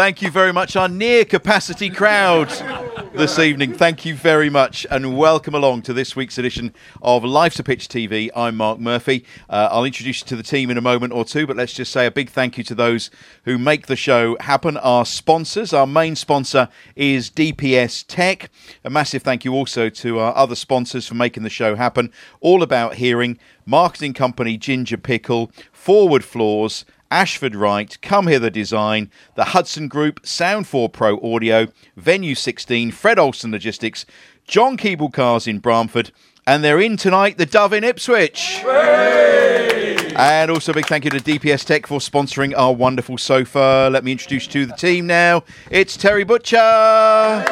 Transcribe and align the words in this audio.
Thank 0.00 0.22
you 0.22 0.30
very 0.30 0.50
much, 0.50 0.76
our 0.76 0.88
near 0.88 1.26
capacity 1.26 1.90
crowd 1.90 2.48
this 3.12 3.38
evening. 3.38 3.74
Thank 3.74 4.06
you 4.06 4.14
very 4.14 4.48
much, 4.48 4.86
and 4.90 5.14
welcome 5.14 5.54
along 5.54 5.82
to 5.82 5.92
this 5.92 6.16
week's 6.16 6.38
edition 6.38 6.72
of 7.02 7.22
Life's 7.22 7.58
A 7.58 7.62
Pitch 7.62 7.86
TV. 7.86 8.30
I'm 8.34 8.56
Mark 8.56 8.78
Murphy. 8.78 9.26
Uh, 9.50 9.68
I'll 9.70 9.84
introduce 9.84 10.22
you 10.22 10.26
to 10.28 10.36
the 10.36 10.42
team 10.42 10.70
in 10.70 10.78
a 10.78 10.80
moment 10.80 11.12
or 11.12 11.26
two, 11.26 11.46
but 11.46 11.54
let's 11.58 11.74
just 11.74 11.92
say 11.92 12.06
a 12.06 12.10
big 12.10 12.30
thank 12.30 12.56
you 12.56 12.64
to 12.64 12.74
those 12.74 13.10
who 13.44 13.58
make 13.58 13.88
the 13.88 13.94
show 13.94 14.38
happen. 14.40 14.78
Our 14.78 15.04
sponsors, 15.04 15.74
our 15.74 15.86
main 15.86 16.16
sponsor 16.16 16.70
is 16.96 17.30
DPS 17.30 18.06
Tech. 18.08 18.48
A 18.82 18.88
massive 18.88 19.22
thank 19.22 19.44
you 19.44 19.52
also 19.52 19.90
to 19.90 20.18
our 20.18 20.34
other 20.34 20.54
sponsors 20.54 21.06
for 21.06 21.14
making 21.14 21.42
the 21.42 21.50
show 21.50 21.76
happen. 21.76 22.10
All 22.40 22.62
about 22.62 22.94
hearing, 22.94 23.38
marketing 23.66 24.14
company 24.14 24.56
Ginger 24.56 24.96
Pickle, 24.96 25.52
Fore 25.72 26.08
Wood 26.08 26.24
Floors. 26.24 26.86
Ashford 27.10 27.56
Wright, 27.56 27.98
Come 28.02 28.28
Hither 28.28 28.50
Design, 28.50 29.10
the 29.34 29.46
Hudson 29.46 29.88
Group, 29.88 30.20
Sound 30.24 30.68
4 30.68 30.88
Pro 30.88 31.18
Audio, 31.20 31.66
Venue 31.96 32.36
16, 32.36 32.92
Fred 32.92 33.18
Olsen 33.18 33.50
Logistics, 33.50 34.06
John 34.46 34.76
Keeble 34.76 35.12
Cars 35.12 35.46
in 35.46 35.60
Bramford, 35.60 36.12
and 36.46 36.62
they're 36.62 36.80
in 36.80 36.96
tonight, 36.96 37.36
the 37.36 37.46
Dove 37.46 37.72
in 37.72 37.82
Ipswich. 37.84 38.62
And 40.16 40.50
also 40.50 40.72
a 40.72 40.74
big 40.74 40.86
thank 40.86 41.04
you 41.04 41.10
to 41.10 41.18
DPS 41.18 41.64
Tech 41.64 41.86
for 41.86 41.98
sponsoring 41.98 42.52
our 42.56 42.72
wonderful 42.72 43.18
sofa. 43.18 43.88
Let 43.90 44.04
me 44.04 44.12
introduce 44.12 44.46
you 44.46 44.52
to 44.52 44.66
the 44.66 44.74
team 44.74 45.06
now. 45.06 45.44
It's 45.70 45.96
Terry 45.96 46.24
Butcher. 46.24 47.44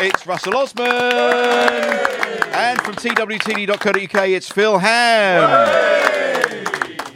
It's 0.00 0.26
Russell 0.26 0.56
Osman. 0.56 0.86
And 0.86 2.80
from 2.82 2.94
twtd.co.uk, 2.94 4.28
it's 4.28 4.48
Phil 4.48 4.78
Ham. 4.78 6.43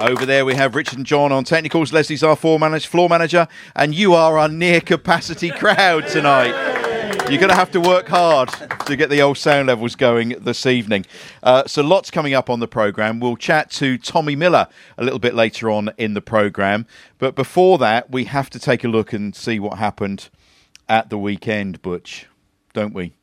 Over 0.01 0.25
there, 0.25 0.45
we 0.45 0.55
have 0.55 0.77
Richard 0.77 0.99
and 0.99 1.07
John 1.07 1.33
on 1.33 1.43
technicals. 1.43 1.93
Leslie's 1.93 2.23
our 2.23 2.37
floor 2.37 2.61
manager, 2.61 2.89
floor 2.89 3.09
manager, 3.09 3.49
and 3.75 3.93
you 3.93 4.15
are 4.15 4.39
our 4.39 4.49
near 4.49 4.81
capacity 4.81 5.51
crowd 5.59 6.07
tonight. 6.07 6.55
You're 7.29 7.41
going 7.41 7.49
to 7.49 7.57
have 7.57 7.73
to 7.73 7.81
work 7.81 8.07
hard 8.07 8.49
to 8.87 8.95
get 8.95 9.11
the 9.11 9.21
old 9.21 9.39
sound 9.39 9.67
levels 9.67 9.97
going 9.97 10.37
this 10.39 10.67
evening. 10.67 11.05
Uh, 11.43 11.67
so, 11.67 11.83
lots 11.83 12.13
coming 12.13 12.33
up 12.33 12.49
on 12.49 12.61
the 12.61 12.69
programme. 12.69 13.19
We'll 13.19 13.37
chat 13.37 13.73
to 13.73 13.99
Tommy 13.99 14.37
Miller 14.37 14.69
a 14.97 15.03
little 15.03 15.19
bit 15.19 15.35
later 15.35 15.69
on 15.69 15.91
in 15.99 16.15
the 16.15 16.23
programme. 16.23 16.87
But 17.19 17.35
before 17.35 17.77
that, 17.79 18.09
we 18.09 18.25
have 18.25 18.51
to 18.51 18.61
take 18.61 18.85
a 18.85 18.89
look 18.89 19.13
and 19.13 19.35
see 19.35 19.59
what 19.59 19.79
happened 19.79 20.29
at 20.89 21.11
the 21.11 21.19
weekend, 21.19 21.83
Butch, 21.83 22.27
don't 22.73 22.95
we? 22.95 23.15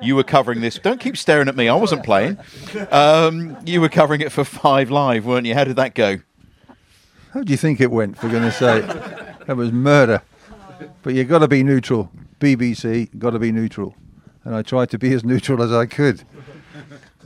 You 0.00 0.14
were 0.14 0.24
covering 0.24 0.60
this. 0.60 0.78
Don't 0.78 1.00
keep 1.00 1.16
staring 1.16 1.48
at 1.48 1.56
me. 1.56 1.68
I 1.68 1.74
wasn't 1.74 2.04
playing. 2.04 2.38
Um, 2.90 3.56
you 3.66 3.80
were 3.80 3.88
covering 3.88 4.20
it 4.20 4.30
for 4.30 4.44
Five 4.44 4.90
Live, 4.90 5.26
weren't 5.26 5.46
you? 5.46 5.54
How 5.54 5.64
did 5.64 5.76
that 5.76 5.94
go? 5.94 6.18
How 7.34 7.42
do 7.42 7.50
you 7.50 7.56
think 7.56 7.80
it 7.80 7.90
went, 7.90 8.16
for 8.16 8.28
goodness 8.28 8.56
sake? 8.56 8.86
That 8.86 9.56
was 9.56 9.72
murder. 9.72 10.22
But 11.02 11.14
you've 11.14 11.28
got 11.28 11.40
to 11.40 11.48
be 11.48 11.64
neutral. 11.64 12.10
BBC, 12.38 13.16
got 13.18 13.30
to 13.30 13.38
be 13.38 13.50
neutral. 13.50 13.94
And 14.44 14.54
I 14.54 14.62
tried 14.62 14.90
to 14.90 14.98
be 14.98 15.12
as 15.12 15.24
neutral 15.24 15.62
as 15.62 15.72
I 15.72 15.86
could. 15.86 16.22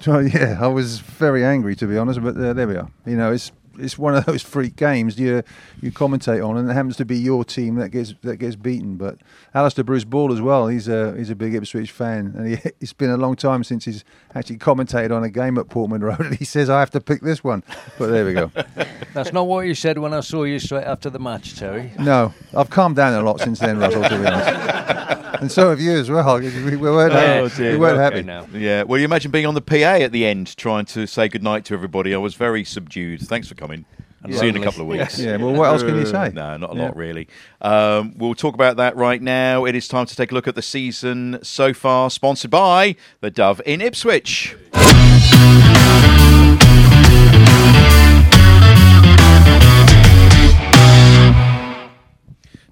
So, 0.01 0.19
yeah, 0.19 0.59
I 0.61 0.67
was 0.67 1.01
very 1.01 1.45
angry, 1.45 1.77
to 1.77 1.87
be 1.87 1.99
honest, 1.99 2.23
but 2.23 2.37
uh, 2.37 2.55
there 2.55 2.67
we 2.67 2.77
are. 2.77 2.91
You 3.07 3.17
know, 3.17 3.33
it's 3.33 3.53
it's 3.79 3.99
one 3.99 4.15
of 4.15 4.25
those 4.27 4.43
freak 4.43 4.77
games 4.77 5.19
you 5.19 5.43
you 5.81 5.91
commentate 5.93 6.47
on, 6.47 6.57
and 6.57 6.71
it 6.71 6.75
happens 6.75 6.97
to 6.97 7.05
be 7.05 7.19
your 7.19 7.45
team 7.45 7.77
that 7.77 7.91
gets 7.91 8.15
that 8.23 8.37
gets 8.37 8.57
beaten. 8.57 8.97
But 8.97 9.19
Alistair 9.55 9.85
Bruce 9.85 10.05
Ball 10.05 10.33
as 10.33 10.41
well. 10.41 10.69
He's 10.69 10.89
a 10.89 11.15
he's 11.17 11.31
a 11.31 11.35
big 11.35 11.55
Ipswich 11.55 11.91
fan, 11.91 12.35
and 12.37 12.47
he, 12.49 12.55
it's 12.81 12.93
been 12.93 13.11
a 13.11 13.17
long 13.17 13.37
time 13.37 13.65
since 13.65 13.85
he's 13.85 14.05
actually 14.35 14.59
commentated 14.59 15.15
on 15.15 15.25
a 15.25 15.31
game 15.31 15.59
at 15.59 15.69
Portman 15.69 16.03
Road. 16.03 16.21
And 16.21 16.35
he 16.37 16.45
says 16.45 16.71
I 16.71 16.81
have 16.81 16.91
to 16.91 17.01
pick 17.01 17.21
this 17.23 17.43
one. 17.45 17.63
But 17.99 18.09
there 18.09 18.25
we 18.25 18.33
go. 18.35 18.51
That's 19.15 19.33
not 19.33 19.47
what 19.47 19.67
you 19.67 19.75
said 19.75 19.99
when 19.99 20.15
I 20.15 20.21
saw 20.21 20.45
you 20.45 20.59
straight 20.59 20.85
after 20.85 21.11
the 21.11 21.19
match, 21.19 21.57
Terry. 21.59 21.93
No, 21.99 22.33
I've 22.57 22.71
calmed 22.71 22.97
down 22.97 23.13
a 23.15 23.23
lot 23.25 23.41
since 23.41 23.59
then, 23.59 23.79
Russell. 23.79 24.03
To 24.03 24.19
be 24.19 24.27
honest. 24.27 25.19
And 25.43 25.51
so 25.51 25.71
have 25.71 25.81
you 25.81 25.93
as 25.99 26.09
well. 26.09 26.39
We 26.39 26.77
weren't, 26.77 27.13
Oh, 27.13 27.51
We 27.59 27.77
weren't 27.77 27.95
Okay 27.99 28.03
happy. 28.03 28.23
now. 28.23 28.47
Yeah. 28.53 28.85
Well, 28.85 28.99
you 29.01 29.05
imagine 29.05 29.33
being 29.33 29.45
on 29.47 29.55
the 29.55 29.61
PA 29.61 29.75
at 30.05 30.13
the 30.13 30.25
end, 30.25 30.57
trying 30.57 30.85
to 30.87 31.05
say 31.07 31.29
goodnight 31.29 31.65
to 31.65 31.75
everybody. 31.75 32.15
I 32.15 32.19
was 32.19 32.37
very 32.37 32.63
subdued. 32.65 33.23
Thanks 33.23 33.49
for 33.49 33.57
coming. 33.63 33.85
See 34.31 34.45
you 34.45 34.51
in 34.51 34.57
a 34.57 34.63
couple 34.63 34.83
of 34.83 34.87
weeks. 34.89 35.19
Yeah, 35.19 35.37
well, 35.37 35.53
what 35.53 35.67
else 35.67 35.83
can 35.83 35.97
you 35.97 36.07
say? 36.07 36.31
No, 36.33 36.57
not 36.57 36.75
a 36.75 36.77
Yeah. 36.77 36.83
lot 36.85 36.97
really. 36.97 37.29
Um, 37.61 38.15
we'll 38.17 38.35
talk 38.37 38.55
about 38.55 38.77
that 38.77 38.95
right 38.97 39.21
now. 39.23 39.65
It 39.65 39.75
is 39.75 39.89
time 39.89 40.07
to 40.07 40.15
take 40.17 40.31
a 40.31 40.35
look 40.35 40.47
at 40.49 40.55
the 40.55 40.63
season 40.63 41.39
so 41.43 41.73
far, 41.75 42.09
sponsored 42.11 42.51
by 42.51 42.95
the 43.21 43.31
Dove 43.31 43.61
in 43.67 43.81
Ipswich. 43.81 44.55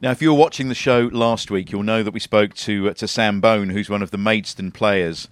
Now, 0.02 0.10
if 0.12 0.22
you 0.22 0.32
were 0.32 0.38
watching 0.38 0.68
the 0.70 0.74
show 0.74 1.10
last 1.12 1.50
week, 1.50 1.70
you'll 1.70 1.82
know 1.82 2.02
that 2.02 2.14
we 2.14 2.20
spoke 2.20 2.54
to 2.54 2.88
uh, 2.88 2.94
to 2.94 3.06
Sam 3.06 3.42
Bone, 3.42 3.68
who's 3.68 3.90
one 3.90 4.00
of 4.00 4.10
the 4.10 4.16
Maidstone 4.16 4.70
players, 4.70 5.28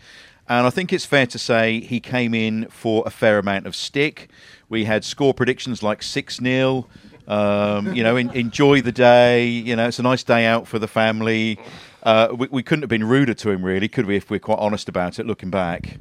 and 0.46 0.66
I 0.66 0.70
think 0.70 0.92
it's 0.92 1.06
fair 1.06 1.26
to 1.26 1.38
say 1.38 1.80
he 1.80 2.00
came 2.00 2.34
in 2.34 2.66
for 2.68 3.02
a 3.06 3.10
fair 3.10 3.38
amount 3.38 3.66
of 3.66 3.74
stick. 3.74 4.28
We 4.68 4.84
had 4.84 5.04
score 5.04 5.32
predictions 5.32 5.82
like 5.82 6.02
six 6.02 6.36
0 6.36 6.86
um, 7.26 7.94
You 7.94 8.02
know, 8.02 8.16
en- 8.16 8.30
enjoy 8.30 8.82
the 8.82 8.92
day. 8.92 9.46
You 9.46 9.76
know, 9.76 9.88
it's 9.88 9.98
a 9.98 10.02
nice 10.02 10.22
day 10.22 10.46
out 10.46 10.66
for 10.66 10.78
the 10.78 10.88
family. 10.88 11.58
Uh, 12.02 12.28
we, 12.36 12.48
we 12.50 12.62
couldn't 12.62 12.82
have 12.82 12.90
been 12.90 13.04
ruder 13.04 13.34
to 13.34 13.50
him, 13.50 13.64
really, 13.64 13.88
could 13.88 14.06
we? 14.06 14.16
If 14.16 14.30
we're 14.30 14.38
quite 14.40 14.58
honest 14.58 14.88
about 14.88 15.18
it, 15.18 15.26
looking 15.26 15.50
back. 15.50 15.98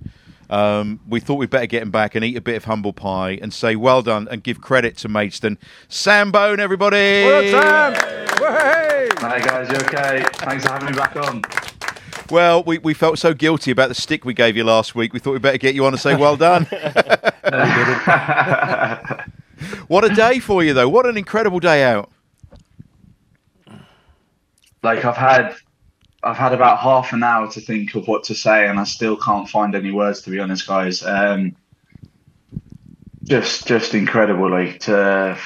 Um, 0.49 0.99
we 1.07 1.19
thought 1.19 1.35
we'd 1.35 1.49
better 1.49 1.65
get 1.65 1.81
him 1.81 1.91
back 1.91 2.15
and 2.15 2.23
eat 2.23 2.37
a 2.37 2.41
bit 2.41 2.55
of 2.55 2.63
humble 2.65 2.93
pie 2.93 3.37
and 3.41 3.53
say 3.53 3.75
well 3.75 4.01
done 4.01 4.27
and 4.31 4.41
give 4.41 4.61
credit 4.61 4.95
to 4.97 5.09
Maidstone. 5.09 5.57
Sam 5.89 6.31
Bone, 6.31 6.59
everybody! 6.61 7.25
Well 7.25 7.51
done, 7.51 7.95
Sam. 7.95 8.17
Hey. 8.37 9.09
Hi 9.17 9.39
guys, 9.39 9.69
you 9.69 9.75
okay? 9.77 10.23
Thanks 10.35 10.65
for 10.65 10.71
having 10.71 10.91
me 10.91 10.95
back 10.95 11.15
on. 11.17 11.41
Well, 12.29 12.63
we, 12.63 12.77
we 12.79 12.93
felt 12.93 13.19
so 13.19 13.33
guilty 13.33 13.71
about 13.71 13.89
the 13.89 13.95
stick 13.95 14.25
we 14.25 14.33
gave 14.33 14.57
you 14.57 14.63
last 14.63 14.95
week. 14.95 15.13
We 15.13 15.19
thought 15.19 15.33
we'd 15.33 15.41
better 15.41 15.57
get 15.57 15.75
you 15.75 15.85
on 15.85 15.93
and 15.93 15.99
say 15.99 16.15
well 16.15 16.35
done. 16.35 16.63
what 19.87 20.03
a 20.03 20.13
day 20.13 20.39
for 20.39 20.63
you, 20.63 20.73
though. 20.73 20.89
What 20.89 21.05
an 21.05 21.17
incredible 21.17 21.59
day 21.59 21.83
out. 21.83 22.11
Like 24.83 25.05
I've 25.05 25.17
had, 25.17 25.55
I've 26.23 26.37
had 26.37 26.53
about 26.53 26.79
half 26.79 27.13
an 27.13 27.23
hour 27.23 27.51
to 27.51 27.61
think 27.61 27.95
of 27.95 28.07
what 28.07 28.23
to 28.25 28.35
say, 28.35 28.67
and 28.67 28.79
I 28.79 28.83
still 28.83 29.17
can't 29.17 29.49
find 29.49 29.75
any 29.75 29.91
words 29.91 30.21
to 30.23 30.29
be 30.29 30.39
honest, 30.39 30.67
guys. 30.67 31.03
Um, 31.03 31.55
just, 33.23 33.67
just 33.67 33.93
incredible. 33.93 34.51
Like 34.51 34.79
to, 34.81 35.37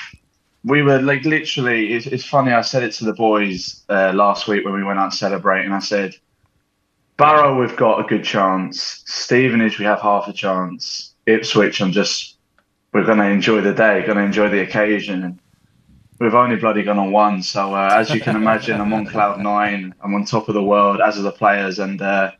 we 0.63 0.81
were 0.81 1.01
like 1.01 1.25
literally. 1.25 1.93
It's, 1.93 2.07
it's 2.07 2.25
funny. 2.25 2.51
I 2.51 2.61
said 2.61 2.83
it 2.83 2.93
to 2.93 3.05
the 3.05 3.13
boys 3.13 3.83
uh, 3.89 4.11
last 4.13 4.47
week 4.47 4.65
when 4.65 4.73
we 4.73 4.83
went 4.83 4.99
out 4.99 5.13
celebrating. 5.13 5.67
And 5.67 5.75
I 5.75 5.79
said, 5.79 6.15
Barrow, 7.17 7.59
we've 7.59 7.75
got 7.75 7.99
a 7.99 8.07
good 8.07 8.23
chance. 8.23 9.03
Stevenage, 9.05 9.77
we 9.77 9.85
have 9.85 10.01
half 10.01 10.27
a 10.27 10.33
chance. 10.33 11.13
Ipswich, 11.27 11.81
I'm 11.81 11.91
just, 11.91 12.37
we're 12.93 13.05
going 13.05 13.19
to 13.19 13.25
enjoy 13.25 13.61
the 13.61 13.73
day, 13.73 14.03
going 14.05 14.17
to 14.17 14.23
enjoy 14.23 14.49
the 14.49 14.61
occasion. 14.61 15.39
We've 16.19 16.35
only 16.35 16.55
bloody 16.55 16.83
gone 16.83 16.99
on 16.99 17.11
one. 17.11 17.43
So, 17.43 17.75
uh, 17.75 17.89
as 17.93 18.09
you 18.11 18.21
can 18.21 18.35
imagine, 18.35 18.81
I'm 18.81 18.93
on 18.93 19.05
cloud 19.05 19.39
nine. 19.39 19.93
I'm 20.01 20.13
on 20.13 20.25
top 20.25 20.49
of 20.49 20.55
the 20.55 20.63
world, 20.63 20.99
as 21.01 21.17
are 21.17 21.23
the 21.23 21.31
players. 21.31 21.79
And 21.79 22.01
uh, 22.01 22.31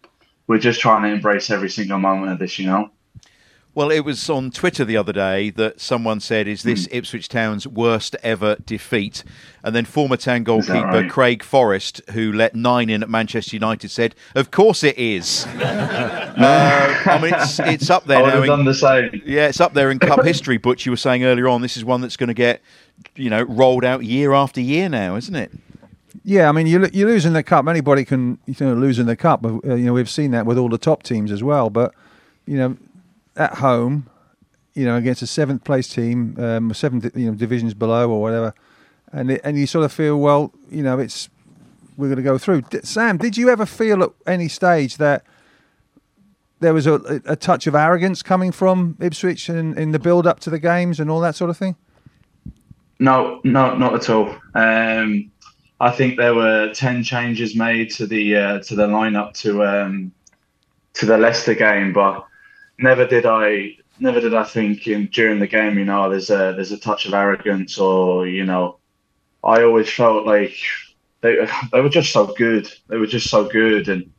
we're 0.47 0.59
just 0.59 0.79
trying 0.79 1.03
to 1.03 1.09
embrace 1.09 1.50
every 1.50 1.69
single 1.69 2.00
moment 2.00 2.31
of 2.31 2.39
this, 2.39 2.57
you 2.57 2.65
know? 2.65 2.91
Well, 3.73 3.89
it 3.89 4.01
was 4.01 4.29
on 4.29 4.51
Twitter 4.51 4.83
the 4.83 4.97
other 4.97 5.13
day 5.13 5.50
that 5.51 5.79
someone 5.79 6.19
said, 6.19 6.45
Is 6.45 6.63
this 6.63 6.89
Ipswich 6.91 7.29
Town's 7.29 7.65
worst 7.65 8.18
ever 8.21 8.57
defeat? 8.65 9.23
And 9.63 9.73
then 9.73 9.85
former 9.85 10.18
town 10.18 10.44
goalkeeper 10.44 10.83
right? 10.83 11.09
Craig 11.09 11.41
Forrest, 11.41 12.01
who 12.12 12.33
let 12.33 12.53
nine 12.53 12.89
in 12.89 13.01
at 13.01 13.09
Manchester 13.09 13.56
United, 13.56 13.89
said, 13.89 14.13
Of 14.35 14.51
course 14.51 14.83
it 14.83 14.97
is. 14.97 15.45
uh, 15.56 17.01
I 17.06 17.21
mean, 17.21 17.33
it's, 17.33 17.59
it's 17.59 17.89
up 17.89 18.03
there 18.06 18.18
I 18.18 18.21
would 18.23 18.27
now. 18.27 18.33
have 18.33 18.44
in- 18.44 18.50
done 18.50 18.65
the 18.65 18.73
same. 18.73 19.21
Yeah, 19.25 19.47
it's 19.47 19.62
up 19.62 19.74
there 19.74 19.89
in 19.89 20.00
cup 20.00 20.25
history. 20.25 20.57
But 20.57 20.85
you 20.85 20.91
were 20.91 20.97
saying 20.97 21.24
earlier 21.24 21.47
on, 21.47 21.62
this 21.62 21.77
is 21.77 21.85
one 21.85 22.01
that's 22.01 22.17
going 22.17 22.27
to 22.27 22.33
get, 22.33 22.62
you 23.15 23.29
know, 23.29 23.44
rolled 23.44 23.85
out 23.85 24.03
year 24.03 24.33
after 24.33 24.59
year 24.59 24.89
now, 24.89 25.15
isn't 25.15 25.35
it? 25.35 25.50
Yeah, 26.25 26.50
I 26.50 26.51
mean, 26.51 26.67
you 26.67 26.88
you 26.91 27.07
lose 27.07 27.25
in 27.25 27.31
the 27.31 27.41
cup. 27.41 27.67
Anybody 27.67 28.03
can 28.03 28.38
you 28.45 28.56
know 28.59 28.74
lose 28.74 29.00
in 29.00 29.06
the 29.07 29.15
cup. 29.15 29.45
Uh, 29.45 29.75
you 29.75 29.85
know, 29.85 29.94
we've 29.94 30.09
seen 30.09 30.31
that 30.31 30.45
with 30.45 30.57
all 30.57 30.67
the 30.69 30.77
top 30.77 31.03
teams 31.03 31.31
as 31.31 31.41
well. 31.41 31.69
But 31.69 31.95
you 32.45 32.57
know, 32.57 32.77
at 33.36 33.56
home, 33.56 34.10
you 34.74 34.86
know, 34.86 34.95
against 34.95 35.22
a 35.22 35.28
seventh 35.28 35.63
place 35.63 35.88
team, 35.88 36.36
um, 36.39 36.74
seven 36.74 37.12
you 37.16 37.30
know 37.31 37.36
divisions 37.36 37.74
below 37.74 38.10
or 38.10 38.22
whatever, 38.22 38.54
and 39.12 39.31
it, 39.31 39.42
and 39.44 39.57
you 39.57 39.68
sort 39.68 39.86
of 39.86 39.92
feel, 39.92 40.18
well, 40.18 40.54
you 40.69 40.83
know, 40.83 41.00
it's 41.00 41.30
we're 41.98 42.07
going 42.07 42.18
to 42.18 42.24
go 42.24 42.38
through. 42.38 42.63
Sam, 42.83 43.18
did 43.18 43.38
you 43.38 43.50
ever 43.50 43.66
feel 43.66 44.04
at 44.04 44.10
any 44.25 44.48
stage 44.48 44.98
that 44.98 45.24
there 46.60 46.74
was 46.74 46.88
a, 46.88 47.22
a 47.25 47.36
touch 47.36 47.68
of 47.68 47.75
arrogance 47.75 48.22
coming 48.22 48.51
from 48.51 48.95
Ipswich 49.00 49.50
in, 49.50 49.77
in 49.77 49.92
the 49.92 50.00
build 50.00 50.25
up 50.25 50.39
to 50.42 50.50
the 50.50 50.60
games 50.60 51.00
and 51.00 51.10
all 51.10 51.19
that 51.19 51.36
sort 51.36 51.50
of 51.50 51.57
thing? 51.57 51.75
No, 53.00 53.42
no, 53.44 53.75
not 53.75 53.95
at 53.95 54.10
all. 54.10 54.36
Um, 54.54 55.31
I 55.80 55.89
think 55.89 56.18
there 56.18 56.36
were 56.36 56.72
ten 56.74 57.04
changes 57.04 57.56
made 57.56 57.89
to 57.92 58.06
the 58.06 58.36
uh, 58.36 58.60
to 58.60 58.75
the 58.75 58.88
lineup 58.88 59.34
to 59.42 59.66
um, 59.66 60.12
to 60.94 61.07
the 61.07 61.18
Leicester 61.18 61.56
game, 61.56 61.94
but 61.94 62.25
never 62.81 63.07
did 63.07 63.25
I 63.25 63.78
never 64.00 64.19
did 64.19 64.33
I 64.33 64.44
think 64.44 64.88
in, 64.88 65.07
during 65.07 65.39
the 65.39 65.48
game, 65.48 65.78
you 65.78 65.86
know, 65.86 66.10
there's 66.10 66.30
a 66.30 66.54
there's 66.56 66.72
a 66.72 66.80
touch 66.80 67.06
of 67.06 67.13
arrogance 67.13 67.78
or 67.78 68.28
you 68.28 68.45
know, 68.45 68.80
I 69.44 69.63
always 69.63 69.89
felt 69.89 70.25
like 70.25 70.56
they 71.22 71.48
they 71.72 71.81
were 71.81 71.89
just 71.89 72.12
so 72.12 72.28
good. 72.28 72.72
They 72.89 72.98
were 72.98 73.07
just 73.07 73.30
so 73.30 73.48
good, 73.48 73.89
and 73.89 74.12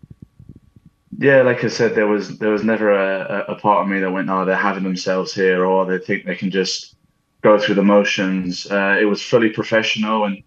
yeah, 1.19 1.43
like 1.43 1.64
I 1.64 1.69
said, 1.69 1.94
there 1.94 2.06
was 2.06 2.38
there 2.38 2.50
was 2.50 2.64
never 2.64 2.91
a, 2.93 3.44
a 3.49 3.55
part 3.56 3.82
of 3.82 3.88
me 3.88 4.00
that 4.00 4.11
went, 4.11 4.31
"Oh, 4.31 4.44
they're 4.44 4.56
having 4.56 4.85
themselves 4.85 5.35
here," 5.35 5.65
or 5.65 5.87
they 5.87 5.99
think 5.99 6.25
they 6.25 6.37
can 6.37 6.50
just 6.50 6.97
go 7.43 7.58
through 7.58 7.76
the 7.76 7.82
motions. 7.82 8.67
Uh, 8.70 8.99
it 9.00 9.05
was 9.05 9.23
fully 9.23 9.50
professional, 9.50 10.25
and 10.25 10.43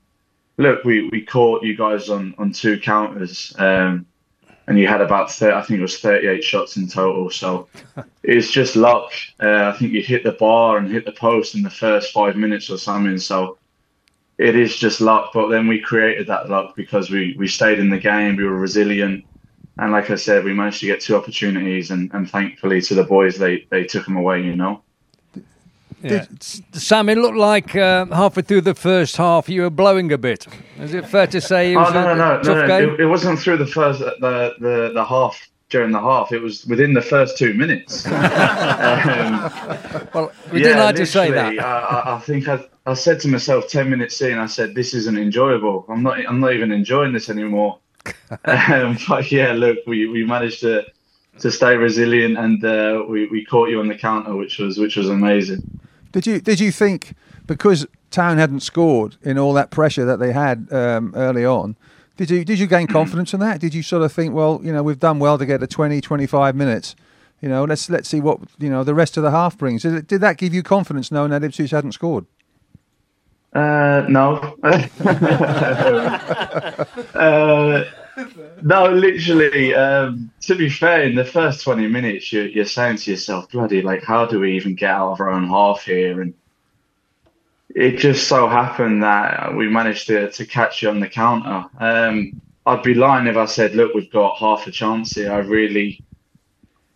look, 0.58 0.84
we, 0.84 1.10
we 1.10 1.26
caught 1.26 1.64
you 1.64 1.76
guys 1.78 2.10
on 2.10 2.36
on 2.38 2.52
two 2.52 2.80
counters. 2.80 3.54
Um, 3.60 4.08
and 4.68 4.80
you 4.80 4.88
had 4.88 5.02
about 5.02 5.32
30, 5.32 5.54
I 5.54 5.62
think 5.62 5.80
it 5.80 5.84
was 5.84 6.00
38 6.00 6.44
shots 6.44 6.78
in 6.78 6.88
total. 6.88 7.30
So 7.30 7.68
it's 8.24 8.50
just 8.50 8.76
luck. 8.76 9.12
Uh, 9.40 9.72
I 9.74 9.78
think 9.78 9.92
you 9.94 10.02
hit 10.02 10.24
the 10.24 10.32
bar 10.32 10.78
and 10.78 10.92
hit 10.92 11.06
the 11.06 11.12
post 11.12 11.56
in 11.56 11.62
the 11.62 11.70
first 11.70 12.12
five 12.12 12.36
minutes 12.36 12.70
or 12.70 12.78
something. 12.78 13.18
So 13.20 13.58
it 14.38 14.56
is 14.56 14.76
just 14.76 15.02
luck. 15.02 15.32
But 15.34 15.50
then 15.50 15.68
we 15.68 15.80
created 15.80 16.28
that 16.28 16.50
luck 16.50 16.76
because 16.76 17.10
we, 17.12 17.36
we 17.38 17.48
stayed 17.48 17.80
in 17.80 17.90
the 17.90 18.00
game, 18.00 18.38
we 18.38 18.46
were 18.46 18.58
resilient. 18.58 19.26
And 19.78 19.92
like 19.92 20.10
I 20.10 20.16
said, 20.16 20.44
we 20.46 20.54
managed 20.54 20.80
to 20.80 20.86
get 20.86 21.02
two 21.02 21.18
opportunities, 21.18 21.92
and, 21.92 22.10
and 22.14 22.30
thankfully 22.30 22.82
to 22.84 22.96
the 22.96 23.04
boys, 23.04 23.38
they, 23.38 23.68
they 23.70 23.84
took 23.84 24.06
them 24.06 24.16
away, 24.16 24.42
you 24.42 24.56
know. 24.56 24.82
Yeah. 26.12 26.25
Sam, 26.74 27.10
it 27.10 27.18
looked 27.18 27.38
like 27.38 27.75
uh, 27.75 28.06
halfway 28.07 28.44
through 28.44 28.62
the 28.62 28.75
first 28.75 29.18
half 29.18 29.50
you 29.50 29.63
were 29.63 29.69
blowing 29.69 30.12
a 30.12 30.18
bit. 30.18 30.48
Is 30.80 30.94
it 30.94 31.07
fair 31.07 31.28
to 31.28 31.42
say 31.42 31.74
it 31.74 31.78
was 31.78 31.90
oh, 31.90 31.94
no, 31.94 32.12
a 32.12 32.16
no, 32.16 32.38
no, 32.38 32.44
tough 32.44 32.46
no, 32.48 32.62
no. 32.62 32.68
game? 32.68 32.90
It, 32.96 33.00
it 33.02 33.06
wasn't 33.07 33.40
through 33.40 33.57
the 33.57 33.68
first 33.68 34.00
the, 34.00 34.54
the 34.60 34.92
the 34.94 35.04
half 35.04 35.50
during 35.69 35.92
the 35.92 36.00
half. 36.00 36.31
It 36.31 36.40
was 36.40 36.66
within 36.68 36.94
the 36.94 37.02
first 37.02 37.38
two 37.38 37.54
minutes. 37.54 38.06
um, 38.06 38.13
well, 40.13 40.31
we 40.52 40.60
yeah, 40.60 40.68
didn't 40.68 40.80
like 40.80 40.96
to 40.98 41.06
say 41.06 41.31
that. 41.31 41.60
I, 41.60 41.63
I- 41.63 42.16
I 42.16 42.19
think 42.19 42.48
I, 42.48 42.63
I 42.86 42.94
said 42.94 43.19
to 43.22 43.28
myself 43.28 43.68
ten 43.68 43.90
minutes 43.90 44.22
in, 44.22 44.38
I 44.38 44.46
said, 44.46 44.75
"This 44.75 44.94
isn't 44.94 45.18
enjoyable. 45.18 45.86
I'm 45.90 46.04
not. 46.04 46.19
I'm 46.28 46.40
not 46.40 46.54
even 46.54 46.72
enjoying 46.72 47.13
this 47.13 47.30
anymore." 47.30 47.80
um, 48.46 48.98
but 49.08 49.31
yeah, 49.31 49.54
look, 49.54 49.80
we, 49.88 50.06
we 50.08 50.24
managed 50.24 50.60
to 50.62 50.86
to 51.40 51.51
stay 51.51 51.75
resilient, 51.75 52.38
and 52.38 52.63
uh, 52.63 53.04
we, 53.10 53.28
we 53.28 53.44
caught 53.44 53.69
you 53.69 53.80
on 53.80 53.88
the 53.88 53.96
counter, 53.96 54.36
which 54.36 54.60
was 54.60 54.78
which 54.78 54.96
was 54.96 55.10
amazing. 55.10 55.80
Did 56.16 56.26
you 56.26 56.40
did 56.40 56.62
you 56.62 56.72
think 56.72 57.14
because 57.46 57.86
Town 58.10 58.38
hadn't 58.38 58.62
scored 58.62 59.18
in 59.22 59.38
all 59.38 59.52
that 59.52 59.70
pressure 59.70 60.06
that 60.06 60.18
they 60.18 60.32
had 60.32 60.70
um, 60.72 61.12
early 61.14 61.44
on? 61.44 61.76
Did 62.16 62.32
you 62.32 62.46
did 62.46 62.58
you 62.58 62.68
gain 62.68 62.88
confidence 63.00 63.34
in 63.34 63.42
that? 63.42 63.60
Did 63.60 63.74
you 63.74 63.84
sort 63.84 64.02
of 64.02 64.14
think, 64.14 64.34
well, 64.34 64.62
you 64.64 64.72
know, 64.72 64.82
we've 64.82 64.98
done 64.98 65.20
well 65.20 65.38
to 65.38 65.46
get 65.46 65.60
to 65.60 65.68
20, 65.68 66.00
25 66.00 66.56
minutes. 66.56 66.96
You 67.42 67.50
know, 67.50 67.66
let's 67.66 67.90
let's 67.90 68.08
see 68.08 68.22
what 68.22 68.40
you 68.60 68.70
know 68.70 68.86
the 68.86 68.94
rest 68.94 69.18
of 69.18 69.24
the 69.24 69.32
half 69.32 69.58
brings. 69.58 69.82
Did, 69.82 69.94
it, 69.94 70.08
did 70.08 70.22
that 70.22 70.38
give 70.38 70.54
you 70.54 70.64
confidence 70.64 71.12
knowing 71.12 71.32
that 71.32 71.44
Ipswich 71.44 71.72
hadn't 71.72 71.92
scored? 71.92 72.26
Uh, 73.52 74.06
no. 74.08 74.56
uh, 77.14 77.84
no, 78.62 78.90
literally. 78.90 79.74
Um, 79.74 80.32
to 80.42 80.56
be 80.56 80.70
fair, 80.70 81.04
in 81.04 81.16
the 81.16 81.26
first 81.26 81.64
20 81.64 81.88
minutes, 81.88 82.32
you're, 82.32 82.48
you're 82.48 82.66
saying 82.66 82.98
to 82.98 83.12
yourself, 83.12 83.50
bloody, 83.50 83.82
like, 83.82 84.04
how 84.04 84.26
do 84.26 84.40
we 84.40 84.56
even 84.56 84.76
get 84.76 84.92
out 84.92 85.14
of 85.14 85.22
our 85.22 85.30
own 85.30 85.48
half 85.48 85.84
here? 85.84 86.22
And 86.22 86.34
it 87.70 87.98
just 87.98 88.28
so 88.28 88.48
happened 88.48 89.04
that 89.04 89.54
we 89.56 89.68
managed 89.68 90.08
to, 90.08 90.32
to 90.32 90.46
catch 90.46 90.82
you 90.82 90.90
on 90.90 91.00
the 91.00 91.10
counter. 91.10 91.66
Um, 91.80 92.42
I'd 92.66 92.84
be 92.84 92.94
lying 92.94 93.28
if 93.28 93.38
I 93.38 93.46
said, 93.46 93.76
look, 93.76 93.94
we've 93.94 94.12
got 94.12 94.38
half 94.38 94.66
a 94.68 94.72
chance 94.72 95.12
here. 95.12 95.32
I 95.32 95.40
really, 95.40 96.02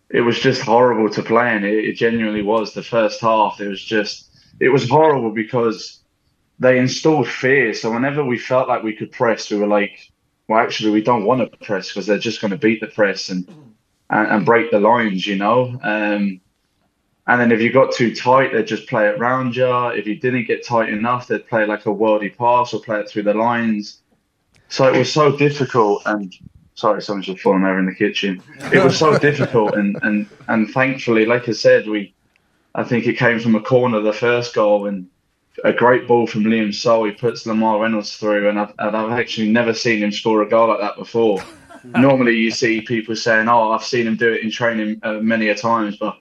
it 0.08 0.22
was 0.22 0.38
just 0.40 0.62
horrible 0.62 1.10
to 1.10 1.22
play 1.22 1.54
in. 1.54 1.64
It, 1.64 1.84
it 1.84 1.92
genuinely 1.96 2.42
was. 2.42 2.72
The 2.72 2.82
first 2.82 3.20
half, 3.20 3.60
it 3.60 3.68
was 3.68 3.82
just, 3.82 4.30
it 4.58 4.70
was 4.70 4.88
horrible 4.88 5.30
because 5.30 6.00
they 6.58 6.78
installed 6.78 7.28
fear. 7.28 7.72
So 7.74 7.92
whenever 7.92 8.24
we 8.24 8.38
felt 8.38 8.68
like 8.68 8.82
we 8.82 8.96
could 8.96 9.12
press, 9.12 9.50
we 9.50 9.58
were 9.58 9.66
like, 9.66 10.10
well, 10.50 10.58
actually, 10.58 10.90
we 10.90 11.00
don't 11.00 11.26
want 11.26 11.48
to 11.48 11.64
press 11.64 11.90
because 11.90 12.06
they're 12.06 12.18
just 12.18 12.40
going 12.40 12.50
to 12.50 12.56
beat 12.56 12.80
the 12.80 12.88
press 12.88 13.28
and, 13.28 13.46
and, 14.10 14.26
and 14.26 14.44
break 14.44 14.72
the 14.72 14.80
lines, 14.80 15.24
you 15.24 15.36
know. 15.36 15.78
Um, 15.80 16.40
and 17.28 17.40
then 17.40 17.52
if 17.52 17.60
you 17.60 17.72
got 17.72 17.94
too 17.94 18.12
tight, 18.12 18.52
they'd 18.52 18.66
just 18.66 18.88
play 18.88 19.06
it 19.06 19.20
round 19.20 19.54
you. 19.54 19.86
If 19.90 20.08
you 20.08 20.16
didn't 20.16 20.48
get 20.48 20.66
tight 20.66 20.88
enough, 20.88 21.28
they'd 21.28 21.46
play 21.46 21.66
like 21.66 21.86
a 21.86 21.90
worldy 21.90 22.36
pass 22.36 22.74
or 22.74 22.80
play 22.80 22.98
it 22.98 23.08
through 23.08 23.22
the 23.22 23.34
lines. 23.34 24.02
So 24.68 24.92
it 24.92 24.98
was 24.98 25.12
so 25.12 25.36
difficult. 25.36 26.02
And 26.06 26.34
sorry, 26.74 27.00
someone's 27.00 27.26
just 27.26 27.42
falling 27.42 27.62
over 27.62 27.78
in 27.78 27.86
the 27.86 27.94
kitchen. 27.94 28.42
It 28.72 28.82
was 28.82 28.98
so 28.98 29.16
difficult, 29.30 29.76
and 29.76 29.96
and 30.02 30.26
and 30.48 30.68
thankfully, 30.70 31.26
like 31.26 31.48
I 31.48 31.52
said, 31.52 31.86
we, 31.86 32.12
I 32.74 32.82
think 32.82 33.06
it 33.06 33.16
came 33.16 33.38
from 33.38 33.54
a 33.54 33.60
corner 33.60 34.00
the 34.00 34.12
first 34.12 34.52
goal 34.52 34.88
and 34.88 35.06
a 35.64 35.72
great 35.72 36.06
ball 36.06 36.26
from 36.26 36.44
Liam 36.44 36.74
Sole. 36.74 37.04
He 37.04 37.12
puts 37.12 37.46
Lamar 37.46 37.80
Reynolds 37.80 38.16
through, 38.16 38.48
and 38.48 38.58
I've, 38.58 38.74
and 38.78 38.96
I've 38.96 39.18
actually 39.18 39.50
never 39.50 39.74
seen 39.74 40.02
him 40.02 40.12
score 40.12 40.42
a 40.42 40.48
goal 40.48 40.68
like 40.68 40.80
that 40.80 40.96
before. 40.96 41.42
Normally, 41.84 42.36
you 42.36 42.50
see 42.50 42.80
people 42.80 43.16
saying, 43.16 43.48
"Oh, 43.48 43.72
I've 43.72 43.84
seen 43.84 44.06
him 44.06 44.16
do 44.16 44.32
it 44.32 44.42
in 44.42 44.50
training 44.50 45.00
uh, 45.02 45.14
many 45.14 45.48
a 45.48 45.54
times," 45.54 45.96
but 45.96 46.18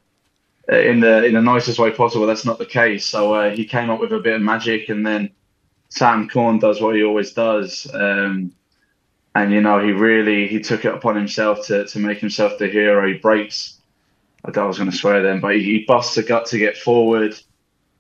uh, 0.72 0.78
in 0.78 1.00
the 1.00 1.26
in 1.26 1.34
the 1.34 1.42
nicest 1.42 1.80
way 1.80 1.92
possible, 1.92 2.26
that's 2.26 2.46
not 2.46 2.60
the 2.60 2.66
case. 2.66 3.06
So 3.06 3.34
uh, 3.34 3.52
he 3.52 3.66
came 3.66 3.90
up 3.90 4.00
with 4.00 4.14
a 4.14 4.20
bit 4.20 4.36
of 4.36 4.42
magic, 4.42 4.90
and 4.90 5.06
then 5.06 5.31
Sam 5.90 6.30
Corne 6.30 6.60
does 6.60 6.81
what 6.81 6.96
he 6.96 7.04
always 7.04 7.34
does, 7.34 7.90
um, 7.94 8.54
and 9.36 9.52
you 9.52 9.62
know 9.62 9.83
he 9.83 9.92
really 9.92 10.48
he 10.48 10.59
took 10.59 10.86
it 10.86 10.94
upon 10.94 11.16
himself 11.16 11.66
to 11.68 11.86
to 11.86 12.00
make 12.00 12.19
himself 12.19 12.57
the 12.57 12.68
hero. 12.68 13.07
He 13.07 13.16
breaks. 13.16 13.80
I 14.45 14.52
thought 14.52 14.64
I 14.64 14.68
was 14.68 14.78
going 14.78 14.90
to 14.90 14.95
swear 14.95 15.21
then, 15.21 15.42
but 15.42 15.56
he, 15.56 15.64
he 15.64 15.86
busts 15.86 16.16
a 16.16 16.24
gut 16.24 16.45
to 16.48 16.57
get 16.57 16.78
forward, 16.78 17.38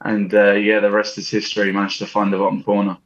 and 0.01 0.33
uh, 0.33 0.53
yeah, 0.53 0.79
the 0.79 0.91
rest 0.91 1.17
is 1.17 1.29
history. 1.29 1.71
Managed 1.71 1.99
to 1.99 2.07
find 2.07 2.31
the 2.31 2.37
bottom 2.37 2.63
corner. 2.63 2.97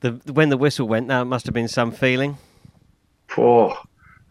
The, 0.00 0.20
when 0.32 0.48
the 0.48 0.56
whistle 0.56 0.88
went, 0.88 1.08
that 1.08 1.26
must 1.26 1.46
have 1.46 1.54
been 1.54 1.68
some 1.68 1.90
feeling. 1.90 2.36
Poor. 3.28 3.76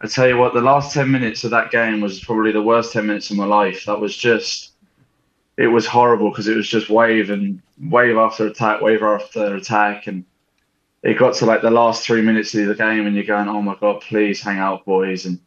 I 0.01 0.07
tell 0.07 0.27
you 0.27 0.37
what, 0.37 0.53
the 0.53 0.61
last 0.61 0.93
10 0.93 1.09
minutes 1.09 1.43
of 1.43 1.51
that 1.51 1.71
game 1.71 2.01
was 2.01 2.19
probably 2.19 2.51
the 2.51 2.61
worst 2.61 2.93
10 2.93 3.07
minutes 3.07 3.31
of 3.31 3.37
my 3.37 3.45
life. 3.45 3.85
That 3.85 3.99
was 3.99 4.15
just, 4.15 4.73
it 5.57 5.67
was 5.67 5.87
horrible 5.87 6.29
because 6.29 6.47
it 6.47 6.55
was 6.55 6.67
just 6.67 6.89
wave 6.89 7.29
and 7.29 7.61
wave 7.81 8.17
after 8.17 8.45
attack, 8.45 8.81
wave 8.81 9.01
after 9.01 9.55
attack. 9.55 10.07
And 10.07 10.25
it 11.01 11.17
got 11.17 11.35
to 11.35 11.45
like 11.45 11.61
the 11.61 11.71
last 11.71 12.05
three 12.05 12.21
minutes 12.21 12.53
of 12.55 12.67
the 12.67 12.75
game 12.75 13.07
and 13.07 13.15
you're 13.15 13.25
going, 13.25 13.47
oh 13.47 13.61
my 13.61 13.75
God, 13.79 14.01
please 14.01 14.41
hang 14.41 14.59
out, 14.59 14.85
boys. 14.85 15.25
And 15.25 15.39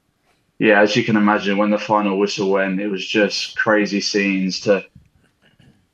yeah, 0.58 0.80
as 0.80 0.96
you 0.96 1.04
can 1.04 1.16
imagine, 1.16 1.58
when 1.58 1.70
the 1.70 1.78
final 1.78 2.18
whistle 2.18 2.50
went, 2.50 2.80
it 2.80 2.88
was 2.88 3.06
just 3.06 3.56
crazy 3.56 4.00
scenes 4.00 4.60
to, 4.60 4.84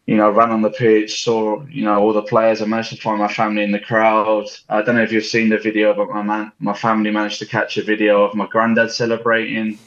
you 0.07 0.17
know, 0.17 0.31
ran 0.31 0.51
on 0.51 0.61
the 0.61 0.71
pitch, 0.71 1.25
saw, 1.25 1.65
you 1.67 1.85
know, 1.85 1.99
all 1.99 2.13
the 2.13 2.23
players. 2.23 2.61
I 2.61 2.67
managed 2.67 2.91
to 2.91 2.97
find 2.97 3.19
my 3.19 3.33
family 3.33 3.63
in 3.63 3.73
the 3.73 3.81
crowd. 3.81 4.47
I 4.69 4.83
don't 4.83 4.97
know 4.97 5.03
if 5.03 5.13
you've 5.13 5.25
seen 5.25 5.49
the 5.49 5.59
video, 5.59 5.95
but 5.95 6.11
my 6.11 6.23
man, 6.23 6.53
my 6.59 6.75
family 6.75 7.11
managed 7.11 7.39
to 7.39 7.47
catch 7.47 7.79
a 7.79 7.83
video 7.83 8.23
of 8.23 8.35
my 8.35 8.47
granddad 8.47 8.91
celebrating. 8.91 9.79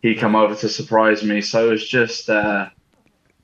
He 0.00 0.16
come 0.16 0.34
over 0.34 0.56
to 0.56 0.68
surprise 0.68 1.22
me. 1.22 1.40
So 1.40 1.68
it 1.68 1.70
was 1.70 1.88
just, 1.88 2.28
uh, 2.28 2.70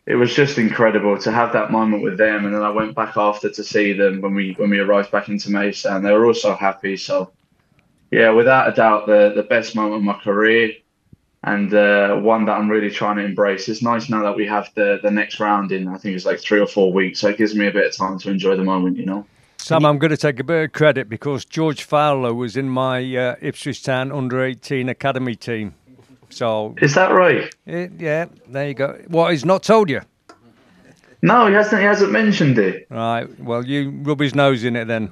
it 0.06 0.16
was 0.16 0.34
just 0.34 0.58
incredible 0.58 1.18
to 1.18 1.30
have 1.30 1.52
that 1.52 1.70
moment 1.70 2.02
with 2.02 2.18
them. 2.18 2.46
And 2.46 2.54
then 2.54 2.62
I 2.62 2.70
went 2.70 2.96
back 2.96 3.16
after 3.16 3.48
to 3.50 3.62
see 3.62 3.92
them 3.92 4.20
when 4.20 4.34
we 4.34 4.54
when 4.54 4.70
we 4.70 4.80
arrived 4.80 5.12
back 5.12 5.28
into 5.28 5.52
Mesa, 5.52 5.94
and 5.94 6.04
they 6.04 6.12
were 6.12 6.26
also 6.26 6.56
happy. 6.56 6.96
So, 6.96 7.30
yeah, 8.10 8.30
without 8.30 8.68
a 8.68 8.74
doubt, 8.74 9.06
the 9.06 9.34
the 9.36 9.42
best 9.42 9.76
moment 9.76 9.96
of 9.96 10.02
my 10.02 10.14
career 10.14 10.72
and 11.44 11.72
uh, 11.72 12.16
one 12.16 12.44
that 12.46 12.52
I'm 12.52 12.68
really 12.68 12.90
trying 12.90 13.16
to 13.16 13.24
embrace. 13.24 13.68
It's 13.68 13.82
nice 13.82 14.08
now 14.10 14.22
that 14.22 14.36
we 14.36 14.46
have 14.46 14.70
the 14.74 14.98
the 15.02 15.10
next 15.10 15.38
round 15.40 15.72
in. 15.72 15.88
I 15.88 15.96
think 15.98 16.16
it's 16.16 16.24
like 16.26 16.40
three 16.40 16.60
or 16.60 16.66
four 16.66 16.92
weeks, 16.92 17.20
so 17.20 17.28
it 17.28 17.38
gives 17.38 17.54
me 17.54 17.66
a 17.66 17.72
bit 17.72 17.86
of 17.86 17.96
time 17.96 18.18
to 18.20 18.30
enjoy 18.30 18.56
the 18.56 18.64
moment. 18.64 18.96
You 18.96 19.06
know. 19.06 19.26
Sam, 19.60 19.84
I'm 19.84 19.98
going 19.98 20.10
to 20.12 20.16
take 20.16 20.38
a 20.38 20.44
bit 20.44 20.64
of 20.66 20.72
credit 20.72 21.08
because 21.08 21.44
George 21.44 21.82
Fowler 21.82 22.32
was 22.32 22.56
in 22.56 22.68
my 22.68 23.16
uh, 23.16 23.34
Ipswich 23.40 23.82
Town 23.82 24.12
under 24.12 24.42
18 24.44 24.88
academy 24.88 25.34
team. 25.34 25.74
So, 26.30 26.76
Is 26.80 26.94
that 26.94 27.10
right? 27.10 27.52
it, 27.66 27.90
yeah, 27.98 28.26
there 28.48 28.68
you 28.68 28.74
go. 28.74 29.00
What, 29.08 29.32
he's 29.32 29.44
not 29.44 29.64
told 29.64 29.90
you? 29.90 30.00
No, 31.22 31.48
he 31.48 31.54
hasn't. 31.54 31.80
He 31.80 31.86
hasn't 31.86 32.12
mentioned 32.12 32.56
it. 32.58 32.86
Right, 32.90 33.26
well, 33.40 33.64
you 33.66 33.90
rub 34.02 34.20
his 34.20 34.34
nose 34.36 34.62
in 34.62 34.76
it 34.76 34.84
then. 34.86 35.10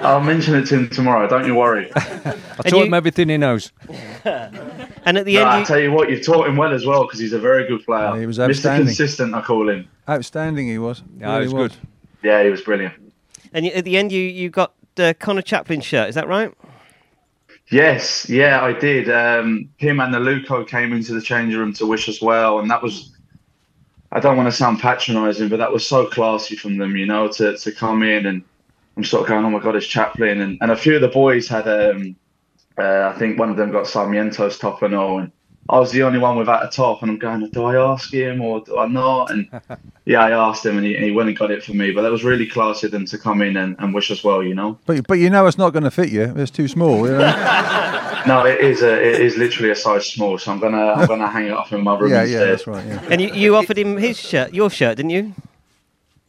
I'll 0.00 0.20
mention 0.20 0.56
it 0.56 0.66
to 0.66 0.74
him 0.78 0.88
tomorrow. 0.90 1.28
Don't 1.28 1.46
you 1.46 1.54
worry. 1.54 1.88
I 1.96 2.00
And 2.24 2.34
taught 2.64 2.72
you- 2.78 2.84
him 2.84 2.94
everything 2.94 3.28
he 3.28 3.36
knows. 3.38 3.70
And 5.06 5.16
at 5.16 5.24
the 5.24 5.34
No, 5.34 5.40
end, 5.42 5.48
I 5.48 5.64
tell 5.64 5.78
you 5.78 5.92
what, 5.92 6.10
you've 6.10 6.26
taught 6.26 6.48
him 6.48 6.56
well 6.56 6.72
as 6.72 6.84
well 6.84 7.04
because 7.04 7.18
he's 7.20 7.32
a 7.32 7.38
very 7.38 7.66
good 7.66 7.84
player. 7.84 8.10
Yeah, 8.12 8.20
he 8.20 8.26
was 8.26 8.38
outstanding. 8.40 8.82
Mr. 8.86 8.88
Consistent, 8.88 9.34
I 9.34 9.40
call 9.40 9.68
him. 9.68 9.88
Outstanding, 10.08 10.66
he 10.66 10.78
was. 10.78 11.02
Yeah, 11.18 11.28
it 11.36 11.38
Really 11.38 11.54
was 11.54 11.70
good. 11.72 11.76
Yeah, 12.22 12.42
he 12.42 12.50
was 12.50 12.60
brilliant. 12.60 12.94
and 13.54 13.66
at 13.66 13.84
the 13.84 13.96
end, 13.96 14.10
you 14.12 14.20
you 14.22 14.50
got 14.50 14.74
the 14.96 15.14
Connor 15.18 15.42
Chaplin 15.42 15.80
shirt. 15.80 16.08
Is 16.08 16.14
that 16.16 16.26
right? 16.28 16.52
Yes, 17.70 18.28
yeah, 18.28 18.62
I 18.62 18.72
did. 18.72 19.10
Um, 19.10 19.68
him 19.76 19.98
and 20.00 20.14
the 20.14 20.20
Luco 20.20 20.64
came 20.64 20.92
into 20.92 21.14
the 21.14 21.20
changing 21.20 21.58
room 21.58 21.72
to 21.74 21.86
wish 21.86 22.08
us 22.08 22.20
well, 22.22 22.58
and 22.60 22.70
that 22.70 22.82
was. 22.82 23.12
I 24.12 24.20
don't 24.20 24.36
want 24.36 24.48
to 24.48 24.56
sound 24.56 24.78
patronising, 24.80 25.48
but 25.48 25.58
that 25.58 25.72
was 25.72 25.84
so 25.86 26.06
classy 26.06 26.56
from 26.56 26.78
them, 26.78 26.96
you 26.96 27.06
know, 27.06 27.26
to, 27.28 27.56
to 27.58 27.72
come 27.72 28.04
in 28.04 28.26
and 28.26 28.42
I'm 28.96 29.02
sort 29.04 29.22
of 29.22 29.28
going, 29.28 29.44
oh 29.44 29.50
my 29.50 29.58
god, 29.58 29.74
it's 29.74 29.86
Chaplin, 29.86 30.40
and, 30.40 30.56
and 30.62 30.70
a 30.70 30.76
few 30.76 30.94
of 30.94 31.00
the 31.02 31.08
boys 31.08 31.48
had, 31.48 31.66
um, 31.68 32.14
uh, 32.78 33.12
I 33.14 33.18
think 33.18 33.38
one 33.38 33.50
of 33.50 33.56
them 33.56 33.72
got 33.72 33.84
Sarmiento's 33.84 34.58
top 34.58 34.82
and 34.82 34.94
all, 34.94 35.18
and 35.20 35.32
I 35.68 35.78
was 35.78 35.90
the 35.90 36.04
only 36.04 36.18
one 36.18 36.36
without 36.36 36.64
a 36.64 36.68
top, 36.68 37.02
and 37.02 37.10
I'm 37.10 37.18
going, 37.18 37.48
do 37.50 37.64
I 37.64 37.76
ask 37.76 38.12
him 38.12 38.40
or 38.40 38.60
do 38.60 38.78
I 38.78 38.86
not? 38.86 39.30
And 39.30 39.48
yeah, 40.04 40.20
I 40.20 40.30
asked 40.30 40.64
him, 40.64 40.76
and 40.76 40.86
he, 40.86 40.94
and 40.94 41.04
he 41.04 41.10
went 41.10 41.28
and 41.28 41.36
got 41.36 41.50
it 41.50 41.64
for 41.64 41.74
me. 41.74 41.90
But 41.90 42.02
that 42.02 42.12
was 42.12 42.22
really 42.22 42.46
classy 42.46 42.86
of 42.86 42.92
them 42.92 43.06
to 43.06 43.18
come 43.18 43.42
in 43.42 43.56
and, 43.56 43.74
and 43.78 43.92
wish 43.92 44.10
us 44.10 44.22
well, 44.22 44.42
you 44.42 44.54
know. 44.54 44.78
But 44.86 45.06
but 45.08 45.14
you 45.14 45.30
know 45.30 45.46
it's 45.46 45.58
not 45.58 45.72
going 45.72 45.82
to 45.84 45.90
fit 45.90 46.10
you. 46.10 46.32
It's 46.36 46.50
too 46.50 46.68
small. 46.68 47.06
You 47.06 47.18
know? 47.18 48.02
No, 48.26 48.44
it 48.44 48.60
is 48.60 48.82
a, 48.82 48.92
it 48.92 49.20
is 49.20 49.36
literally 49.36 49.70
a 49.70 49.76
size 49.76 50.04
small, 50.10 50.36
so 50.36 50.50
I'm 50.50 50.58
gonna 50.58 50.94
I'm 50.94 51.06
gonna 51.06 51.28
hang 51.28 51.46
it 51.46 51.52
up 51.52 51.72
in 51.72 51.84
my 51.84 51.96
room 51.96 52.10
yeah, 52.10 52.22
instead. 52.22 52.40
yeah, 52.40 52.46
that's 52.46 52.66
right. 52.66 52.84
Yeah. 52.84 53.08
And 53.08 53.20
you, 53.20 53.32
you 53.32 53.54
offered 53.54 53.78
him 53.78 53.96
his 53.96 54.18
shirt, 54.18 54.52
your 54.52 54.68
shirt, 54.68 54.96
didn't 54.96 55.10
you? 55.10 55.32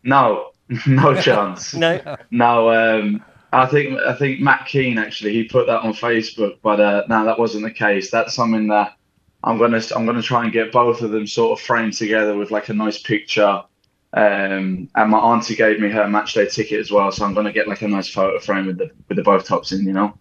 No, 0.04 0.51
no 0.86 1.20
chance. 1.20 1.74
No. 1.74 2.18
No, 2.30 2.70
um, 2.70 3.25
I 3.58 3.66
think 3.66 4.00
I 4.00 4.14
think 4.14 4.40
Matt 4.40 4.68
Keane 4.68 4.98
actually 4.98 5.34
he 5.34 5.44
put 5.44 5.68
that 5.68 5.82
on 5.82 5.94
Facebook, 5.94 6.58
but 6.62 6.80
uh, 6.80 7.04
no, 7.10 7.26
that 7.26 7.40
wasn't 7.40 7.64
the 7.64 7.72
case. 7.72 8.12
That's 8.12 8.36
something 8.36 8.68
that 8.68 8.96
I'm 9.44 9.58
gonna 9.58 9.82
I'm 9.96 10.06
gonna 10.06 10.22
try 10.22 10.44
and 10.44 10.54
get 10.54 10.72
both 10.72 11.02
of 11.02 11.12
them 11.12 11.26
sort 11.26 11.58
of 11.58 11.66
framed 11.66 11.94
together 11.94 12.38
with 12.38 12.52
like 12.52 12.70
a 12.70 12.74
nice 12.74 13.02
picture. 13.02 13.64
Um, 14.14 14.90
and 14.96 15.12
my 15.12 15.18
auntie 15.18 15.56
gave 15.56 15.80
me 15.80 15.90
her 15.90 16.08
match 16.08 16.34
day 16.34 16.48
ticket 16.48 16.80
as 16.80 16.92
well, 16.92 17.12
so 17.12 17.26
I'm 17.26 17.34
gonna 17.34 17.52
get 17.52 17.68
like 17.68 17.82
a 17.82 17.88
nice 17.88 18.10
photo 18.10 18.40
frame 18.40 18.68
with 18.68 18.78
the 18.78 18.92
with 19.08 19.18
the 19.18 19.24
both 19.24 19.46
tops 19.46 19.72
in, 19.72 19.86
you 19.86 19.94
know. 19.94 20.14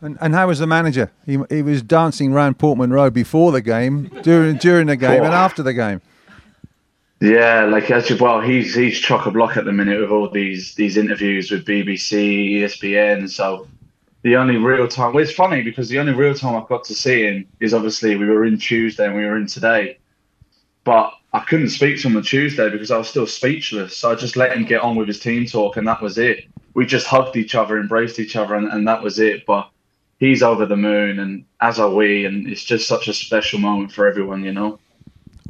And, 0.00 0.18
and 0.20 0.34
how 0.34 0.48
was 0.48 0.58
the 0.58 0.66
manager? 0.66 1.12
He, 1.24 1.38
he 1.48 1.62
was 1.62 1.80
dancing 1.80 2.32
around 2.32 2.58
Portman 2.58 2.90
Road 2.90 3.14
before 3.14 3.52
the 3.52 3.60
game, 3.60 4.10
during 4.22 4.56
during 4.56 4.86
the 4.86 4.96
game, 4.96 5.22
and 5.22 5.34
after 5.34 5.62
the 5.62 5.72
game. 5.72 6.00
Yeah, 7.22 7.66
like 7.66 7.88
actually, 7.88 8.18
well, 8.18 8.40
he's 8.40 8.74
he's 8.74 8.98
chock 8.98 9.26
a 9.26 9.30
block 9.30 9.56
at 9.56 9.64
the 9.64 9.70
minute 9.70 10.00
with 10.00 10.10
all 10.10 10.28
these 10.28 10.74
these 10.74 10.96
interviews 10.96 11.52
with 11.52 11.64
BBC, 11.64 12.54
ESPN. 12.54 13.30
So 13.30 13.68
the 14.22 14.34
only 14.34 14.56
real 14.56 14.88
time, 14.88 15.14
well, 15.14 15.22
it's 15.22 15.32
funny 15.32 15.62
because 15.62 15.88
the 15.88 16.00
only 16.00 16.14
real 16.14 16.34
time 16.34 16.56
I've 16.56 16.66
got 16.68 16.82
to 16.86 16.94
see 16.94 17.22
him 17.22 17.46
is 17.60 17.74
obviously 17.74 18.16
we 18.16 18.26
were 18.26 18.44
in 18.44 18.58
Tuesday 18.58 19.06
and 19.06 19.14
we 19.14 19.24
were 19.24 19.36
in 19.36 19.46
today, 19.46 19.98
but 20.82 21.12
I 21.32 21.38
couldn't 21.44 21.68
speak 21.68 22.00
to 22.00 22.08
him 22.08 22.16
on 22.16 22.24
Tuesday 22.24 22.68
because 22.68 22.90
I 22.90 22.98
was 22.98 23.08
still 23.08 23.28
speechless. 23.28 23.96
So 23.96 24.10
I 24.10 24.16
just 24.16 24.36
let 24.36 24.56
him 24.56 24.64
get 24.64 24.82
on 24.82 24.96
with 24.96 25.06
his 25.06 25.20
team 25.20 25.46
talk, 25.46 25.76
and 25.76 25.86
that 25.86 26.02
was 26.02 26.18
it. 26.18 26.46
We 26.74 26.86
just 26.86 27.06
hugged 27.06 27.36
each 27.36 27.54
other, 27.54 27.78
embraced 27.78 28.18
each 28.18 28.34
other, 28.34 28.56
and, 28.56 28.66
and 28.66 28.88
that 28.88 29.00
was 29.00 29.20
it. 29.20 29.46
But 29.46 29.70
he's 30.18 30.42
over 30.42 30.66
the 30.66 30.76
moon, 30.76 31.20
and 31.20 31.44
as 31.60 31.78
are 31.78 31.94
we, 31.94 32.24
and 32.24 32.48
it's 32.48 32.64
just 32.64 32.88
such 32.88 33.06
a 33.06 33.14
special 33.14 33.60
moment 33.60 33.92
for 33.92 34.08
everyone, 34.08 34.42
you 34.42 34.52
know. 34.52 34.80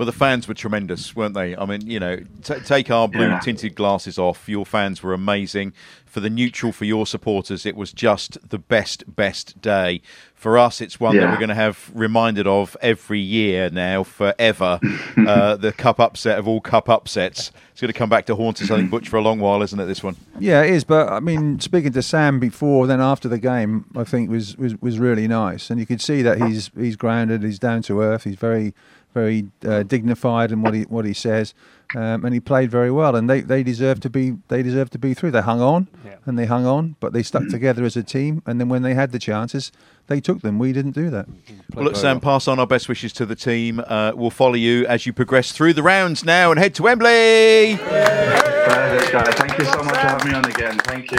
Well, 0.03 0.07
the 0.07 0.19
fans 0.19 0.49
were 0.49 0.55
tremendous, 0.55 1.15
weren't 1.15 1.35
they? 1.35 1.55
I 1.57 1.65
mean, 1.65 1.89
you 1.89 2.01
know, 2.01 2.17
t- 2.43 2.59
take 2.65 2.91
our 2.91 3.07
blue 3.07 3.29
Yeah. 3.29 3.39
tinted 3.39 3.77
glasses 3.77 4.19
off. 4.19 4.49
Your 4.49 4.67
fans 4.67 5.01
were 5.01 5.15
amazing. 5.15 5.75
For 6.05 6.19
the 6.19 6.29
neutral, 6.29 6.73
for 6.73 6.85
your 6.87 7.07
supporters, 7.07 7.65
it 7.65 7.77
was 7.77 7.93
just 7.93 8.37
the 8.51 8.59
best, 8.59 9.05
best 9.15 9.63
day. 9.63 10.03
For 10.35 10.59
us, 10.59 10.81
it's 10.81 10.99
one 10.99 11.17
that 11.17 11.31
we're 11.31 11.37
going 11.37 11.51
to 11.51 11.55
have 11.55 11.89
reminded 11.95 12.49
of 12.49 12.77
every 12.83 13.21
year 13.21 13.71
now, 13.71 14.03
forever. 14.03 14.81
uh, 15.17 15.55
the 15.55 15.71
cup 15.73 16.01
upset 16.01 16.37
of 16.37 16.49
all 16.49 16.61
cup 16.61 16.89
upsets. 16.89 17.53
It's 17.71 17.81
going 17.81 17.93
to 17.93 17.97
come 17.97 18.11
back 18.11 18.27
to 18.27 18.35
haunt 18.35 18.61
us, 18.61 18.73
I 18.73 18.79
think, 18.79 18.91
Butch, 18.91 19.09
for 19.09 19.19
a 19.19 19.23
long 19.23 19.39
while, 19.39 19.63
isn't 19.63 19.79
it? 19.79 19.85
This 19.87 20.03
one. 20.03 20.17
Yeah, 20.41 20.63
it 20.63 20.71
is. 20.71 20.83
But 20.83 21.11
I 21.13 21.21
mean, 21.21 21.61
speaking 21.61 21.93
to 21.93 22.03
Sam 22.03 22.41
before, 22.41 22.89
then 22.89 23.01
after 23.01 23.29
the 23.29 23.39
game, 23.39 23.85
I 23.97 24.03
think 24.03 24.29
was 24.31 24.57
was, 24.59 24.75
was 24.83 24.99
really 24.99 25.29
nice, 25.29 25.71
and 25.71 25.79
you 25.79 25.87
could 25.87 26.01
see 26.01 26.23
that 26.23 26.43
he's 26.43 26.73
he's 26.77 26.97
grounded, 26.97 27.45
he's 27.45 27.61
down 27.61 27.83
to 27.83 28.01
earth, 28.03 28.25
he's 28.25 28.35
very 28.35 28.75
very 29.15 29.47
uh, 29.67 29.83
dignified 29.83 30.53
in 30.53 30.63
what 30.63 30.75
he 30.75 30.83
what 30.83 31.05
he 31.05 31.13
says, 31.13 31.55
um, 31.95 32.25
and 32.25 32.33
he 32.35 32.41
played 32.41 32.71
very 32.71 32.91
well. 32.91 33.15
And 33.17 33.29
they, 33.29 33.41
they 33.41 33.63
deserve 33.63 34.01
to 34.01 34.11
be 34.11 34.37
they 34.49 34.63
deserve 34.63 34.91
to 34.91 34.99
be 34.99 35.15
through. 35.15 35.33
They 35.33 35.43
hung 35.43 35.61
on, 35.61 35.89
Yeah. 36.05 36.17
and 36.27 36.39
they 36.39 36.47
hung 36.47 36.67
on, 36.67 36.97
but 37.01 37.13
they 37.13 37.23
stuck 37.23 37.49
together 37.49 37.85
as 37.85 37.97
a 37.97 38.03
team. 38.03 38.43
And 38.47 38.61
then 38.61 38.69
when 38.69 38.83
they 38.83 38.95
had 38.95 39.13
the 39.13 39.19
chances, 39.19 39.71
they 40.07 40.21
took 40.21 40.41
them. 40.43 40.59
We 40.59 40.73
didn't 40.73 40.93
do 40.93 41.11
that. 41.11 41.27
Well, 41.75 41.85
look, 41.85 41.97
Sam, 41.97 42.21
pass 42.21 42.49
on 42.49 42.59
our 42.59 42.67
best 42.67 42.89
wishes 42.89 43.13
to 43.15 43.27
the 43.27 43.37
team. 43.37 43.81
Uh, 43.87 44.13
we'll 44.15 44.31
follow 44.31 44.55
you 44.55 44.87
as 44.87 45.07
you 45.07 45.13
progress 45.13 45.53
through 45.53 45.75
the 45.75 45.83
rounds 45.83 46.25
now 46.25 46.51
and 46.51 46.59
head 46.59 46.75
to 46.77 46.83
Wembley. 46.85 47.77
Perfect, 47.79 49.13
guys. 49.13 49.35
Thank 49.35 49.59
you 49.59 49.65
so 49.67 49.83
much 49.83 49.95
for 49.95 50.07
having 50.07 50.29
me 50.33 50.35
on 50.37 50.45
again. 50.47 50.79
Thank 50.81 51.11
you. 51.13 51.19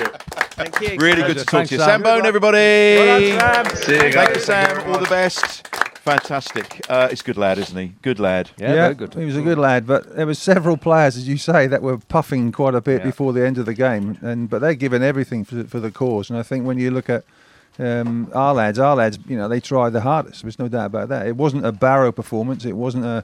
Thank 0.55 0.81
you. 0.81 0.97
Really 0.97 1.21
good 1.23 1.37
to 1.37 1.45
talk 1.45 1.49
Thanks, 1.51 1.69
to 1.69 1.75
you. 1.75 1.79
Sam. 1.81 1.89
Sam 1.89 2.01
Bone, 2.03 2.25
everybody. 2.25 2.57
See 2.57 3.31
you 3.31 3.39
guys. 3.39 4.13
Thank 4.13 4.35
you, 4.35 4.41
Sam. 4.41 4.75
Thank 4.75 4.87
you 4.87 4.93
All 4.93 4.99
the 4.99 5.09
best. 5.09 5.67
Fantastic. 6.03 6.81
Uh, 6.89 7.07
he's 7.07 7.21
a 7.21 7.23
good 7.23 7.37
lad, 7.37 7.57
isn't 7.57 7.77
he? 7.77 7.93
Good 8.01 8.19
lad. 8.19 8.49
Yeah, 8.57 8.73
very 8.73 8.93
good. 8.93 9.13
He 9.13 9.23
was 9.23 9.37
a 9.37 9.41
good 9.41 9.57
lad, 9.57 9.87
but 9.87 10.17
there 10.17 10.25
were 10.25 10.33
several 10.33 10.75
players, 10.75 11.15
as 11.15 11.29
you 11.29 11.37
say, 11.37 11.65
that 11.67 11.81
were 11.81 11.97
puffing 11.97 12.51
quite 12.51 12.75
a 12.75 12.81
bit 12.81 12.99
Yeah. 12.99 13.05
before 13.05 13.31
the 13.31 13.45
end 13.47 13.57
of 13.57 13.65
the 13.65 13.73
game, 13.73 14.17
and 14.21 14.49
but 14.49 14.59
they're 14.59 14.73
given 14.73 15.01
everything 15.01 15.45
for, 15.45 15.63
for 15.63 15.79
the 15.79 15.91
cause. 15.91 16.29
And 16.29 16.37
I 16.37 16.43
think 16.43 16.65
when 16.65 16.77
you 16.77 16.91
look 16.91 17.09
at 17.09 17.23
um, 17.79 18.29
our 18.33 18.53
lads, 18.53 18.79
our 18.79 18.97
lads, 18.97 19.17
you 19.29 19.37
know, 19.37 19.47
they 19.47 19.61
tried 19.61 19.91
the 19.91 20.01
hardest. 20.01 20.41
There's 20.41 20.59
no 20.59 20.67
doubt 20.67 20.87
about 20.87 21.07
that. 21.07 21.25
It 21.25 21.37
wasn't 21.37 21.65
a 21.65 21.71
Barrow 21.71 22.11
performance. 22.11 22.65
It 22.65 22.75
wasn't 22.75 23.05
a 23.05 23.23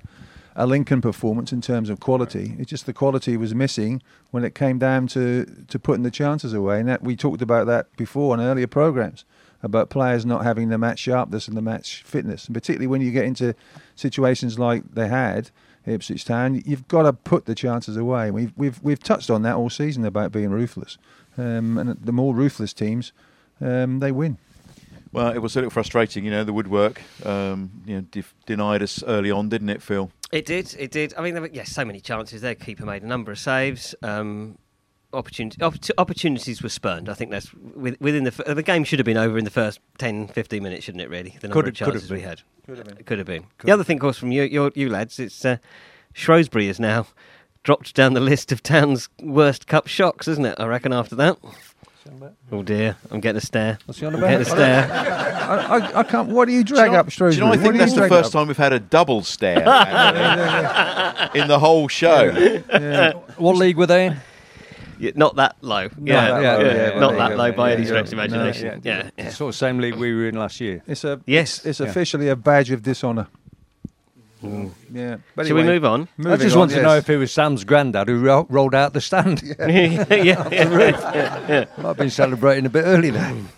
a 0.56 0.66
Lincoln 0.66 1.00
performance 1.02 1.52
in 1.54 1.60
terms 1.62 1.90
of 1.90 2.00
quality. 2.00 2.54
It's 2.60 2.70
just 2.70 2.86
the 2.86 2.92
quality 2.94 3.36
was 3.38 3.54
missing 3.54 4.02
when 4.32 4.44
it 4.44 4.56
came 4.56 4.78
down 4.78 5.08
to, 5.08 5.46
to 5.70 5.80
putting 5.80 6.04
the 6.04 6.12
chances 6.12 6.54
away. 6.54 6.80
And 6.82 6.90
that 6.90 7.02
we 7.02 7.16
talked 7.16 7.42
about 7.42 7.68
that 7.68 7.96
before 7.98 8.34
on 8.34 8.42
earlier 8.42 8.68
programs 8.68 9.24
about 9.62 9.90
players 9.90 10.26
not 10.26 10.44
having 10.44 10.70
the 10.70 10.78
match 10.78 11.00
sharpness 11.00 11.48
and 11.48 11.58
the 11.58 11.62
match 11.62 12.04
fitness, 12.04 12.46
and 12.46 12.54
particularly 12.54 12.88
when 12.88 13.02
you 13.02 13.12
get 13.12 13.26
into 13.26 13.54
situations 13.96 14.58
like 14.58 14.84
they 14.94 15.08
had 15.08 15.52
Ipswich 15.86 16.26
Town, 16.26 16.62
you've 16.66 16.88
got 16.88 17.04
to 17.04 17.14
put 17.14 17.46
the 17.46 17.56
chances 17.56 17.98
away. 17.98 18.32
We've 18.32 18.54
we've 18.56 18.82
we've 18.82 19.02
touched 19.02 19.30
on 19.30 19.42
that 19.44 19.56
all 19.56 19.70
season 19.70 20.06
about 20.06 20.32
being 20.32 20.50
ruthless, 20.50 20.98
um, 21.38 21.78
and 21.78 21.98
the 22.02 22.12
more 22.12 22.34
ruthless 22.34 22.74
teams, 22.74 23.12
um, 23.62 24.00
they 24.00 24.12
win. 24.12 24.38
Well, 25.12 25.32
it 25.32 25.40
was 25.40 25.56
a 25.56 25.60
little 25.60 25.72
frustrating, 25.72 26.24
you 26.24 26.30
know, 26.30 26.44
the 26.44 26.54
woodwork, 26.54 27.02
um, 27.26 27.72
you 27.86 27.96
know, 27.96 28.02
def- 28.02 28.36
denied 28.46 28.84
us 28.84 29.04
early 29.04 29.32
on, 29.32 29.50
didn't 29.50 29.70
it, 29.70 29.82
Phil? 29.82 30.12
It 30.32 30.46
did. 30.46 30.76
It 30.78 30.92
did. 30.92 31.16
I 31.18 31.22
mean, 31.22 31.34
there 31.34 31.42
were 31.42 31.50
yes, 31.52 31.72
so 31.72 31.84
many 31.84 32.00
chances. 32.00 32.42
Their 32.42 32.54
keeper 32.54 32.86
made 32.86 33.02
a 33.02 33.08
number 33.08 33.32
of 33.32 33.40
saves. 33.40 33.96
Um, 34.04 34.60
opportunity, 35.14 35.58
oppor- 35.60 35.92
opportunities 35.98 36.62
were 36.62 36.70
spurned. 36.70 37.10
I 37.10 37.14
think 37.14 37.32
that's 37.32 37.54
within 37.54 38.24
the 38.24 38.34
f- 38.38 38.56
the 38.56 38.64
game 38.64 38.84
should 38.84 39.00
have 39.00 39.06
been 39.06 39.18
over 39.18 39.38
in 39.38 39.46
the 39.46 39.52
first 39.52 39.80
10, 39.98 40.28
15 40.30 40.62
minutes, 40.64 40.84
shouldn't 40.86 41.02
it? 41.02 41.10
Really, 41.10 41.38
the 41.42 41.48
number 41.48 41.62
Could 41.64 41.68
of 41.70 41.78
have- 41.80 41.86
could 41.86 41.94
have 41.96 42.02
chances 42.04 42.12
we 42.12 42.22
had. 42.22 42.42
Could 42.66 42.78
have 42.78 42.88
been. 42.88 43.04
Could 43.06 43.18
have 43.18 43.28
been. 43.28 43.46
the 43.64 43.72
other 43.72 43.84
thing, 43.84 43.98
of 43.98 44.02
course, 44.02 44.18
from 44.18 44.32
you, 44.32 44.44
your, 44.44 44.72
you 44.76 44.90
lads, 44.90 45.20
it's 45.20 45.44
uh, 45.44 45.58
Shrewsbury 46.14 46.68
is 46.68 46.80
now 46.80 47.08
dropped 47.64 47.94
down 47.96 48.14
the 48.14 48.20
list 48.22 48.52
of 48.52 48.64
town's 48.64 49.10
worst 49.22 49.68
cup 49.68 49.88
shocks, 49.88 50.28
isn't 50.28 50.46
it? 50.46 50.56
I 50.60 50.66
reckon 50.66 50.94
after 50.94 51.16
that. 51.16 51.38
Oh 52.52 52.64
dear, 52.64 52.96
I'm 53.12 53.20
getting 53.20 53.38
a 53.38 53.42
stare. 53.42 53.78
What's 53.86 54.00
he 54.00 54.06
on 54.08 54.16
I'm 54.16 54.22
getting 54.22 54.42
a 54.42 54.46
stare. 54.46 54.90
I, 54.92 55.78
I, 55.78 56.00
I 56.00 56.04
can't. 56.04 56.30
What 56.30 56.46
do 56.48 56.54
you 56.54 56.64
drag 56.64 56.78
Do 56.80 56.86
you 56.86 56.92
know- 56.94 57.00
up, 57.02 57.06
Do 57.08 57.12
Shrewsbury? 57.12 57.36
you 57.52 57.56
know, 57.56 57.60
I 57.60 57.64
think 57.64 57.78
that's 57.78 57.94
the 57.94 58.08
first 58.08 58.28
up? 58.28 58.40
time 58.40 58.48
we've 58.48 58.58
had 58.58 58.74
a 58.74 58.80
double 58.80 59.22
stare 59.24 59.64
actually, 59.68 61.42
in 61.42 61.48
the 61.48 61.60
whole 61.60 61.88
show. 61.88 62.24
Yeah. 62.72 63.12
What 63.38 63.58
league 63.58 63.78
were 63.78 63.86
they 63.86 64.08
in? 64.08 64.18
Yeah, 65.00 65.12
not 65.16 65.36
that 65.38 65.56
low. 65.62 65.88
that 65.88 65.98
yeah, 66.04 66.30
low, 66.34 66.40
yeah, 66.42 66.60
yeah, 66.94 67.00
not 67.00 67.12
that 67.18 67.30
yeah, 67.32 67.36
low 67.38 67.52
by 67.54 67.70
yeah, 67.70 67.76
any 67.78 67.86
stretch 67.86 68.08
of 68.08 68.18
No, 68.18 68.24
imagination. 68.24 68.82
yeah, 68.84 69.10
yeah. 69.18 69.30
Sort 69.30 69.50
of 69.50 69.56
same 69.56 69.80
league 69.80 69.96
we 69.96 70.14
were 70.14 70.28
in 70.28 70.36
last 70.36 70.60
year. 70.60 70.84
It's 70.88 71.04
a 71.04 71.20
Yes. 71.26 71.66
It's 71.66 71.80
Yeah. 71.80 71.88
officially 71.88 72.28
a 72.30 72.36
badge 72.36 72.70
of 72.72 72.84
dishonour. 72.84 73.28
Yeah. 74.42 75.18
But 75.36 75.48
Shall 75.48 75.56
we 75.58 75.64
move 75.64 75.84
on? 75.84 76.08
I 76.26 76.38
just 76.38 76.56
on, 76.56 76.60
want 76.60 76.72
to 76.72 76.82
know 76.82 76.96
if 76.96 77.10
it 77.10 77.18
was 77.18 77.32
Sam's 77.32 77.64
granddad 77.64 78.08
who 78.08 78.20
ro- 78.20 78.48
rolled 78.50 78.74
out 78.74 78.94
the 78.94 79.02
stand. 79.02 79.42
yeah, 79.60 80.06
yeah. 80.14 81.66
Might 81.78 81.84
have 81.84 81.98
been 81.98 82.10
celebrating 82.10 82.66
a 82.66 82.70
bit 82.70 82.84
early 82.86 83.10
then. 83.10 83.50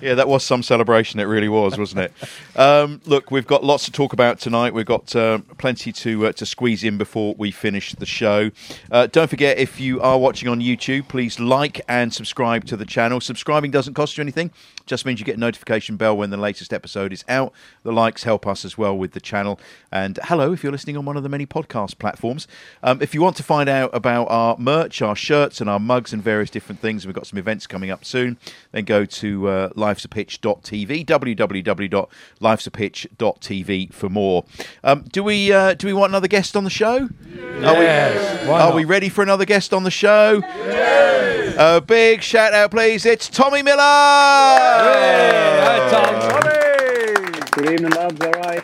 Yeah, 0.00 0.14
that 0.14 0.28
was 0.28 0.44
some 0.44 0.62
celebration. 0.62 1.20
It 1.20 1.24
really 1.24 1.48
was, 1.48 1.78
wasn't 1.78 2.02
it? 2.02 2.12
Um, 2.58 3.00
look, 3.04 3.30
we've 3.30 3.46
got 3.46 3.64
lots 3.64 3.84
to 3.86 3.92
talk 3.92 4.12
about 4.12 4.38
tonight. 4.38 4.74
We've 4.74 4.86
got 4.86 5.14
uh, 5.14 5.38
plenty 5.58 5.92
to 5.92 6.28
uh, 6.28 6.32
to 6.32 6.46
squeeze 6.46 6.84
in 6.84 6.98
before 6.98 7.34
we 7.38 7.50
finish 7.50 7.92
the 7.92 8.06
show. 8.06 8.50
Uh, 8.90 9.06
don't 9.06 9.28
forget, 9.28 9.58
if 9.58 9.80
you 9.80 10.00
are 10.00 10.18
watching 10.18 10.48
on 10.48 10.60
YouTube, 10.60 11.08
please 11.08 11.40
like 11.40 11.80
and 11.88 12.12
subscribe 12.12 12.64
to 12.66 12.76
the 12.76 12.84
channel. 12.84 13.20
Subscribing 13.20 13.70
doesn't 13.70 13.94
cost 13.94 14.16
you 14.16 14.22
anything; 14.22 14.50
just 14.88 15.06
means 15.06 15.20
you 15.20 15.26
get 15.26 15.36
a 15.36 15.40
notification 15.40 15.96
bell 15.96 16.16
when 16.16 16.30
the 16.30 16.36
latest 16.36 16.72
episode 16.72 17.12
is 17.12 17.24
out. 17.28 17.52
The 17.82 17.92
likes 17.92 18.24
help 18.24 18.46
us 18.46 18.64
as 18.64 18.76
well 18.76 18.96
with 18.96 19.12
the 19.12 19.20
channel. 19.20 19.60
And 19.92 20.18
hello, 20.24 20.52
if 20.52 20.62
you're 20.62 20.72
listening 20.72 20.96
on 20.96 21.04
one 21.04 21.16
of 21.16 21.22
the 21.22 21.28
many 21.28 21.46
podcast 21.46 21.98
platforms. 21.98 22.48
Um, 22.82 23.00
if 23.02 23.14
you 23.14 23.22
want 23.22 23.36
to 23.36 23.42
find 23.42 23.68
out 23.68 23.90
about 23.92 24.28
our 24.30 24.56
merch, 24.58 25.02
our 25.02 25.14
shirts, 25.14 25.60
and 25.60 25.70
our 25.70 25.78
mugs 25.78 26.12
and 26.12 26.22
various 26.22 26.50
different 26.50 26.80
things, 26.80 27.06
we've 27.06 27.14
got 27.14 27.26
some 27.26 27.38
events 27.38 27.66
coming 27.66 27.90
up 27.90 28.04
soon. 28.04 28.38
Then 28.72 28.84
go 28.84 29.04
to 29.04 29.48
uh, 29.48 29.68
lifesapitch.tv, 29.70 31.06
www.lifesapitch.tv 31.06 33.92
for 33.92 34.08
more. 34.08 34.44
Um, 34.82 35.04
do 35.12 35.22
we 35.22 35.52
uh, 35.52 35.74
do 35.74 35.86
we 35.86 35.92
want 35.92 36.10
another 36.10 36.28
guest 36.28 36.56
on 36.56 36.64
the 36.64 36.70
show? 36.70 37.08
Yes, 37.34 38.46
Are, 38.46 38.48
we, 38.48 38.54
are 38.54 38.74
we 38.74 38.84
ready 38.84 39.08
for 39.08 39.22
another 39.22 39.44
guest 39.44 39.74
on 39.74 39.84
the 39.84 39.90
show? 39.90 40.40
Yes. 40.44 41.54
A 41.58 41.80
big 41.80 42.22
shout 42.22 42.54
out, 42.54 42.70
please. 42.70 43.04
It's 43.04 43.28
Tommy 43.28 43.62
Miller. 43.62 44.77
Hi, 44.80 45.90
Tom. 45.90 47.50
Good 47.52 47.72
evening, 47.72 47.90
lads. 47.90 48.20
All 48.20 48.30
right. 48.32 48.62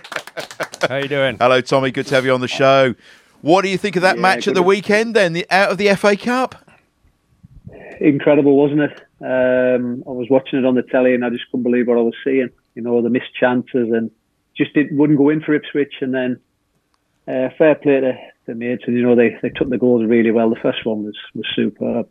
How 0.88 0.96
you 0.96 1.08
doing? 1.08 1.36
Hello, 1.38 1.60
Tommy. 1.60 1.90
Good 1.90 2.06
to 2.06 2.14
have 2.14 2.24
you 2.24 2.32
on 2.32 2.40
the 2.40 2.46
show. 2.48 2.94
What 3.42 3.62
do 3.62 3.68
you 3.68 3.76
think 3.76 3.96
of 3.96 4.02
that 4.02 4.16
Yeah, 4.16 4.22
match 4.22 4.46
at 4.46 4.52
good. 4.52 4.56
the 4.56 4.62
weekend? 4.62 5.16
Then 5.16 5.32
the, 5.32 5.46
out 5.50 5.72
of 5.72 5.78
the 5.78 5.92
FA 5.96 6.16
Cup. 6.16 6.54
Incredible, 8.00 8.56
wasn't 8.56 8.82
it? 8.82 9.00
Um, 9.20 10.04
I 10.06 10.10
was 10.10 10.28
watching 10.30 10.58
it 10.60 10.64
on 10.64 10.74
the 10.76 10.82
telly 10.82 11.14
and 11.14 11.24
I 11.24 11.30
just 11.30 11.44
couldn't 11.50 11.64
believe 11.64 11.88
what 11.88 11.98
I 11.98 12.02
was 12.02 12.14
seeing. 12.22 12.50
You 12.74 12.82
know, 12.82 13.02
the 13.02 13.10
missed 13.10 13.34
chances 13.38 13.90
and 13.92 14.10
just 14.56 14.76
it 14.76 14.92
wouldn't 14.92 15.18
go 15.18 15.30
in 15.30 15.40
for 15.40 15.52
Ipswich, 15.54 15.94
and 16.00 16.14
then 16.14 16.40
uh, 17.26 17.48
fair 17.58 17.74
play 17.74 18.00
to 18.00 18.12
the 18.46 18.54
mates, 18.54 18.84
and 18.86 18.96
you 18.96 19.02
know 19.02 19.16
they, 19.16 19.36
they 19.42 19.48
took 19.48 19.68
the 19.68 19.78
goals 19.78 20.04
really 20.06 20.30
well. 20.30 20.48
The 20.50 20.60
first 20.62 20.84
one 20.86 21.04
was 21.04 21.16
was 21.34 21.44
superb. 21.56 22.08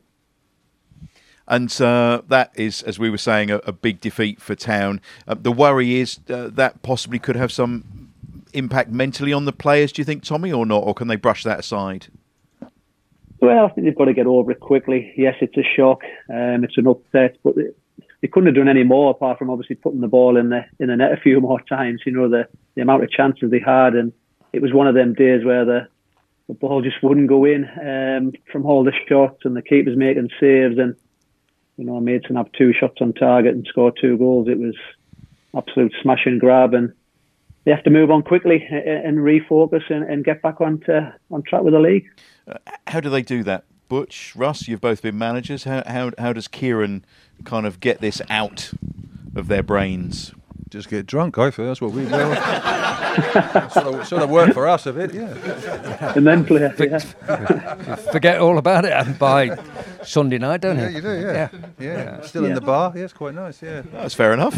And 1.48 1.70
uh, 1.82 2.22
that 2.28 2.52
is, 2.56 2.84
as 2.84 2.98
we 2.98 3.10
were 3.10 3.18
saying, 3.18 3.52
a, 3.52 3.58
a 3.58 3.72
big 3.74 4.00
defeat 4.00 4.42
for 4.42 4.56
Town. 4.56 5.02
Uh, 5.28 5.36
the 5.38 5.52
worry 5.52 5.96
is 5.96 6.20
uh, 6.30 6.50
that 6.54 6.82
possibly 6.84 7.20
could 7.20 7.36
have 7.36 7.52
some 7.52 8.14
impact 8.54 8.92
mentally 8.92 9.34
on 9.34 9.46
the 9.46 9.52
players. 9.52 9.92
Do 9.92 10.02
you 10.02 10.06
think, 10.06 10.24
Tommy, 10.24 10.52
or 10.52 10.66
not, 10.66 10.84
or 10.84 10.94
can 10.94 11.08
they 11.08 11.16
brush 11.16 11.44
that 11.44 11.60
aside? 11.60 12.08
Well, 13.42 13.66
I 13.66 13.70
think 13.70 13.86
they've 13.86 13.96
got 13.96 14.06
to 14.06 14.14
get 14.14 14.26
over 14.26 14.52
it 14.52 14.62
quickly. 14.62 15.14
Yes, 15.18 15.36
it's 15.42 15.58
a 15.58 15.64
shock. 15.76 16.04
Um, 16.30 16.64
it's 16.64 16.78
an 16.78 16.88
upset, 16.88 17.38
but 17.44 17.56
they, 17.56 18.28
couldn't 18.30 18.48
have 18.48 18.56
done 18.56 18.70
any 18.70 18.84
more 18.84 19.12
apart 19.12 19.38
from 19.38 19.50
obviously 19.50 19.76
putting 19.76 20.00
the 20.00 20.08
ball 20.08 20.38
in 20.38 20.48
the 20.48 20.62
in 20.80 20.88
the 20.88 20.96
net 20.96 21.12
a 21.12 21.18
few 21.18 21.42
more 21.42 21.60
times. 21.60 22.02
You 22.06 22.14
know 22.14 22.30
the 22.30 22.48
the 22.76 22.82
amount 22.82 23.04
of 23.04 23.12
chances 23.12 23.52
they 23.52 23.60
had, 23.60 23.96
and 23.96 24.14
it 24.54 24.62
was 24.62 24.72
one 24.72 24.88
of 24.88 24.96
them 24.96 25.14
days 25.14 25.44
where 25.44 25.66
the 25.66 25.88
the 26.48 26.54
ball 26.54 26.82
just 26.82 27.04
wouldn't 27.04 27.28
go 27.28 27.44
in 27.44 27.66
um, 27.66 28.32
from 28.50 28.66
all 28.66 28.86
the 28.86 28.94
shots, 29.10 29.42
and 29.44 29.58
the 29.58 29.62
keepers 29.62 29.98
making 29.98 30.30
saves, 30.40 30.78
and 30.78 30.96
you 31.77 31.86
know 31.86 32.00
Maidstone 32.00 32.38
have 32.38 32.51
two 32.51 32.74
shots 32.74 32.98
on 33.01 33.13
target 33.13 33.53
and 33.53 33.65
score 33.68 33.92
two 33.92 34.18
goals. 34.18 34.48
It 34.48 34.60
was 34.60 34.75
absolute 35.56 35.94
smash 36.01 36.25
and 36.25 36.39
grab, 36.39 36.74
and 36.74 36.94
they 37.65 37.72
have 37.72 37.84
to 37.84 37.89
move 37.89 38.12
on 38.12 38.24
quickly 38.24 38.65
and 38.70 39.20
refocus 39.20 39.84
and, 39.89 40.03
and 40.03 40.25
get 40.25 40.42
back 40.42 40.60
on 40.62 40.80
to, 40.82 41.15
on 41.32 41.44
track 41.44 41.63
with 41.63 41.74
the 41.74 41.80
league. 41.80 42.06
Uh, 42.48 42.58
how 42.88 43.00
do 43.00 43.10
they 43.10 43.22
do 43.22 43.44
that? 43.44 43.63
Butch, 43.88 44.36
Russ, 44.36 44.68
you've 44.68 44.82
both 44.82 45.01
been 45.01 45.18
managers. 45.18 45.65
How, 45.65 45.84
how, 45.86 46.12
how 46.18 46.34
does 46.34 46.48
Kieran 46.48 47.06
kind 47.46 47.65
of 47.65 47.80
get 47.80 48.01
this 48.01 48.22
out 48.30 48.72
of 49.36 49.48
their 49.48 49.63
brains? 49.63 50.34
Just 50.74 50.89
get 50.89 51.06
drunk, 51.06 51.38
I 51.38 51.51
feel. 51.51 51.68
That's 51.68 51.82
what 51.82 51.92
we 51.92 52.01
do. 52.01 52.10
sort, 53.70 53.94
of, 53.94 54.08
sort 54.08 54.24
of 54.24 54.32
work 54.32 54.56
for 54.56 54.68
us 54.68 54.88
a 54.88 54.92
bit, 54.92 55.13
yeah. 55.13 56.13
And 56.15 56.25
then 56.25 56.44
play. 56.44 56.62
Yeah. 56.80 56.98
Forget 58.12 58.42
all 58.42 58.58
about 58.58 58.84
it 58.84 58.92
and 58.92 59.20
by 59.20 59.56
Sunday 60.01 60.39
night, 60.39 60.62
don't 60.62 60.80
you? 60.80 60.86
yeah, 60.86 60.89
you? 60.89 60.96
you 60.96 61.01
do, 61.01 61.22
yeah. 61.22 61.32
Yeah. 61.32 61.50
yeah. 61.77 61.94
yeah. 61.94 62.22
Still 62.22 62.46
in 62.46 62.56
the 62.56 62.62
bar. 62.62 62.92
Yeah, 62.96 63.03
it's 63.03 63.13
quite 63.13 63.36
nice, 63.36 63.62
yeah. 63.62 63.84
That's 63.92 64.15
fair 64.15 64.34
enough. 64.34 64.58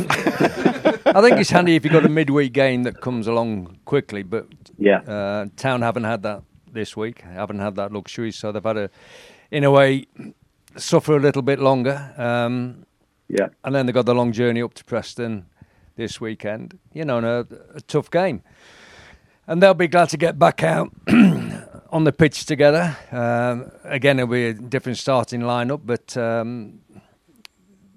I 1.06 1.22
think 1.22 1.38
it's 1.38 1.50
handy 1.50 1.76
if 1.76 1.84
you've 1.84 1.92
got 1.92 2.06
a 2.06 2.10
midweek 2.10 2.54
game 2.54 2.84
that 2.84 3.02
comes 3.02 3.28
along 3.28 3.80
quickly, 3.84 4.24
but 4.24 4.48
yeah. 4.78 5.00
Uh, 5.00 5.48
Town 5.58 5.82
haven't 5.82 6.06
had 6.06 6.24
that 6.24 6.44
this 6.72 6.96
week. 6.96 7.24
Haven't 7.24 7.60
had 7.60 7.76
that 7.76 7.92
luxury, 7.92 8.32
so 8.32 8.54
they've 8.54 8.64
had 8.64 8.74
to, 8.74 8.90
in 9.52 9.66
a 9.66 9.72
way, 9.72 10.06
suffer 10.78 11.18
a 11.18 11.20
little 11.20 11.42
bit 11.42 11.60
longer. 11.60 12.14
Um, 12.16 12.86
yeah, 13.28 13.50
and 13.66 13.76
then 13.76 13.86
they've 13.86 13.94
got 13.94 14.06
the 14.06 14.16
long 14.16 14.32
journey 14.32 14.62
up 14.62 14.76
to 14.76 14.86
Preston 14.86 15.48
this 15.96 16.22
weekend. 16.22 16.80
You 16.94 17.06
know, 17.06 17.20
a, 17.20 17.46
a 17.76 17.82
tough 17.82 18.10
game, 18.12 18.44
and 19.48 19.62
they'll 19.62 19.74
be 19.74 19.88
glad 19.88 20.10
to 20.10 20.18
get 20.18 20.38
back 20.40 20.64
out 20.64 20.92
on 21.90 22.04
the 22.04 22.12
pitch 22.12 22.46
together. 22.46 22.98
Um, 23.12 23.72
again, 23.84 24.20
it'll 24.20 24.32
be 24.32 24.48
a 24.48 24.54
different 24.54 24.98
starting 24.98 25.42
lineup, 25.42 25.82
but 25.86 26.16
um, 26.18 26.80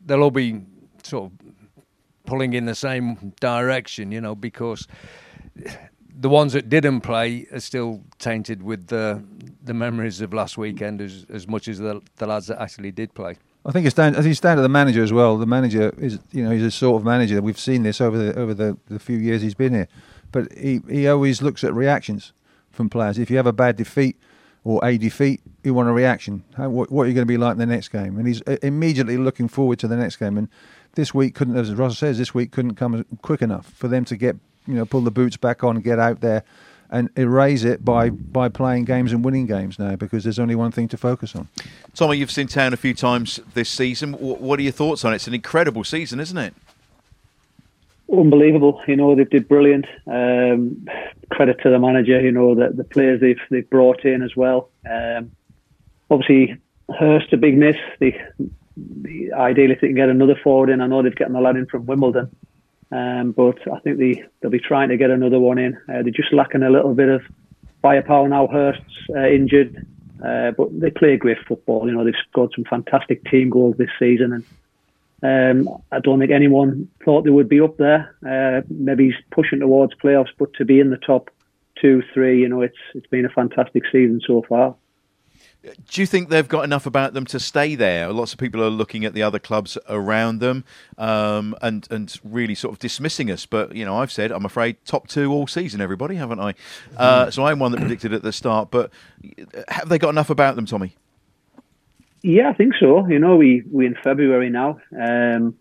they'll 0.04 0.22
all 0.22 0.30
be 0.30 0.62
sort 1.02 1.30
of 1.32 1.38
pulling 2.26 2.52
in 2.52 2.66
the 2.66 2.74
same 2.74 3.32
direction. 3.40 4.12
You 4.12 4.20
know, 4.20 4.34
because 4.34 4.86
the 6.20 6.28
ones 6.28 6.52
that 6.52 6.68
didn't 6.68 7.02
play 7.02 7.46
are 7.52 7.60
still 7.60 8.02
tainted 8.18 8.62
with 8.62 8.88
the 8.88 9.22
the 9.62 9.74
memories 9.74 10.20
of 10.20 10.32
last 10.34 10.58
weekend 10.58 11.00
as 11.00 11.26
as 11.32 11.46
much 11.46 11.68
as 11.68 11.78
the, 11.78 12.00
the 12.16 12.26
lads 12.26 12.48
that 12.48 12.60
actually 12.60 12.92
did 12.92 13.14
play. 13.14 13.36
I 13.68 13.70
think 13.70 13.84
it's 13.84 13.94
down. 13.94 14.16
I 14.16 14.22
think 14.22 14.30
it's 14.30 14.40
down 14.40 14.56
to 14.56 14.62
the 14.62 14.68
manager 14.68 15.02
as 15.02 15.12
well. 15.12 15.36
The 15.36 15.44
manager 15.44 15.92
is, 15.98 16.18
you 16.32 16.42
know, 16.42 16.50
he's 16.50 16.62
a 16.62 16.70
sort 16.70 16.98
of 16.98 17.04
manager. 17.04 17.42
We've 17.42 17.58
seen 17.58 17.82
this 17.82 18.00
over 18.00 18.16
the 18.16 18.38
over 18.38 18.54
the, 18.54 18.78
the 18.88 18.98
few 18.98 19.18
years 19.18 19.42
he's 19.42 19.54
been 19.54 19.74
here, 19.74 19.88
but 20.32 20.50
he 20.56 20.80
he 20.88 21.06
always 21.06 21.42
looks 21.42 21.62
at 21.62 21.74
reactions 21.74 22.32
from 22.70 22.88
players. 22.88 23.18
If 23.18 23.30
you 23.30 23.36
have 23.36 23.46
a 23.46 23.52
bad 23.52 23.76
defeat 23.76 24.16
or 24.64 24.82
a 24.82 24.96
defeat, 24.96 25.42
you 25.62 25.74
want 25.74 25.90
a 25.90 25.92
reaction. 25.92 26.44
How, 26.56 26.70
what, 26.70 26.90
what 26.90 27.02
are 27.02 27.08
you 27.08 27.14
going 27.14 27.26
to 27.26 27.30
be 27.30 27.36
like 27.36 27.52
in 27.52 27.58
the 27.58 27.66
next 27.66 27.88
game? 27.88 28.16
And 28.16 28.26
he's 28.26 28.40
uh, 28.46 28.56
immediately 28.62 29.18
looking 29.18 29.48
forward 29.48 29.78
to 29.80 29.88
the 29.88 29.96
next 29.96 30.16
game. 30.16 30.38
And 30.38 30.48
this 30.94 31.12
week 31.12 31.34
couldn't, 31.34 31.56
as 31.56 31.74
Russell 31.74 31.94
says, 31.94 32.16
this 32.16 32.32
week 32.32 32.52
couldn't 32.52 32.76
come 32.76 33.04
quick 33.20 33.42
enough 33.42 33.70
for 33.74 33.88
them 33.88 34.06
to 34.06 34.16
get 34.16 34.36
you 34.66 34.74
know 34.74 34.86
pull 34.86 35.02
the 35.02 35.10
boots 35.10 35.36
back 35.36 35.62
on, 35.62 35.80
get 35.80 35.98
out 35.98 36.22
there, 36.22 36.42
and 36.90 37.10
erase 37.16 37.64
it 37.64 37.84
by 37.84 38.10
by 38.10 38.48
playing 38.48 38.84
games 38.84 39.12
and 39.12 39.24
winning 39.24 39.46
games 39.46 39.78
now 39.78 39.96
because 39.96 40.24
there's 40.24 40.38
only 40.38 40.54
one 40.54 40.70
thing 40.70 40.88
to 40.88 40.96
focus 40.96 41.34
on. 41.36 41.48
Tommy, 41.94 42.16
you've 42.16 42.30
seen 42.30 42.46
Town 42.46 42.72
a 42.72 42.76
few 42.76 42.94
times 42.94 43.40
this 43.54 43.68
season. 43.68 44.14
What 44.14 44.58
are 44.58 44.62
your 44.62 44.72
thoughts 44.72 45.04
on 45.04 45.12
it? 45.12 45.16
It's 45.16 45.26
an 45.26 45.34
incredible 45.34 45.84
season, 45.84 46.20
isn't 46.20 46.38
it? 46.38 46.54
Unbelievable. 48.10 48.80
You 48.86 48.96
know 48.96 49.14
they've 49.14 49.28
did 49.28 49.48
brilliant. 49.48 49.86
Um, 50.06 50.86
credit 51.30 51.60
to 51.62 51.70
the 51.70 51.78
manager. 51.78 52.20
You 52.20 52.32
know 52.32 52.54
the 52.54 52.70
the 52.74 52.84
players 52.84 53.20
they've 53.20 53.40
they've 53.50 53.68
brought 53.68 54.04
in 54.04 54.22
as 54.22 54.34
well. 54.34 54.70
Um, 54.90 55.32
obviously, 56.10 56.56
Hirst 56.98 57.32
a 57.32 57.36
big 57.36 57.58
miss. 57.58 57.76
The, 58.00 58.14
the 58.76 59.32
ideally, 59.34 59.74
if 59.74 59.80
they 59.82 59.88
can 59.88 59.96
get 59.96 60.08
another 60.08 60.36
forward 60.42 60.70
in, 60.70 60.80
I 60.80 60.86
know 60.86 61.02
they've 61.02 61.14
gotten 61.14 61.36
a 61.36 61.40
lad 61.40 61.56
in 61.56 61.66
from 61.66 61.84
Wimbledon. 61.84 62.34
Um, 62.90 63.32
but 63.32 63.58
I 63.70 63.80
think 63.80 63.98
they, 63.98 64.24
they'll 64.40 64.50
be 64.50 64.58
trying 64.58 64.88
to 64.88 64.96
get 64.96 65.10
another 65.10 65.38
one 65.38 65.58
in. 65.58 65.74
Uh, 65.88 66.02
they're 66.02 66.10
just 66.10 66.32
lacking 66.32 66.62
a 66.62 66.70
little 66.70 66.94
bit 66.94 67.08
of 67.08 67.22
firepower 67.82 68.28
now. 68.28 68.46
Hirst's 68.46 69.10
uh, 69.14 69.26
injured, 69.28 69.86
uh, 70.24 70.52
but 70.52 70.68
they 70.78 70.90
play 70.90 71.16
great 71.16 71.38
football. 71.46 71.86
You 71.86 71.94
know, 71.94 72.04
they've 72.04 72.14
scored 72.30 72.52
some 72.54 72.64
fantastic 72.64 73.24
team 73.24 73.50
goals 73.50 73.76
this 73.76 73.90
season, 73.98 74.32
and 75.22 75.68
um, 75.68 75.82
I 75.92 75.98
don't 75.98 76.18
think 76.18 76.30
anyone 76.30 76.88
thought 77.04 77.24
they 77.24 77.30
would 77.30 77.48
be 77.48 77.60
up 77.60 77.76
there. 77.76 78.14
Uh, 78.26 78.62
maybe 78.70 79.14
pushing 79.32 79.60
towards 79.60 79.94
playoffs, 79.94 80.30
but 80.38 80.54
to 80.54 80.64
be 80.64 80.80
in 80.80 80.90
the 80.90 80.96
top 80.96 81.30
two, 81.80 82.02
three, 82.14 82.40
you 82.40 82.48
know, 82.48 82.62
it's 82.62 82.78
it's 82.94 83.06
been 83.08 83.26
a 83.26 83.30
fantastic 83.30 83.82
season 83.90 84.20
so 84.26 84.42
far. 84.48 84.74
Do 85.62 86.00
you 86.00 86.06
think 86.06 86.28
they've 86.28 86.46
got 86.46 86.64
enough 86.64 86.86
about 86.86 87.14
them 87.14 87.26
to 87.26 87.40
stay 87.40 87.74
there? 87.74 88.12
Lots 88.12 88.32
of 88.32 88.38
people 88.38 88.62
are 88.62 88.70
looking 88.70 89.04
at 89.04 89.12
the 89.12 89.24
other 89.24 89.40
clubs 89.40 89.76
around 89.88 90.38
them 90.38 90.64
um, 90.96 91.56
and 91.60 91.86
and 91.90 92.16
really 92.22 92.54
sort 92.54 92.72
of 92.72 92.78
dismissing 92.78 93.28
us. 93.30 93.44
But 93.44 93.74
you 93.74 93.84
know, 93.84 93.96
I've 93.96 94.12
said 94.12 94.30
I'm 94.30 94.44
afraid 94.44 94.76
top 94.84 95.08
two 95.08 95.32
all 95.32 95.48
season, 95.48 95.80
everybody, 95.80 96.14
haven't 96.14 96.38
I? 96.38 96.54
Uh, 96.96 97.30
so 97.30 97.44
I'm 97.44 97.58
one 97.58 97.72
that 97.72 97.80
predicted 97.80 98.12
at 98.12 98.22
the 98.22 98.32
start. 98.32 98.70
But 98.70 98.92
have 99.68 99.88
they 99.88 99.98
got 99.98 100.10
enough 100.10 100.30
about 100.30 100.54
them, 100.54 100.64
Tommy? 100.64 100.94
Yeah, 102.22 102.50
I 102.50 102.52
think 102.52 102.74
so. 102.78 103.06
You 103.08 103.18
know, 103.18 103.36
we 103.36 103.64
we 103.70 103.86
in 103.86 103.96
February 104.02 104.50
now. 104.50 104.80
Um, 104.96 105.56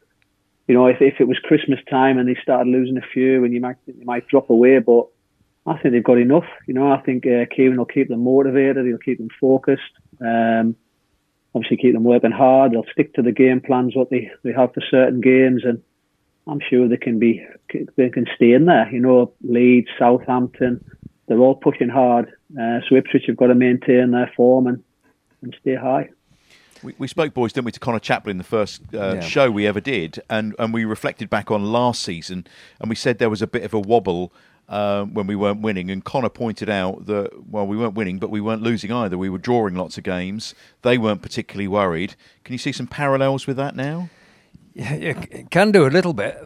you 0.68 0.76
know, 0.76 0.86
if 0.88 1.02
if 1.02 1.20
it 1.20 1.28
was 1.28 1.40
Christmas 1.40 1.80
time 1.90 2.20
and 2.20 2.30
they 2.30 2.40
started 2.42 2.70
losing 2.70 2.98
a 2.98 3.06
few, 3.14 3.44
and 3.44 3.54
you 3.54 3.62
might 3.62 3.78
you 3.86 4.06
might 4.06 4.28
drop 4.28 4.50
away, 4.52 4.78
but 4.80 5.08
I 5.67 5.77
think 5.77 5.93
they've 5.93 6.03
got 6.03 6.17
enough. 6.17 6.45
You 6.65 6.73
know, 6.73 6.91
I 6.91 7.01
think 7.01 7.25
uh, 7.27 7.45
Kieran 7.53 7.77
will 7.77 7.86
keep 7.86 8.08
them 8.08 8.23
motivated. 8.23 8.86
He'll 8.86 8.97
keep 8.97 9.17
them 9.17 9.30
focused. 9.39 9.82
Um, 10.21 10.77
obviously, 11.53 11.77
keep 11.77 11.93
them 11.93 12.06
working 12.06 12.32
hard. 12.32 12.71
They'll 12.71 12.86
stick 12.91 13.13
to 13.15 13.21
the 13.21 13.34
game 13.34 13.60
plans 13.60 13.95
what 13.95 14.10
they, 14.10 14.32
they 14.43 14.53
have 14.53 14.73
for 14.73 14.82
certain 14.89 15.19
games, 15.19 15.63
and 15.65 15.84
I'm 16.47 16.62
sure 16.69 16.88
they 16.88 16.97
can 16.97 17.19
be 17.19 17.45
they 17.97 18.10
can 18.10 18.25
stay 18.36 18.53
in 18.53 18.65
there. 18.65 18.89
You 18.89 19.01
know, 19.01 19.34
Leeds, 19.43 19.89
Southampton, 19.99 20.84
they're 21.27 21.39
all 21.39 21.56
pushing 21.56 21.89
hard. 21.89 22.32
Uh, 22.58 22.80
so 22.88 22.95
Ipswich 22.95 23.23
have 23.27 23.36
got 23.36 23.47
to 23.47 23.56
maintain 23.56 24.12
their 24.12 24.32
form 24.38 24.67
and, 24.67 24.82
and 25.41 25.53
stay 25.60 25.75
high. 25.75 26.10
We, 26.82 26.93
we 26.97 27.08
spoke, 27.08 27.34
boys, 27.34 27.51
didn't 27.51 27.65
we, 27.65 27.71
to 27.73 27.80
Connor 27.80 27.99
Chaplin, 27.99 28.38
the 28.38 28.43
first 28.43 28.82
uh, 28.93 29.15
yeah. 29.15 29.19
show 29.19 29.51
we 29.51 29.67
ever 29.67 29.82
did, 29.82 30.21
and, 30.30 30.56
and 30.60 30.73
we 30.73 30.86
reflected 30.86 31.30
back 31.30 31.49
on 31.49 31.71
last 31.71 32.03
season, 32.03 32.45
and 32.80 32.88
we 32.88 32.95
said 32.95 33.17
there 33.17 33.32
was 33.32 33.41
a 33.41 33.47
bit 33.47 33.63
of 33.63 33.73
a 33.73 33.80
wobble 33.80 34.32
um, 34.69 35.13
when 35.13 35.27
we 35.27 35.36
weren't 35.36 35.62
winning. 35.62 35.89
And 35.89 36.03
Connor 36.03 36.30
pointed 36.30 36.69
out 36.69 37.06
that, 37.06 37.49
well, 37.49 37.65
we 37.65 37.77
weren't 37.77 37.95
winning, 37.95 38.19
but 38.19 38.30
we 38.30 38.41
weren't 38.41 38.62
losing 38.62 38.91
either. 38.91 39.17
We 39.17 39.30
were 39.30 39.38
drawing 39.38 39.75
lots 39.75 39.97
of 39.97 40.03
games. 40.03 40.53
They 40.82 40.97
weren't 40.97 41.21
particularly 41.21 41.67
worried. 41.67 42.15
Can 42.43 42.53
you 42.53 42.60
see 42.60 42.71
some 42.71 42.88
parallels 42.88 43.47
with 43.47 43.58
that 43.58 43.75
now? 43.75 44.10
Yeah, 44.73 44.93
you 44.93 45.47
can 45.49 45.71
do 45.71 45.88
a 45.88 45.89
little 45.89 46.13
bit. 46.13 46.38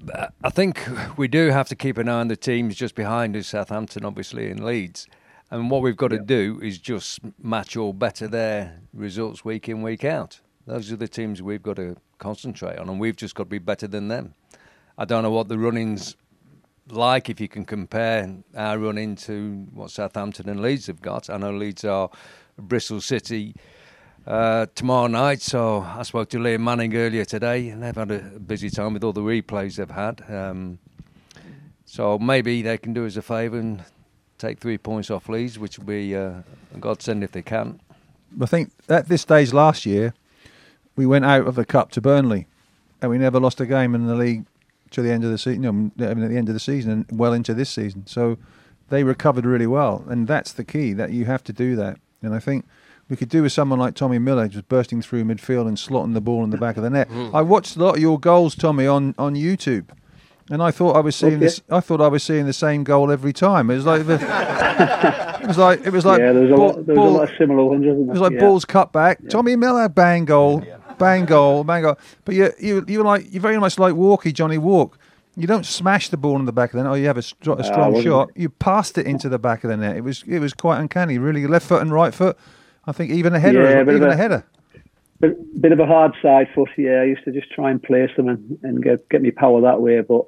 I 0.41 0.49
think 0.49 0.81
we 1.17 1.27
do 1.27 1.49
have 1.49 1.67
to 1.67 1.75
keep 1.75 1.97
an 1.97 2.07
eye 2.07 2.21
on 2.21 2.29
the 2.29 2.37
teams 2.37 2.75
just 2.75 2.95
behind 2.95 3.35
us, 3.35 3.47
Southampton, 3.47 4.05
obviously, 4.05 4.49
and 4.49 4.63
Leeds. 4.63 5.07
And 5.49 5.69
what 5.69 5.81
we've 5.81 5.97
got 5.97 6.13
yeah. 6.13 6.19
to 6.19 6.23
do 6.23 6.59
is 6.63 6.77
just 6.77 7.19
match 7.43 7.75
or 7.75 7.93
better 7.93 8.29
their 8.29 8.79
results 8.93 9.43
week 9.43 9.67
in, 9.67 9.81
week 9.81 10.05
out. 10.05 10.39
Those 10.65 10.93
are 10.93 10.95
the 10.95 11.09
teams 11.09 11.41
we've 11.41 11.61
got 11.61 11.75
to 11.75 11.97
concentrate 12.19 12.77
on, 12.77 12.87
and 12.87 13.01
we've 13.01 13.17
just 13.17 13.35
got 13.35 13.43
to 13.43 13.49
be 13.49 13.59
better 13.59 13.87
than 13.87 14.07
them. 14.07 14.33
I 14.97 15.03
don't 15.03 15.23
know 15.23 15.31
what 15.31 15.49
the 15.49 15.57
runnings 15.57 16.15
like 16.91 17.29
if 17.29 17.39
you 17.39 17.47
can 17.47 17.65
compare 17.65 18.29
our 18.55 18.77
run 18.77 18.97
into 18.97 19.67
what 19.73 19.91
Southampton 19.91 20.49
and 20.49 20.61
Leeds 20.61 20.87
have 20.87 21.01
got. 21.01 21.29
I 21.29 21.37
know 21.37 21.51
Leeds 21.51 21.85
are 21.85 22.09
Bristol 22.57 23.01
City 23.01 23.55
uh, 24.27 24.67
tomorrow 24.75 25.07
night, 25.07 25.41
so 25.41 25.79
I 25.79 26.03
spoke 26.03 26.29
to 26.29 26.37
Liam 26.37 26.61
Manning 26.61 26.95
earlier 26.95 27.25
today, 27.25 27.69
and 27.69 27.81
they've 27.81 27.95
had 27.95 28.11
a 28.11 28.19
busy 28.19 28.69
time 28.69 28.93
with 28.93 29.03
all 29.03 29.13
the 29.13 29.21
replays 29.21 29.77
they've 29.77 29.89
had. 29.89 30.23
Um, 30.29 30.79
so 31.85 32.19
maybe 32.19 32.61
they 32.61 32.77
can 32.77 32.93
do 32.93 33.05
us 33.05 33.17
a 33.17 33.21
favour 33.21 33.57
and 33.57 33.83
take 34.37 34.59
three 34.59 34.77
points 34.77 35.09
off 35.09 35.27
Leeds, 35.29 35.57
which 35.57 35.77
would 35.77 35.87
be 35.87 36.15
uh, 36.15 36.41
a 36.73 36.77
godsend 36.79 37.23
if 37.23 37.31
they 37.31 37.41
can. 37.41 37.79
I 38.39 38.45
think 38.45 38.71
at 38.87 39.07
this 39.07 39.21
stage 39.21 39.53
last 39.53 39.85
year, 39.85 40.13
we 40.95 41.05
went 41.05 41.25
out 41.25 41.47
of 41.47 41.55
the 41.55 41.65
cup 41.65 41.91
to 41.91 42.01
Burnley, 42.01 42.47
and 43.01 43.09
we 43.09 43.17
never 43.17 43.39
lost 43.39 43.59
a 43.59 43.65
game 43.65 43.95
in 43.95 44.07
the 44.07 44.15
league 44.15 44.45
to 44.91 45.01
the 45.01 45.11
end 45.11 45.23
of 45.23 45.31
the 45.31 45.37
season, 45.37 45.63
you 45.63 45.71
know, 45.71 46.05
at 46.05 46.15
the 46.17 46.37
end 46.37 46.47
of 46.49 46.53
the 46.53 46.59
season 46.59 46.91
and 47.09 47.19
well 47.19 47.33
into 47.33 47.53
this 47.53 47.69
season. 47.69 48.05
So 48.07 48.37
they 48.89 49.03
recovered 49.03 49.45
really 49.45 49.67
well, 49.67 50.03
and 50.09 50.27
that's 50.27 50.51
the 50.53 50.63
key 50.63 50.93
that 50.93 51.11
you 51.11 51.25
have 51.25 51.43
to 51.45 51.53
do 51.53 51.75
that. 51.77 51.97
And 52.21 52.35
I 52.35 52.39
think 52.39 52.65
we 53.09 53.15
could 53.15 53.29
do 53.29 53.41
with 53.43 53.51
someone 53.51 53.79
like 53.79 53.95
Tommy 53.95 54.19
Miller 54.19 54.47
just 54.47 54.67
bursting 54.69 55.01
through 55.01 55.23
midfield 55.23 55.67
and 55.67 55.77
slotting 55.77 56.13
the 56.13 56.21
ball 56.21 56.43
in 56.43 56.49
the 56.49 56.57
back 56.57 56.77
of 56.77 56.83
the 56.83 56.89
net. 56.89 57.09
Mm. 57.09 57.33
I 57.33 57.41
watched 57.41 57.75
a 57.75 57.83
lot 57.83 57.95
of 57.95 58.01
your 58.01 58.19
goals, 58.19 58.53
Tommy, 58.55 58.85
on, 58.87 59.15
on 59.17 59.35
YouTube. 59.35 59.89
And 60.49 60.61
I 60.61 60.71
thought 60.71 60.97
I 60.97 60.99
was 60.99 61.15
seeing 61.15 61.33
Okay. 61.35 61.45
this. 61.45 61.61
I 61.69 61.79
thought 61.79 62.01
I 62.01 62.09
was 62.09 62.23
seeing 62.23 62.45
the 62.45 62.51
same 62.51 62.83
goal 62.83 63.09
every 63.09 63.31
time. 63.31 63.69
It 63.69 63.75
was 63.75 63.85
like 63.85 64.05
the, 64.05 64.15
it 65.41 65.47
was 65.47 65.57
like 65.57 65.85
it 65.85 65.93
was 65.93 66.05
like 66.05 66.19
yeah, 66.19 66.33
there 66.33 66.41
was 66.41 66.51
a 66.51 66.55
ball- 66.55 66.67
lot, 66.67 66.85
there 66.85 66.95
was 66.95 66.95
ball- 66.95 67.09
a 67.09 67.17
lot 67.19 67.29
of 67.31 67.37
similar 67.37 67.63
ones, 67.63 67.85
wasn't 67.85 68.07
it 68.07 68.11
was 68.11 68.19
like 68.19 68.33
yeah. 68.33 68.39
balls 68.39 68.65
cut 68.65 68.91
back. 68.91 69.19
Tommy 69.29 69.55
Miller, 69.55 69.87
bang 69.87 70.25
goal, 70.25 70.59
bang 70.59 70.80
goal, 71.25 71.63
bang 71.63 71.83
goal. 71.83 71.97
But 72.25 72.35
you, 72.35 72.51
you, 72.59 72.85
you 72.87 72.99
were 72.99 73.05
like 73.05 73.25
you're 73.33 73.41
very 73.41 73.59
much 73.59 73.77
like 73.79 73.95
Walkie, 73.95 74.31
Johnny 74.31 74.57
Wark. 74.57 74.97
You 75.35 75.47
don't 75.47 75.65
smash 75.65 76.09
the 76.09 76.17
ball 76.17 76.37
in 76.37 76.45
the 76.45 76.51
back 76.51 76.73
of 76.73 76.77
the 76.77 76.83
net. 76.83 76.91
Oh, 76.91 76.95
you 76.95 77.07
have 77.07 77.17
a, 77.17 77.21
str- 77.21 77.53
a 77.53 77.63
strong 77.63 77.93
wasn't- 77.93 78.05
shot. 78.05 78.29
You 78.35 78.49
passed 78.49 78.97
it 78.97 79.05
into 79.07 79.29
the 79.29 79.39
back 79.39 79.63
of 79.63 79.69
the 79.69 79.77
net. 79.77 79.95
It 79.95 80.01
was 80.01 80.23
it 80.27 80.39
was 80.39 80.53
quite 80.53 80.79
uncanny. 80.79 81.17
Really, 81.17 81.47
left 81.47 81.67
foot 81.67 81.81
and 81.81 81.91
right 81.91 82.13
foot. 82.13 82.37
I 82.85 82.91
think 82.91 83.11
even 83.11 83.33
a 83.33 83.39
header, 83.39 83.63
Yeah, 83.63 83.81
even 83.81 84.03
a- 84.03 84.09
a 84.09 84.15
header. 84.15 84.43
bit, 85.19 85.61
bit 85.61 85.71
of 85.71 85.79
a 85.79 85.85
hard 85.85 86.13
side 86.21 86.47
foot. 86.53 86.69
Yeah, 86.77 87.01
I 87.01 87.03
used 87.05 87.23
to 87.25 87.31
just 87.31 87.49
try 87.51 87.71
and 87.71 87.81
place 87.81 88.09
them 88.17 88.27
and, 88.27 88.59
and 88.63 88.83
get 88.83 89.07
get 89.09 89.21
me 89.21 89.31
power 89.31 89.61
that 89.61 89.81
way. 89.81 90.01
But 90.01 90.25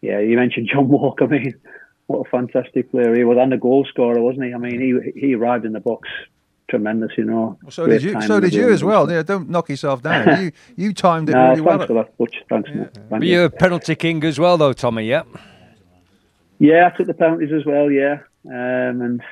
yeah, 0.00 0.18
you 0.18 0.36
mentioned 0.36 0.68
John 0.72 0.88
Walker. 0.88 1.24
I 1.26 1.28
mean, 1.28 1.54
what 2.08 2.26
a 2.26 2.30
fantastic 2.30 2.90
player 2.90 3.14
he 3.14 3.22
was, 3.24 3.38
and 3.40 3.52
a 3.54 3.58
goal 3.58 3.84
scorer, 3.88 4.20
wasn't 4.20 4.46
he? 4.46 4.54
I 4.54 4.58
mean, 4.58 4.80
he 4.80 5.20
he 5.20 5.34
arrived 5.34 5.64
in 5.64 5.72
the 5.72 5.80
box 5.80 6.08
tremendous. 6.72 7.12
You 7.18 7.24
know. 7.24 7.58
So 7.68 7.86
did 7.86 8.02
you. 8.02 8.20
So 8.22 8.40
did 8.40 8.54
you 8.54 8.72
as 8.72 8.82
well. 8.82 9.10
Yeah, 9.10 9.22
don't 9.22 9.48
knock 9.48 9.68
yourself 9.68 10.02
down. 10.02 10.22
you 10.42 10.52
you 10.76 10.92
timed 10.94 11.28
it 11.28 11.32
No, 11.32 11.50
really 11.50 11.56
thanks 11.56 11.66
well. 11.78 11.86
for 11.86 11.94
that, 11.94 12.16
Butch. 12.18 12.36
Thanks. 12.48 12.70
Thank 12.70 13.08
But 13.10 13.22
you. 13.22 13.28
you're 13.32 13.44
a 13.44 13.50
penalty 13.50 13.94
king 13.94 14.24
as 14.24 14.38
well, 14.38 14.56
though, 14.56 14.72
Tommy. 14.72 15.04
Yeah. 15.04 15.24
Yeah, 16.58 16.88
I 16.92 16.96
took 16.96 17.06
the 17.08 17.14
penalties 17.14 17.52
as 17.52 17.64
well. 17.66 17.90
Yeah, 17.90 18.18
um, 18.46 19.02
and 19.02 19.22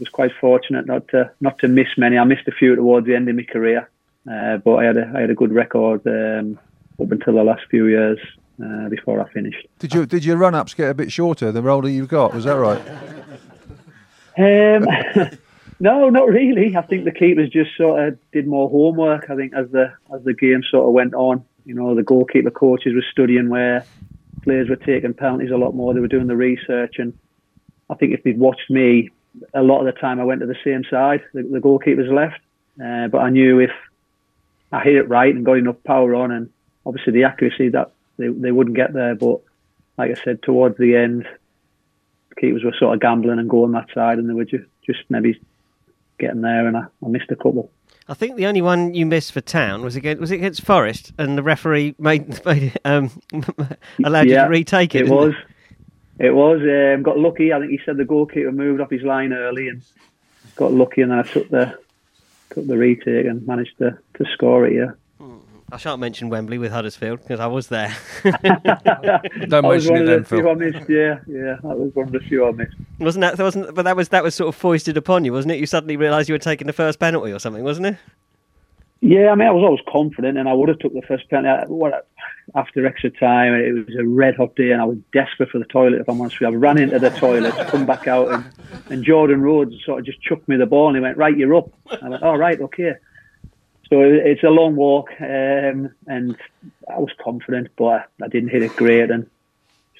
was 0.00 0.08
quite 0.10 0.32
fortunate 0.40 0.86
not 0.86 1.06
to 1.08 1.30
not 1.40 1.58
to 1.60 1.68
miss 1.68 1.88
many. 1.96 2.18
I 2.18 2.24
missed 2.24 2.48
a 2.48 2.52
few 2.52 2.74
towards 2.76 3.06
the 3.06 3.14
end 3.14 3.28
of 3.28 3.36
my 3.36 3.44
career, 3.44 3.88
uh, 4.30 4.56
but 4.58 4.76
I 4.76 4.84
had 4.84 4.96
a 4.96 5.12
I 5.16 5.20
had 5.22 5.30
a 5.30 5.34
good 5.34 5.52
record 5.52 6.00
um, 6.06 6.58
up 7.00 7.10
until 7.12 7.34
the 7.34 7.44
last 7.44 7.62
few 7.70 7.86
years 7.86 8.18
uh, 8.64 8.88
before 8.88 9.20
I 9.20 9.30
finished. 9.32 9.66
Did 9.78 9.94
you 9.94 10.06
did 10.06 10.24
your 10.24 10.38
run 10.38 10.54
ups 10.54 10.74
get 10.74 10.88
a 10.90 10.94
bit 10.94 11.12
shorter 11.12 11.52
the 11.52 11.66
older 11.68 11.88
you've 11.90 12.08
got? 12.08 12.34
Was 12.34 12.44
that 12.44 12.58
right? 12.68 12.82
Um, 14.38 14.88
no, 15.82 16.10
not 16.10 16.28
really. 16.28 16.76
I 16.76 16.82
think 16.82 17.04
the 17.04 17.10
keepers 17.10 17.50
just 17.50 17.76
sort 17.76 18.06
of 18.06 18.18
did 18.30 18.46
more 18.46 18.70
homework. 18.70 19.28
I 19.28 19.34
think 19.34 19.52
as 19.52 19.68
the 19.72 19.92
as 20.14 20.22
the 20.22 20.32
game 20.32 20.62
sort 20.70 20.86
of 20.86 20.92
went 20.92 21.12
on, 21.12 21.44
you 21.64 21.74
know, 21.74 21.96
the 21.96 22.04
goalkeeper 22.04 22.52
coaches 22.52 22.94
were 22.94 23.04
studying 23.10 23.48
where 23.48 23.84
players 24.44 24.68
were 24.68 24.76
taking 24.76 25.12
penalties 25.12 25.50
a 25.50 25.56
lot 25.56 25.74
more. 25.74 25.92
They 25.92 25.98
were 25.98 26.06
doing 26.06 26.28
the 26.28 26.36
research, 26.36 27.00
and 27.00 27.12
I 27.90 27.94
think 27.94 28.14
if 28.14 28.22
they'd 28.22 28.38
watched 28.38 28.70
me, 28.70 29.10
a 29.54 29.62
lot 29.62 29.80
of 29.80 29.92
the 29.92 30.00
time 30.00 30.20
I 30.20 30.24
went 30.24 30.40
to 30.42 30.46
the 30.46 30.54
same 30.62 30.84
side. 30.88 31.24
The, 31.34 31.42
the 31.42 31.58
goalkeepers 31.58 32.12
left, 32.12 32.40
uh, 32.80 33.08
but 33.08 33.18
I 33.18 33.30
knew 33.30 33.58
if 33.58 33.72
I 34.70 34.84
hit 34.84 34.94
it 34.94 35.08
right 35.08 35.34
and 35.34 35.44
got 35.44 35.58
enough 35.58 35.82
power 35.82 36.14
on, 36.14 36.30
and 36.30 36.48
obviously 36.86 37.12
the 37.12 37.24
accuracy 37.24 37.70
that 37.70 37.90
they 38.18 38.28
they 38.28 38.52
wouldn't 38.52 38.76
get 38.76 38.92
there. 38.92 39.16
But 39.16 39.40
like 39.98 40.12
I 40.12 40.22
said, 40.22 40.44
towards 40.44 40.78
the 40.78 40.94
end, 40.94 41.26
keepers 42.38 42.62
were 42.62 42.74
sort 42.78 42.94
of 42.94 43.00
gambling 43.00 43.40
and 43.40 43.50
going 43.50 43.72
that 43.72 43.92
side, 43.92 44.18
and 44.18 44.28
they 44.28 44.34
were 44.34 44.44
just 44.44 44.66
just 44.86 45.00
maybe 45.08 45.40
getting 46.22 46.40
there, 46.40 46.66
and 46.66 46.76
I, 46.76 46.84
I 47.04 47.08
missed 47.08 47.30
a 47.30 47.36
couple. 47.36 47.70
I 48.08 48.14
think 48.14 48.36
the 48.36 48.46
only 48.46 48.62
one 48.62 48.94
you 48.94 49.06
missed 49.06 49.32
for 49.32 49.40
Town 49.40 49.82
was 49.82 49.96
against 49.96 50.20
was 50.20 50.30
it 50.30 50.36
against 50.36 50.62
Forest, 50.62 51.12
and 51.18 51.36
the 51.36 51.42
referee 51.42 51.94
made, 51.98 52.44
made 52.46 52.62
it, 52.62 52.80
um, 52.84 53.10
allowed 54.04 54.28
you 54.28 54.36
to 54.36 54.46
retake 54.46 54.94
it. 54.94 55.02
It 55.02 55.10
was. 55.10 55.34
It 56.18 56.34
was. 56.34 56.60
Um, 56.60 57.02
got 57.02 57.18
lucky. 57.18 57.52
I 57.52 57.58
think 57.58 57.70
he 57.70 57.80
said 57.84 57.96
the 57.96 58.04
goalkeeper 58.04 58.52
moved 58.52 58.80
off 58.80 58.90
his 58.90 59.02
line 59.02 59.32
early 59.32 59.68
and 59.68 59.82
got 60.56 60.72
lucky, 60.72 61.02
and 61.02 61.10
then 61.10 61.18
I 61.18 61.22
took 61.22 61.48
the 61.50 61.78
took 62.50 62.66
the 62.66 62.78
retake 62.78 63.26
and 63.26 63.46
managed 63.46 63.78
to, 63.78 63.98
to 64.14 64.24
score 64.32 64.66
it. 64.66 64.74
Yeah. 64.74 64.92
I 65.72 65.78
shan't 65.78 66.00
mention 66.00 66.28
Wembley 66.28 66.58
with 66.58 66.70
Huddersfield 66.70 67.20
because 67.22 67.40
I 67.40 67.46
was 67.46 67.68
there. 67.68 67.96
Don't 68.22 69.64
was 69.64 69.88
mention 69.88 69.96
it 69.96 70.02
of 70.02 70.06
then, 70.06 70.24
Phil. 70.24 70.90
Yeah, 70.90 71.18
yeah. 71.26 71.56
That 71.62 71.78
was 71.78 71.94
one 71.94 72.08
of 72.08 72.12
the 72.12 72.20
few 72.20 72.46
I 72.46 72.52
missed. 72.52 72.76
wasn't 72.98 73.22
that? 73.22 73.38
that 73.38 73.42
wasn't, 73.42 73.74
but 73.74 73.84
that 73.84 73.96
was 73.96 74.10
that 74.10 74.22
was 74.22 74.34
sort 74.34 74.48
of 74.48 74.54
foisted 74.54 74.98
upon 74.98 75.24
you, 75.24 75.32
wasn't 75.32 75.52
it? 75.52 75.60
You 75.60 75.64
suddenly 75.64 75.96
realised 75.96 76.28
you 76.28 76.34
were 76.34 76.38
taking 76.38 76.66
the 76.66 76.74
first 76.74 76.98
penalty 76.98 77.32
or 77.32 77.38
something, 77.38 77.64
wasn't 77.64 77.86
it? 77.86 77.96
Yeah, 79.00 79.30
I 79.30 79.34
mean, 79.34 79.48
I 79.48 79.50
was 79.50 79.64
always 79.64 79.80
confident, 79.88 80.36
and 80.36 80.46
I 80.46 80.52
would 80.52 80.68
have 80.68 80.78
took 80.78 80.92
the 80.92 81.00
first 81.08 81.28
penalty. 81.30 81.72
What 81.72 82.06
after 82.54 82.86
extra 82.86 83.10
time, 83.10 83.54
it 83.54 83.72
was 83.72 83.96
a 83.98 84.04
red 84.04 84.36
hot 84.36 84.54
day, 84.54 84.72
and 84.72 84.82
I 84.82 84.84
was 84.84 84.98
desperate 85.14 85.48
for 85.48 85.58
the 85.58 85.64
toilet. 85.64 86.02
If 86.02 86.08
I'm 86.08 86.20
honest 86.20 86.38
with 86.38 86.50
you, 86.50 86.54
I 86.54 86.58
ran 86.58 86.76
into 86.76 86.98
the 86.98 87.08
toilet, 87.08 87.54
come 87.68 87.86
back 87.86 88.06
out, 88.06 88.30
and, 88.30 88.44
and 88.90 89.02
Jordan 89.02 89.40
Rhodes 89.40 89.74
sort 89.86 90.00
of 90.00 90.04
just 90.04 90.20
chucked 90.20 90.46
me 90.48 90.56
the 90.56 90.66
ball, 90.66 90.88
and 90.88 90.96
he 90.98 91.00
went, 91.00 91.16
"Right, 91.16 91.34
you're 91.34 91.54
up." 91.54 91.70
I 92.02 92.10
went, 92.10 92.22
"All 92.22 92.36
right, 92.36 92.60
okay." 92.60 92.92
So 93.92 94.00
it's 94.00 94.42
a 94.42 94.48
long 94.48 94.74
walk, 94.74 95.10
um, 95.20 95.90
and 96.06 96.34
I 96.88 96.98
was 96.98 97.10
confident, 97.22 97.68
but 97.76 98.08
I, 98.22 98.28
didn't 98.28 98.48
hit 98.48 98.62
it 98.62 98.74
great, 98.74 99.10
and 99.10 99.28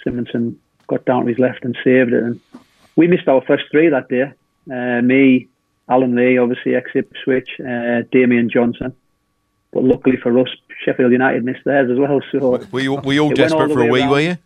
Simonsen 0.03 0.57
got 0.87 1.05
down 1.05 1.25
to 1.25 1.29
his 1.29 1.39
left 1.39 1.63
and 1.63 1.77
saved 1.85 2.15
it, 2.15 2.23
and 2.23 2.41
we 2.97 3.07
missed 3.07 3.29
our 3.29 3.43
first 3.43 3.65
three 3.71 3.91
that 3.91 4.09
day. 4.09 4.33
Uh, 4.71 5.03
me, 5.03 5.47
Alan 5.91 6.15
Lee, 6.15 6.39
obviously 6.39 6.75
ex 6.75 6.91
Ipswich, 6.95 7.51
uh, 7.61 8.01
Damien 8.11 8.49
Johnson. 8.49 8.95
But 9.73 9.85
luckily 9.85 10.17
for 10.17 10.39
us, 10.39 10.49
Sheffield 10.83 11.13
United 11.13 11.45
missed 11.45 11.65
theirs 11.67 11.91
as 11.91 11.99
well. 11.99 12.23
So 12.33 12.67
Were 12.73 12.81
you, 12.81 12.95
were 12.95 13.13
you 13.13 13.25
all 13.25 13.35
desperate 13.35 13.69
all 13.69 13.75
for 13.75 13.83
a 13.83 13.91
wee, 13.91 14.01
around. 14.01 14.11
were 14.11 14.21
you? 14.21 14.39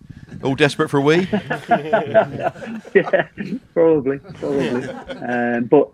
All 0.42 0.56
desperate 0.56 0.88
for 0.88 0.98
a 0.98 1.02
wee? 1.02 1.28
yeah, 1.30 3.28
probably, 3.74 4.18
probably. 4.18 4.88
Um, 5.28 5.64
but 5.66 5.90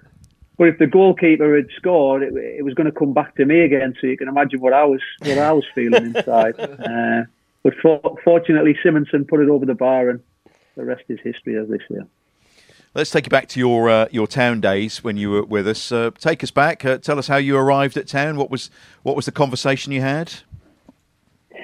but 0.58 0.68
if 0.68 0.78
the 0.78 0.86
goalkeeper 0.86 1.56
had 1.56 1.68
scored, 1.76 2.22
it, 2.22 2.34
it 2.34 2.64
was 2.64 2.74
going 2.74 2.90
to 2.90 2.96
come 2.96 3.12
back 3.12 3.34
to 3.36 3.44
me 3.44 3.60
again. 3.60 3.94
So 4.00 4.06
you 4.06 4.16
can 4.16 4.28
imagine 4.28 4.60
what 4.60 4.72
I 4.72 4.84
was 4.84 5.00
what 5.20 5.38
I 5.38 5.52
was 5.52 5.64
feeling 5.74 6.14
inside. 6.14 6.54
Uh, 6.82 7.24
but 7.62 7.74
for, 7.80 8.00
fortunately, 8.24 8.76
Simonsen 8.84 9.26
put 9.26 9.40
it 9.40 9.48
over 9.48 9.64
the 9.64 9.74
bar, 9.74 10.08
and 10.10 10.20
the 10.76 10.84
rest 10.84 11.04
is 11.08 11.20
history, 11.22 11.56
as 11.56 11.68
they 11.68 11.78
say. 11.78 12.02
Let's 12.94 13.10
take 13.10 13.26
you 13.26 13.30
back 13.30 13.46
to 13.48 13.60
your 13.60 13.88
uh, 13.88 14.08
your 14.10 14.26
town 14.26 14.60
days 14.60 15.04
when 15.04 15.16
you 15.16 15.30
were 15.30 15.44
with 15.44 15.68
us. 15.68 15.92
Uh, 15.92 16.10
take 16.18 16.42
us 16.42 16.50
back. 16.50 16.84
Uh, 16.84 16.98
tell 16.98 17.18
us 17.18 17.28
how 17.28 17.36
you 17.36 17.56
arrived 17.56 17.96
at 17.96 18.08
town. 18.08 18.36
What 18.36 18.50
was 18.50 18.68
what 19.02 19.16
was 19.16 19.26
the 19.26 19.32
conversation 19.32 19.92
you 19.92 20.00
had? 20.00 20.32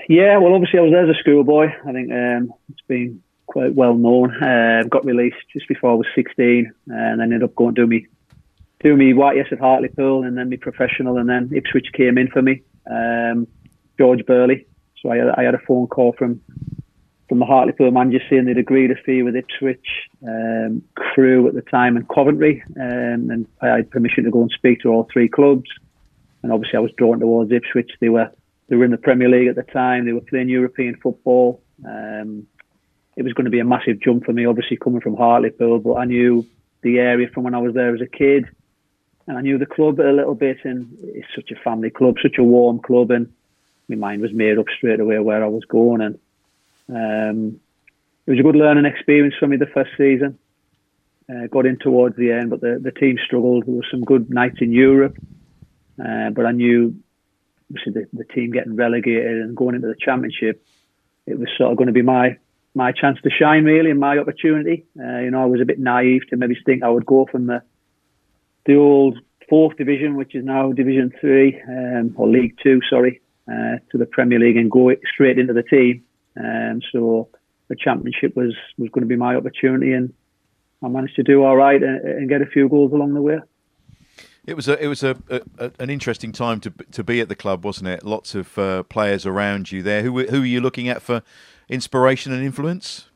Yeah, 0.08 0.38
well, 0.38 0.54
obviously 0.54 0.78
I 0.78 0.82
was 0.82 0.92
there 0.92 1.10
as 1.10 1.16
a 1.16 1.18
schoolboy. 1.18 1.66
I 1.66 1.92
think 1.92 2.10
um, 2.10 2.54
it's 2.70 2.80
been 2.86 3.22
quite 3.46 3.74
well 3.74 3.94
known. 3.94 4.34
Uh, 4.42 4.84
got 4.88 5.04
released 5.04 5.36
just 5.52 5.68
before 5.68 5.90
I 5.90 5.94
was 5.94 6.06
16, 6.14 6.72
and 6.86 7.20
then 7.20 7.32
ended 7.32 7.42
up 7.42 7.54
going 7.54 7.74
to 7.74 7.82
do 7.82 7.86
me 7.86 8.06
do 8.80 8.96
me 8.96 9.12
YTS 9.12 9.52
at 9.52 9.60
Hartlepool, 9.60 10.24
and 10.24 10.36
then 10.36 10.48
me 10.48 10.56
professional, 10.56 11.18
and 11.18 11.28
then 11.28 11.50
Ipswich 11.54 11.88
came 11.92 12.18
in 12.18 12.28
for 12.28 12.42
me. 12.42 12.62
Um, 12.90 13.46
George 13.98 14.24
Burley. 14.24 14.66
So 15.02 15.10
I 15.10 15.16
had, 15.16 15.28
I 15.36 15.42
had 15.42 15.54
a 15.54 15.60
phone 15.66 15.86
call 15.86 16.12
from 16.12 16.40
from 17.28 17.40
the 17.40 17.44
Hartlepool 17.44 17.90
manager 17.90 18.24
saying 18.30 18.46
they'd 18.46 18.56
agreed 18.56 18.90
a 18.90 18.94
fee 18.94 19.22
with 19.22 19.36
Ipswich, 19.36 19.86
um, 20.26 20.82
Crewe 20.94 21.46
at 21.46 21.54
the 21.54 21.60
time, 21.60 21.98
and 21.98 22.08
Coventry, 22.08 22.62
um, 22.80 23.30
and 23.30 23.46
I 23.60 23.66
had 23.66 23.90
permission 23.90 24.24
to 24.24 24.30
go 24.30 24.40
and 24.40 24.50
speak 24.50 24.80
to 24.80 24.88
all 24.88 25.06
three 25.12 25.28
clubs. 25.28 25.68
And 26.42 26.52
obviously, 26.52 26.78
I 26.78 26.80
was 26.80 26.92
drawn 26.96 27.20
towards 27.20 27.52
Ipswich. 27.52 27.90
They 28.00 28.08
were 28.08 28.30
they 28.68 28.76
were 28.76 28.84
in 28.84 28.90
the 28.90 28.98
Premier 28.98 29.28
League 29.28 29.48
at 29.48 29.56
the 29.56 29.62
time. 29.62 30.06
They 30.06 30.12
were 30.12 30.20
playing 30.20 30.48
European 30.48 30.96
football. 30.96 31.62
Um, 31.84 32.46
it 33.16 33.24
was 33.24 33.32
going 33.32 33.46
to 33.46 33.50
be 33.50 33.60
a 33.60 33.64
massive 33.64 34.00
jump 34.00 34.24
for 34.24 34.32
me, 34.32 34.46
obviously 34.46 34.76
coming 34.76 35.00
from 35.00 35.16
Hartlepool, 35.16 35.80
but 35.80 35.94
I 35.94 36.04
knew 36.04 36.46
the 36.82 36.98
area 37.00 37.28
from 37.34 37.42
when 37.42 37.54
I 37.54 37.58
was 37.58 37.74
there 37.74 37.94
as 37.94 38.00
a 38.00 38.06
kid, 38.06 38.46
and 39.28 39.36
I 39.36 39.42
knew 39.42 39.58
the 39.58 39.66
club 39.66 40.00
a 40.00 40.10
little 40.10 40.34
bit. 40.34 40.58
And 40.64 40.88
it's 41.02 41.28
such 41.34 41.50
a 41.50 41.62
family 41.62 41.90
club, 41.90 42.16
such 42.20 42.38
a 42.38 42.42
warm 42.42 42.80
club, 42.80 43.10
and 43.10 43.32
my 43.88 43.96
mind 43.96 44.22
was 44.22 44.32
made 44.32 44.58
up 44.58 44.66
straight 44.76 45.00
away 45.00 45.18
where 45.18 45.44
I 45.44 45.48
was 45.48 45.64
going. 45.66 46.00
And 46.00 46.18
um, 46.88 47.60
it 48.26 48.30
was 48.30 48.40
a 48.40 48.42
good 48.42 48.56
learning 48.56 48.86
experience 48.86 49.34
for 49.38 49.46
me 49.46 49.58
the 49.58 49.66
first 49.66 49.90
season. 49.96 50.38
Uh, 51.30 51.46
got 51.46 51.66
in 51.66 51.78
towards 51.78 52.16
the 52.16 52.32
end, 52.32 52.48
but 52.48 52.62
the, 52.62 52.80
the 52.82 52.90
team 52.90 53.18
struggled. 53.22 53.66
There 53.66 53.74
were 53.74 53.86
some 53.90 54.00
good 54.00 54.30
nights 54.30 54.56
in 54.62 54.72
Europe, 54.72 55.14
uh, 56.02 56.30
but 56.30 56.46
I 56.46 56.52
knew 56.52 56.96
obviously 57.70 57.92
the, 57.92 58.08
the 58.14 58.24
team 58.24 58.50
getting 58.50 58.76
relegated 58.76 59.42
and 59.42 59.54
going 59.54 59.74
into 59.74 59.88
the 59.88 59.94
championship, 59.94 60.64
it 61.26 61.38
was 61.38 61.50
sort 61.58 61.70
of 61.70 61.76
going 61.76 61.88
to 61.88 61.92
be 61.92 62.00
my 62.00 62.38
my 62.74 62.92
chance 62.92 63.18
to 63.22 63.30
shine 63.30 63.64
really 63.64 63.90
and 63.90 64.00
my 64.00 64.16
opportunity. 64.16 64.86
Uh, 64.98 65.18
you 65.18 65.30
know, 65.30 65.42
I 65.42 65.46
was 65.46 65.60
a 65.60 65.66
bit 65.66 65.78
naive 65.78 66.22
to 66.30 66.36
maybe 66.36 66.56
think 66.64 66.82
I 66.82 66.88
would 66.88 67.04
go 67.04 67.26
from 67.30 67.46
the 67.46 67.62
the 68.68 68.76
old 68.76 69.18
fourth 69.48 69.76
division, 69.78 70.14
which 70.14 70.34
is 70.36 70.44
now 70.44 70.70
Division 70.72 71.10
Three 71.20 71.60
um, 71.66 72.14
or 72.16 72.28
League 72.28 72.56
Two, 72.62 72.80
sorry, 72.88 73.20
uh, 73.50 73.78
to 73.90 73.98
the 73.98 74.06
Premier 74.06 74.38
League 74.38 74.58
and 74.58 74.70
go 74.70 74.92
straight 75.12 75.38
into 75.38 75.54
the 75.54 75.62
team. 75.62 76.04
Um, 76.38 76.80
so 76.92 77.30
the 77.68 77.74
championship 77.74 78.36
was 78.36 78.54
was 78.76 78.90
going 78.90 79.02
to 79.02 79.08
be 79.08 79.16
my 79.16 79.34
opportunity, 79.34 79.92
and 79.92 80.12
I 80.84 80.88
managed 80.88 81.16
to 81.16 81.22
do 81.22 81.42
all 81.42 81.56
right 81.56 81.82
and, 81.82 82.06
and 82.06 82.28
get 82.28 82.42
a 82.42 82.46
few 82.46 82.68
goals 82.68 82.92
along 82.92 83.14
the 83.14 83.22
way. 83.22 83.38
It 84.46 84.54
was 84.54 84.68
a 84.68 84.82
it 84.82 84.86
was 84.86 85.02
a, 85.02 85.16
a, 85.30 85.72
an 85.78 85.88
interesting 85.88 86.30
time 86.32 86.60
to 86.60 86.70
to 86.92 87.02
be 87.02 87.20
at 87.20 87.30
the 87.30 87.34
club, 87.34 87.64
wasn't 87.64 87.88
it? 87.88 88.04
Lots 88.04 88.34
of 88.34 88.58
uh, 88.58 88.82
players 88.84 89.24
around 89.24 89.72
you 89.72 89.82
there. 89.82 90.02
Who 90.02 90.26
who 90.26 90.42
are 90.42 90.46
you 90.46 90.60
looking 90.60 90.88
at 90.88 91.00
for 91.00 91.22
inspiration 91.70 92.32
and 92.32 92.44
influence? 92.44 93.08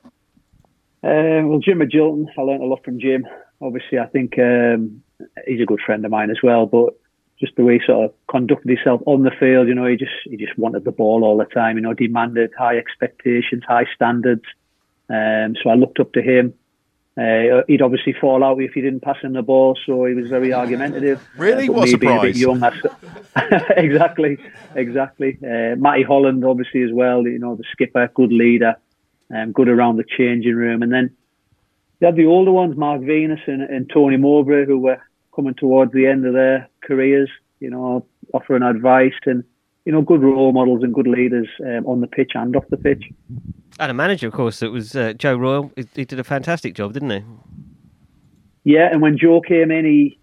Um, 1.04 1.48
well, 1.48 1.58
Jim 1.58 1.80
Magilton, 1.80 2.26
I 2.38 2.42
learnt 2.42 2.62
a 2.62 2.66
lot 2.66 2.84
from 2.84 3.00
Jim. 3.00 3.26
Obviously, 3.60 3.98
I 3.98 4.06
think 4.06 4.38
um, 4.38 5.02
he's 5.46 5.60
a 5.60 5.66
good 5.66 5.80
friend 5.84 6.04
of 6.04 6.10
mine 6.10 6.30
as 6.30 6.38
well. 6.42 6.66
But 6.66 6.94
just 7.40 7.56
the 7.56 7.64
way 7.64 7.78
he 7.78 7.86
sort 7.86 8.04
of 8.04 8.14
conducted 8.28 8.68
himself 8.68 9.00
on 9.06 9.22
the 9.22 9.32
field, 9.38 9.68
you 9.68 9.74
know, 9.74 9.86
he 9.86 9.96
just 9.96 10.12
he 10.24 10.36
just 10.36 10.56
wanted 10.58 10.84
the 10.84 10.92
ball 10.92 11.24
all 11.24 11.36
the 11.36 11.44
time. 11.44 11.76
You 11.76 11.82
know, 11.82 11.94
demanded 11.94 12.50
high 12.56 12.78
expectations, 12.78 13.64
high 13.66 13.86
standards. 13.94 14.44
Um, 15.08 15.56
so 15.62 15.70
I 15.70 15.74
looked 15.74 16.00
up 16.00 16.12
to 16.12 16.22
him. 16.22 16.54
Uh, 17.14 17.60
he'd 17.68 17.82
obviously 17.82 18.14
fall 18.18 18.42
out 18.42 18.62
if 18.62 18.72
he 18.72 18.80
didn't 18.80 19.02
pass 19.02 19.18
him 19.20 19.34
the 19.34 19.42
ball, 19.42 19.76
so 19.84 20.06
he 20.06 20.14
was 20.14 20.30
very 20.30 20.54
argumentative. 20.54 21.20
Really, 21.36 21.68
uh, 21.68 21.72
what 21.72 21.88
surprise! 21.90 22.20
A 22.20 22.22
bit 22.22 22.36
young, 22.36 22.62
exactly, 23.76 24.38
exactly. 24.74 25.38
Uh, 25.42 25.76
Matty 25.76 26.04
Holland, 26.04 26.42
obviously 26.42 26.82
as 26.82 26.90
well. 26.90 27.26
You 27.26 27.38
know, 27.38 27.54
the 27.54 27.64
skipper, 27.70 28.10
good 28.14 28.32
leader, 28.32 28.76
um, 29.34 29.52
good 29.52 29.68
around 29.68 29.98
the 29.98 30.04
changing 30.04 30.54
room, 30.54 30.82
and 30.82 30.90
then 30.90 31.14
you 32.00 32.06
had 32.06 32.16
the 32.16 32.26
older 32.26 32.50
ones, 32.50 32.76
Mark 32.76 33.02
Venus 33.02 33.40
and, 33.46 33.62
and 33.62 33.88
Tony 33.88 34.16
Mowbray, 34.16 34.64
who 34.64 34.78
were 34.78 35.00
coming 35.34 35.54
towards 35.54 35.92
the 35.92 36.06
end 36.06 36.26
of 36.26 36.34
their 36.34 36.68
careers. 36.82 37.30
You 37.60 37.70
know, 37.70 38.06
offering 38.32 38.62
advice 38.62 39.12
and 39.24 39.44
you 39.84 39.92
know, 39.92 40.02
good 40.02 40.22
role 40.22 40.52
models 40.52 40.82
and 40.82 40.94
good 40.94 41.06
leaders 41.06 41.48
um, 41.60 41.86
on 41.86 42.00
the 42.00 42.06
pitch 42.06 42.32
and 42.34 42.54
off 42.54 42.64
the 42.70 42.76
pitch. 42.76 43.04
And 43.80 43.90
a 43.90 43.94
manager, 43.94 44.28
of 44.28 44.32
course, 44.32 44.60
that 44.60 44.70
was 44.70 44.94
uh, 44.94 45.12
Joe 45.14 45.36
Royle. 45.36 45.72
He, 45.76 45.88
he, 45.94 46.04
did 46.04 46.20
a 46.20 46.24
fantastic 46.24 46.74
job, 46.74 46.92
didn't 46.92 47.10
he? 47.10 47.24
Yeah, 48.64 48.88
and 48.92 49.02
when 49.02 49.18
Joe 49.18 49.40
came 49.40 49.70
in, 49.70 49.84
he 49.84 50.18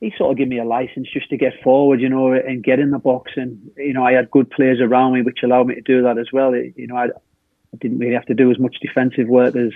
he 0.00 0.12
sort 0.18 0.32
of 0.32 0.36
gave 0.36 0.48
me 0.48 0.58
a 0.58 0.64
license 0.64 1.08
just 1.12 1.30
to 1.30 1.36
get 1.36 1.52
forward, 1.62 2.00
you 2.00 2.08
know, 2.08 2.32
and 2.32 2.62
get 2.62 2.80
in 2.80 2.90
the 2.90 2.98
box. 2.98 3.32
And 3.36 3.70
you 3.76 3.92
know, 3.92 4.04
I 4.04 4.12
had 4.12 4.30
good 4.30 4.50
players 4.50 4.80
around 4.80 5.14
me, 5.14 5.22
which 5.22 5.38
allowed 5.42 5.68
me 5.68 5.76
to 5.76 5.80
do 5.80 6.02
that 6.02 6.18
as 6.18 6.26
well. 6.32 6.52
It, 6.52 6.74
you 6.76 6.88
know, 6.88 6.96
I, 6.96 7.04
I, 7.04 7.76
didn't 7.80 7.98
really 7.98 8.14
have 8.14 8.26
to 8.26 8.34
do 8.34 8.50
as 8.50 8.58
much 8.58 8.76
defensive 8.82 9.28
work 9.28 9.56
as 9.56 9.70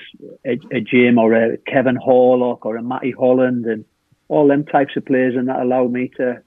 a, 0.45 0.59
a 0.73 0.81
Jim 0.81 1.17
or 1.17 1.33
a 1.33 1.57
Kevin 1.59 1.97
Horlock 1.97 2.67
or 2.67 2.77
a 2.77 2.83
Matty 2.83 3.13
Holland 3.13 3.65
and 3.67 3.85
all 4.29 4.49
them 4.49 4.65
types 4.65 4.97
of 4.97 5.05
players, 5.05 5.35
and 5.37 5.49
that 5.49 5.61
allowed 5.61 5.93
me 5.93 6.11
to 6.17 6.43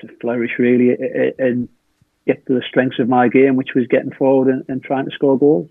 to 0.00 0.08
flourish 0.20 0.52
really 0.58 0.96
and 1.38 1.68
get 2.26 2.44
to 2.46 2.54
the 2.54 2.62
strengths 2.68 2.98
of 2.98 3.08
my 3.08 3.28
game, 3.28 3.56
which 3.56 3.70
was 3.74 3.86
getting 3.86 4.12
forward 4.12 4.48
and, 4.48 4.64
and 4.68 4.82
trying 4.82 5.04
to 5.04 5.10
score 5.12 5.38
goals. 5.38 5.68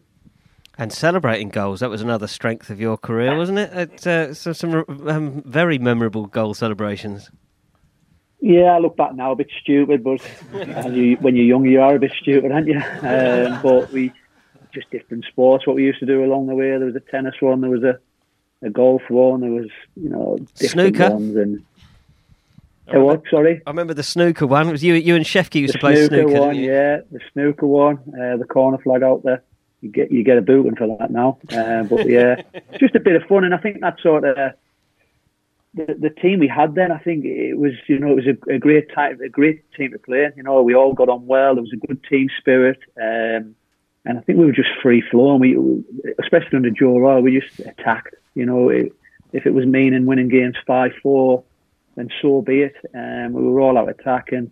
And 0.78 0.92
celebrating 0.92 1.50
goals, 1.50 1.82
that 1.82 1.90
was 1.90 2.02
another 2.02 2.28
strength 2.28 2.70
of 2.70 2.80
your 2.80 2.98
career, 2.98 3.38
wasn't 3.38 3.60
it? 3.60 3.74
it 3.74 4.08
uh, 4.08 4.34
so 4.34 4.54
some 4.54 4.86
um, 5.08 5.44
very 5.46 5.78
memorable 5.78 6.28
goal 6.28 6.54
celebrations. 6.54 7.30
Yeah, 8.40 8.72
I 8.72 8.80
look 8.80 8.98
back 8.98 9.14
now 9.14 9.34
a 9.34 9.36
bit 9.36 9.52
stupid, 9.62 10.04
but 10.04 10.20
you, 10.92 11.18
when 11.18 11.36
you're 11.36 11.46
young, 11.46 11.66
you 11.66 11.82
are 11.82 11.96
a 11.96 12.00
bit 12.00 12.14
stupid, 12.20 12.52
aren't 12.52 12.68
you? 12.68 12.80
Um, 12.80 13.62
but 13.62 13.92
we 13.92 14.12
just 14.74 14.90
different 14.90 15.26
sports. 15.26 15.68
What 15.68 15.76
we 15.76 15.84
used 15.84 16.00
to 16.00 16.06
do 16.06 16.24
along 16.24 16.48
the 16.48 16.56
way, 16.56 16.70
there 16.70 16.86
was 16.86 16.96
a 16.96 17.02
tennis 17.02 17.36
one, 17.40 17.62
there 17.62 17.70
was 17.70 17.84
a, 17.84 18.00
a 18.64 18.70
golf 18.70 19.02
one, 19.10 19.42
there 19.42 19.52
was 19.52 19.70
you 19.96 20.10
know 20.10 20.38
different 20.56 20.96
snooker 20.96 21.14
ones 21.14 21.36
and. 21.36 21.66
What? 22.94 23.24
Sorry. 23.32 23.62
I 23.66 23.70
remember 23.70 23.94
the 23.94 24.04
snooker 24.04 24.46
one. 24.46 24.68
It 24.68 24.72
was 24.74 24.84
you? 24.84 24.96
You 24.96 25.16
and 25.16 25.24
Shefki 25.24 25.62
used 25.62 25.74
the 25.74 25.78
to 25.78 25.80
play 25.80 25.96
snooker, 26.08 26.28
snooker. 26.28 26.42
one, 26.42 26.56
yeah. 26.58 26.98
The 27.10 27.22
snooker 27.32 27.66
one, 27.66 28.00
uh, 28.10 28.36
the 28.36 28.44
corner 28.44 28.80
flag 28.80 29.02
out 29.02 29.24
there. 29.24 29.44
You 29.80 29.90
get 29.90 30.12
you 30.12 30.24
get 30.26 30.38
a 30.38 30.42
booting 30.42 30.76
for 30.76 30.98
that 31.00 31.10
now. 31.10 31.38
Uh, 31.50 31.84
but 31.84 32.10
yeah, 32.10 32.42
just 32.80 32.96
a 32.96 33.00
bit 33.00 33.16
of 33.16 33.24
fun, 33.30 33.46
and 33.46 33.54
I 33.54 33.60
think 33.60 33.80
that 33.80 33.98
sort 34.02 34.26
of 34.26 34.36
the 35.74 35.96
the 35.98 36.10
team 36.10 36.40
we 36.40 36.48
had 36.48 36.76
then. 36.76 36.92
I 36.92 36.98
think 36.98 37.26
it 37.26 37.58
was 37.58 37.74
you 37.88 38.00
know 38.00 38.12
it 38.12 38.16
was 38.16 38.28
a, 38.28 38.56
a 38.56 38.60
great 38.60 38.94
time, 38.94 39.20
a 39.22 39.30
great 39.30 39.64
team 39.74 39.92
to 39.92 40.00
play. 40.00 40.30
You 40.36 40.44
know, 40.44 40.62
we 40.62 40.76
all 40.76 40.94
got 40.94 41.10
on 41.10 41.26
well. 41.26 41.56
There 41.56 41.64
was 41.64 41.74
a 41.74 41.88
good 41.88 42.04
team 42.04 42.30
spirit, 42.38 42.80
um, 42.98 43.56
and 44.06 44.18
I 44.18 44.22
think 44.22 44.38
we 44.38 44.46
were 44.46 44.52
just 44.52 44.70
free 44.82 45.02
flowing. 45.10 45.40
We, 45.40 46.14
especially 46.20 46.58
under 46.58 46.70
Joe 46.72 46.98
Royle, 46.98 47.22
we 47.22 47.40
just 47.40 47.60
attacked. 47.60 48.16
You 48.36 48.46
know, 48.46 48.70
it, 48.70 48.94
if 49.34 49.46
it 49.46 49.54
was 49.54 49.66
meaning 49.66 50.06
winning 50.06 50.30
games 50.30 50.56
five 50.66 50.92
four, 51.02 51.44
then 51.96 52.10
so 52.22 52.42
be 52.42 52.62
it. 52.62 52.76
Um, 52.94 53.34
we 53.34 53.44
were 53.44 53.62
all 53.62 53.78
out 53.78 53.90
attacking 53.90 54.52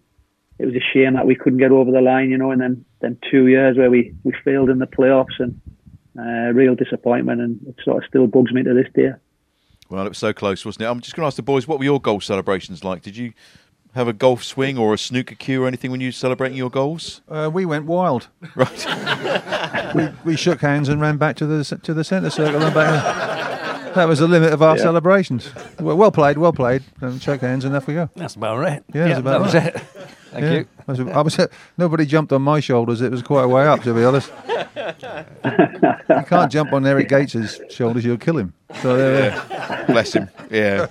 it 0.60 0.66
was 0.66 0.76
a 0.76 0.94
shame 0.94 1.14
that 1.14 1.26
we 1.26 1.36
couldn't 1.36 1.60
get 1.60 1.72
over 1.72 1.90
the 1.90 2.02
line, 2.02 2.30
you 2.30 2.38
know, 2.38 2.52
and 2.52 2.62
then 2.62 2.86
then 3.00 3.18
two 3.32 3.48
years 3.48 3.78
where 3.78 3.90
we, 3.90 4.14
we 4.24 4.34
failed 4.44 4.70
in 4.70 4.80
the 4.80 4.86
playoffs 4.86 5.40
and 5.40 5.60
uh, 6.20 6.54
real 6.54 6.76
disappointment, 6.76 7.40
and 7.40 7.60
it 7.66 7.76
sort 7.84 8.04
of 8.04 8.08
still 8.08 8.28
bugs 8.28 8.52
me 8.52 8.62
to 8.62 8.74
this 8.74 8.92
day. 8.94 9.12
Well, 9.90 10.06
it 10.06 10.10
was 10.10 10.18
so 10.18 10.34
close, 10.34 10.66
wasn't 10.66 10.84
it? 10.84 10.88
I'm 10.88 11.00
just 11.00 11.16
going 11.16 11.24
to 11.24 11.28
ask 11.28 11.38
the 11.38 11.42
boys, 11.42 11.66
what 11.66 11.80
were 11.80 11.86
your 11.86 12.02
goal 12.02 12.20
celebrations 12.20 12.84
like? 12.84 13.02
Did 13.02 13.16
you 13.16 13.32
have 13.96 14.10
a 14.10 14.14
golf 14.14 14.44
swing 14.44 14.78
or 14.78 14.94
a 14.94 14.98
snooker 14.98 15.34
cue 15.34 15.64
or 15.64 15.68
anything 15.68 15.92
when 15.92 16.02
you 16.02 16.10
were 16.10 16.14
celebrating 16.14 16.58
your 16.58 16.70
goals? 16.70 17.22
Uh, 17.30 17.50
we 17.52 17.66
went 17.66 17.86
wild. 17.86 18.28
Right. 18.54 19.96
we, 19.96 20.32
we 20.32 20.36
shook 20.36 20.60
hands 20.60 20.90
and 20.90 21.00
ran 21.00 21.18
back 21.18 21.38
to 21.38 21.46
the 21.46 21.64
to 21.64 21.94
the 21.94 22.04
centre 22.04 22.30
circle 22.30 22.62
and 22.62 22.76
back. 22.76 23.29
That 23.96 24.08
was 24.08 24.20
the 24.20 24.28
limit 24.28 24.54
of 24.54 24.62
our 24.62 24.76
Yeah. 24.78 24.84
celebrations. 24.84 25.52
Well, 25.80 25.98
well 25.98 26.12
played, 26.12 26.38
well 26.38 26.54
played. 26.54 26.84
And 27.02 27.22
shake 27.22 27.42
hands 27.42 27.66
and 27.66 27.76
off 27.76 27.88
we 27.88 27.94
go. 27.96 28.10
That's 28.16 28.36
about 28.36 28.58
right. 28.60 28.84
Yeah, 28.94 29.08
that's 29.08 29.20
about 29.20 29.32
that 29.32 29.42
was 29.42 29.54
right. 29.56 29.76
it. 29.76 29.82
Thank 30.32 30.46
Yeah. 30.46 30.52
you. 30.52 30.68
I 30.88 30.92
was, 30.92 31.00
I 31.00 31.22
was- 31.22 31.48
nobody 31.78 32.06
jumped 32.06 32.32
on 32.34 32.42
my 32.44 32.60
shoulders. 32.60 33.02
It 33.02 33.12
was 33.12 33.22
quite 33.24 33.44
a 33.44 33.48
way 33.48 33.66
up, 33.68 33.82
to 33.84 33.94
be 33.94 34.04
honest. 34.04 34.32
you 35.46 36.24
can't 36.28 36.52
jump 36.52 36.74
on 36.74 36.86
Eric 36.86 37.10
Gates's 37.10 37.60
shoulders; 37.70 38.06
you'll 38.06 38.18
kill 38.18 38.38
him. 38.38 38.54
So 38.82 38.96
there, 38.98 39.32
there. 39.50 39.86
Bless 39.88 40.14
him. 40.14 40.30
Yeah. 40.52 40.88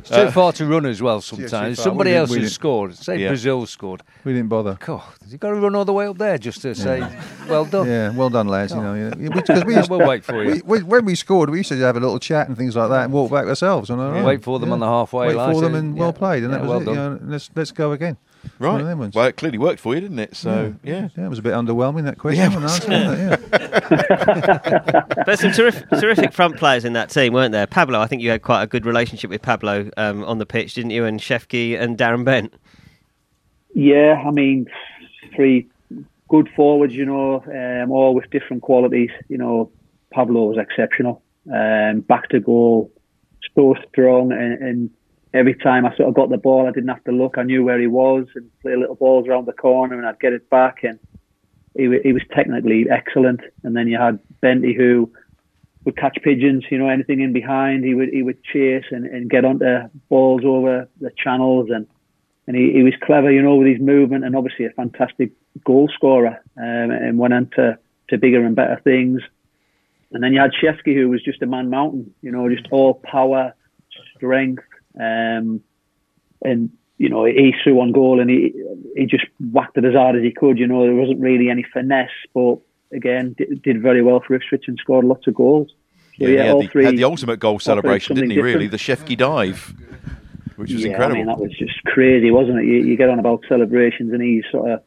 It's 0.00 0.08
too 0.10 0.16
uh, 0.16 0.30
far 0.30 0.52
to 0.52 0.66
run 0.66 0.86
as 0.86 1.00
well 1.00 1.20
sometimes. 1.20 1.76
far. 1.76 1.84
Somebody 1.84 2.10
We 2.10 2.16
else 2.16 2.34
has 2.34 2.52
scored. 2.52 2.96
Say 2.96 3.18
Yeah. 3.18 3.28
Brazil 3.28 3.66
scored. 3.66 4.02
we 4.24 4.32
didn't 4.32 4.48
bother. 4.48 4.78
God, 4.80 5.02
you've 5.28 5.40
got 5.40 5.50
to 5.50 5.56
run 5.56 5.74
all 5.74 5.84
the 5.84 5.92
way 5.92 6.06
up 6.06 6.18
there 6.18 6.38
just 6.38 6.62
to 6.62 6.74
say, 6.74 7.00
well 7.48 7.64
done. 7.64 7.86
Yeah, 7.86 8.10
well 8.10 8.30
done, 8.30 8.48
lads. 8.48 8.72
You 8.72 8.80
know, 8.80 8.94
yeah. 8.94 9.28
because 9.28 9.64
we, 9.64 9.74
used, 9.76 9.90
We'll 9.90 10.06
wait 10.06 10.24
for 10.24 10.42
you. 10.42 10.62
we, 10.64 10.78
we, 10.78 10.82
when 10.82 11.04
we 11.04 11.14
scored, 11.14 11.50
we 11.50 11.58
used 11.58 11.68
to 11.70 11.78
have 11.78 11.96
a 11.96 12.00
little 12.00 12.18
chat 12.18 12.48
and 12.48 12.56
things 12.56 12.76
like 12.76 12.90
that, 12.90 13.04
and 13.04 13.12
walk 13.12 13.30
back 13.30 13.46
ourselves. 13.46 13.90
On 13.90 13.98
our 13.98 14.16
own. 14.16 14.24
Wait 14.24 14.42
for 14.42 14.58
them 14.58 14.72
on 14.72 14.78
the 14.78 14.86
halfway 14.86 15.28
Wait 15.28 15.36
line, 15.36 15.54
for 15.54 15.60
them, 15.60 15.74
and 15.74 15.96
yeah, 15.96 16.00
well 16.00 16.12
played, 16.12 16.42
and 16.44 16.52
yeah, 16.52 16.58
that 16.58 16.66
was 16.66 16.70
well 16.70 16.80
it. 16.80 16.88
You 16.88 16.94
know, 16.94 17.18
let's 17.22 17.50
let's 17.54 17.72
go 17.72 17.92
again. 17.92 18.16
One 18.58 18.72
Right. 18.72 18.80
of 18.80 18.86
them 18.86 18.98
ones. 18.98 19.14
Well, 19.14 19.26
it 19.26 19.36
clearly 19.36 19.58
worked 19.58 19.80
for 19.80 19.94
you, 19.94 20.00
didn't 20.00 20.18
it? 20.18 20.34
So, 20.36 20.74
yeah. 20.82 21.08
Yeah, 21.16 21.26
it 21.26 21.28
was 21.28 21.38
a 21.38 21.42
bit 21.42 21.52
underwhelming 21.52 22.04
that 22.04 22.18
question. 22.18 22.50
Yeah, 22.50 22.56
and 22.56 22.64
answer, 22.64 22.88
wasn't 22.88 23.32
it? 23.32 23.40
yeah. 23.52 25.24
There's 25.26 25.40
some 25.40 25.52
terrific, 25.52 25.88
terrific 25.90 26.32
front 26.32 26.56
players 26.56 26.84
in 26.84 26.92
that 26.94 27.10
team, 27.10 27.32
weren't 27.32 27.52
there? 27.52 27.66
Pablo, 27.66 28.00
I 28.00 28.06
think 28.06 28.22
you 28.22 28.30
had 28.30 28.42
quite 28.42 28.62
a 28.62 28.66
good 28.66 28.86
relationship 28.86 29.30
with 29.30 29.42
Pablo 29.42 29.90
um, 29.96 30.24
on 30.24 30.38
the 30.38 30.46
pitch, 30.46 30.74
didn't 30.74 30.90
you? 30.90 31.04
And 31.04 31.20
Shefki 31.20 31.78
and 31.80 31.96
Darren 31.98 32.24
Bent. 32.24 32.54
Yeah, 33.74 34.22
I 34.26 34.30
mean, 34.30 34.66
three 35.34 35.68
good 36.28 36.48
forwards, 36.56 36.94
you 36.94 37.04
know, 37.06 37.42
um, 37.46 37.90
all 37.90 38.14
with 38.14 38.30
different 38.30 38.62
qualities. 38.62 39.10
You 39.28 39.38
know, 39.38 39.70
Pablo 40.12 40.46
was 40.46 40.58
exceptional. 40.58 41.22
Um, 41.52 42.00
back 42.00 42.28
to 42.30 42.40
goal, 42.40 42.92
so 43.54 43.74
strong, 43.88 44.32
and, 44.32 44.62
and 44.62 44.90
every 45.32 45.54
time 45.54 45.86
I 45.86 45.94
sort 45.96 46.08
of 46.08 46.14
got 46.14 46.30
the 46.30 46.36
ball, 46.36 46.66
I 46.66 46.72
didn't 46.72 46.88
have 46.88 47.04
to 47.04 47.12
look. 47.12 47.38
I 47.38 47.42
knew 47.42 47.64
where 47.64 47.80
he 47.80 47.86
was 47.86 48.26
and 48.34 48.50
play 48.62 48.76
little 48.76 48.94
balls 48.94 49.28
around 49.28 49.46
the 49.46 49.52
corner, 49.52 49.96
and 49.96 50.06
I'd 50.06 50.20
get 50.20 50.32
it 50.32 50.48
back. 50.50 50.82
And 50.82 50.98
he, 51.76 51.98
he 52.02 52.12
was 52.12 52.22
technically 52.34 52.86
excellent. 52.90 53.40
And 53.62 53.76
then 53.76 53.88
you 53.88 53.98
had 53.98 54.18
Benty, 54.42 54.76
who 54.76 55.12
would 55.84 55.96
catch 55.96 56.18
pigeons, 56.22 56.64
you 56.70 56.78
know, 56.78 56.88
anything 56.88 57.20
in 57.20 57.32
behind. 57.32 57.84
He 57.84 57.94
would 57.94 58.10
he 58.10 58.22
would 58.22 58.42
chase 58.44 58.84
and, 58.90 59.06
and 59.06 59.30
get 59.30 59.44
onto 59.44 59.88
balls 60.08 60.42
over 60.44 60.88
the 61.00 61.10
channels 61.16 61.68
and 61.70 61.86
and 62.46 62.56
he, 62.56 62.72
he 62.72 62.82
was 62.82 62.94
clever, 63.00 63.30
you 63.30 63.42
know, 63.42 63.54
with 63.54 63.68
his 63.68 63.80
movement 63.80 64.24
and 64.24 64.34
obviously 64.34 64.64
a 64.64 64.70
fantastic 64.70 65.30
goal 65.64 65.88
scorer 65.94 66.42
um, 66.56 66.90
and 66.90 67.16
went 67.16 67.32
on 67.32 67.48
to, 67.54 67.78
to 68.08 68.18
bigger 68.18 68.44
and 68.44 68.56
better 68.56 68.80
things. 68.82 69.20
And 70.10 70.20
then 70.20 70.32
you 70.32 70.40
had 70.40 70.50
Shefki, 70.50 70.94
who 70.94 71.08
was 71.08 71.22
just 71.22 71.42
a 71.42 71.46
man 71.46 71.70
mountain, 71.70 72.12
you 72.22 72.32
know, 72.32 72.48
just 72.52 72.66
all 72.72 72.94
power, 72.94 73.54
strength, 74.16 74.64
um, 74.98 75.62
and 76.42 76.70
you 76.98 77.08
know 77.08 77.24
he 77.24 77.54
threw 77.62 77.80
on 77.80 77.92
goal 77.92 78.20
and 78.20 78.30
he 78.30 78.52
he 78.96 79.06
just 79.06 79.24
whacked 79.52 79.76
it 79.76 79.84
as 79.84 79.94
hard 79.94 80.16
as 80.16 80.22
he 80.22 80.32
could. 80.32 80.58
You 80.58 80.66
know, 80.66 80.82
there 80.82 80.94
wasn't 80.94 81.20
really 81.20 81.50
any 81.50 81.64
finesse, 81.72 82.10
but 82.34 82.58
again, 82.92 83.34
did, 83.36 83.62
did 83.62 83.82
very 83.82 84.02
well 84.02 84.20
for 84.26 84.34
Ipswich 84.34 84.64
and 84.66 84.78
scored 84.78 85.04
lots 85.04 85.26
of 85.26 85.34
goals. 85.34 85.68
So, 85.68 85.74
Yeah, 86.18 86.28
he 86.28 86.34
yeah, 86.34 86.42
had, 86.44 86.54
all 86.54 86.62
the, 86.62 86.68
three 86.68 86.84
had 86.84 86.96
the 86.96 87.04
ultimate 87.04 87.40
goal 87.40 87.58
celebration, 87.58 88.16
didn't 88.16 88.30
he, 88.30 88.36
something 88.36 88.52
really? 88.52 88.66
The 88.66 88.76
different. 88.76 89.08
Shefki 89.08 89.16
dive, 89.16 89.74
which 90.56 90.72
was 90.72 90.82
yeah, 90.82 90.90
incredible. 90.90 91.16
I 91.16 91.18
mean, 91.18 91.26
that 91.26 91.38
was 91.38 91.56
just 91.56 91.82
crazy, 91.84 92.30
wasn't 92.30 92.58
it? 92.58 92.64
You, 92.64 92.84
you 92.84 92.96
get 92.96 93.08
on 93.08 93.18
about 93.18 93.44
celebrations 93.48 94.12
and 94.12 94.22
he's 94.22 94.44
sort 94.50 94.70
of 94.70 94.82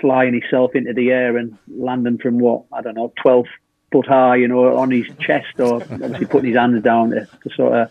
flying 0.00 0.34
himself 0.34 0.74
into 0.74 0.92
the 0.92 1.10
air 1.10 1.36
and 1.36 1.58
landing 1.68 2.18
from 2.18 2.38
what, 2.38 2.64
I 2.72 2.82
don't 2.82 2.94
know, 2.94 3.12
12 3.22 3.46
foot 3.92 4.06
high, 4.06 4.36
you 4.36 4.48
know, 4.48 4.76
on 4.76 4.90
his 4.90 5.06
chest 5.20 5.58
or 5.58 5.82
obviously 5.82 6.26
putting 6.26 6.50
his 6.50 6.58
hands 6.58 6.82
down 6.82 7.10
to, 7.10 7.26
to 7.42 7.54
sort 7.54 7.72
of 7.74 7.90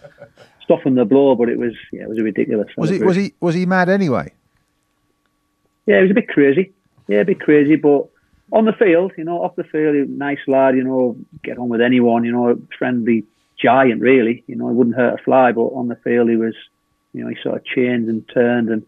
soften 0.67 0.95
the 0.95 1.05
blow. 1.05 1.35
But 1.35 1.49
it 1.49 1.57
was, 1.57 1.73
yeah, 1.91 2.03
it 2.03 2.09
was 2.09 2.17
a 2.19 2.23
ridiculous. 2.23 2.67
Was 2.77 2.89
he 2.89 2.99
was 2.99 3.15
he 3.15 3.33
was 3.39 3.55
he 3.55 3.65
mad 3.65 3.89
anyway? 3.89 4.31
Yeah, 5.85 5.97
he 5.97 6.01
was 6.03 6.11
a 6.11 6.15
bit 6.15 6.27
crazy. 6.27 6.73
Yeah, 7.07 7.19
a 7.19 7.25
bit 7.25 7.39
crazy, 7.39 7.77
but 7.77 8.07
on 8.51 8.65
the 8.65 8.73
field, 8.73 9.13
you 9.17 9.23
know, 9.23 9.41
off 9.43 9.55
the 9.55 9.63
field, 9.63 9.95
he 9.95 10.01
was 10.01 10.09
a 10.09 10.11
nice 10.11 10.39
lad, 10.47 10.75
you 10.75 10.83
know, 10.83 11.15
get 11.43 11.57
on 11.57 11.69
with 11.69 11.81
anyone, 11.81 12.25
you 12.25 12.31
know, 12.31 12.59
friendly 12.77 13.23
giant, 13.57 14.01
really. 14.01 14.43
You 14.47 14.55
know, 14.55 14.67
he 14.67 14.75
wouldn't 14.75 14.95
hurt 14.95 15.19
a 15.19 15.23
fly, 15.23 15.53
but 15.53 15.61
on 15.61 15.87
the 15.87 15.95
field, 15.95 16.29
he 16.29 16.35
was, 16.35 16.55
You 17.13 17.23
know, 17.23 17.29
he 17.29 17.37
sort 17.41 17.55
of 17.55 17.65
changed 17.65 18.09
and 18.09 18.27
turned, 18.29 18.69
and 18.69 18.85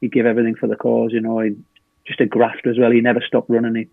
he 0.00 0.08
gave 0.08 0.26
everything 0.26 0.54
for 0.54 0.66
the 0.66 0.76
cause. 0.76 1.12
You 1.12 1.20
know, 1.20 1.40
he, 1.40 1.56
just 2.06 2.20
a 2.20 2.26
grafter 2.26 2.70
as 2.70 2.78
well. 2.78 2.90
He 2.90 3.00
never 3.00 3.20
stopped 3.26 3.50
running. 3.50 3.74
He, 3.74 3.88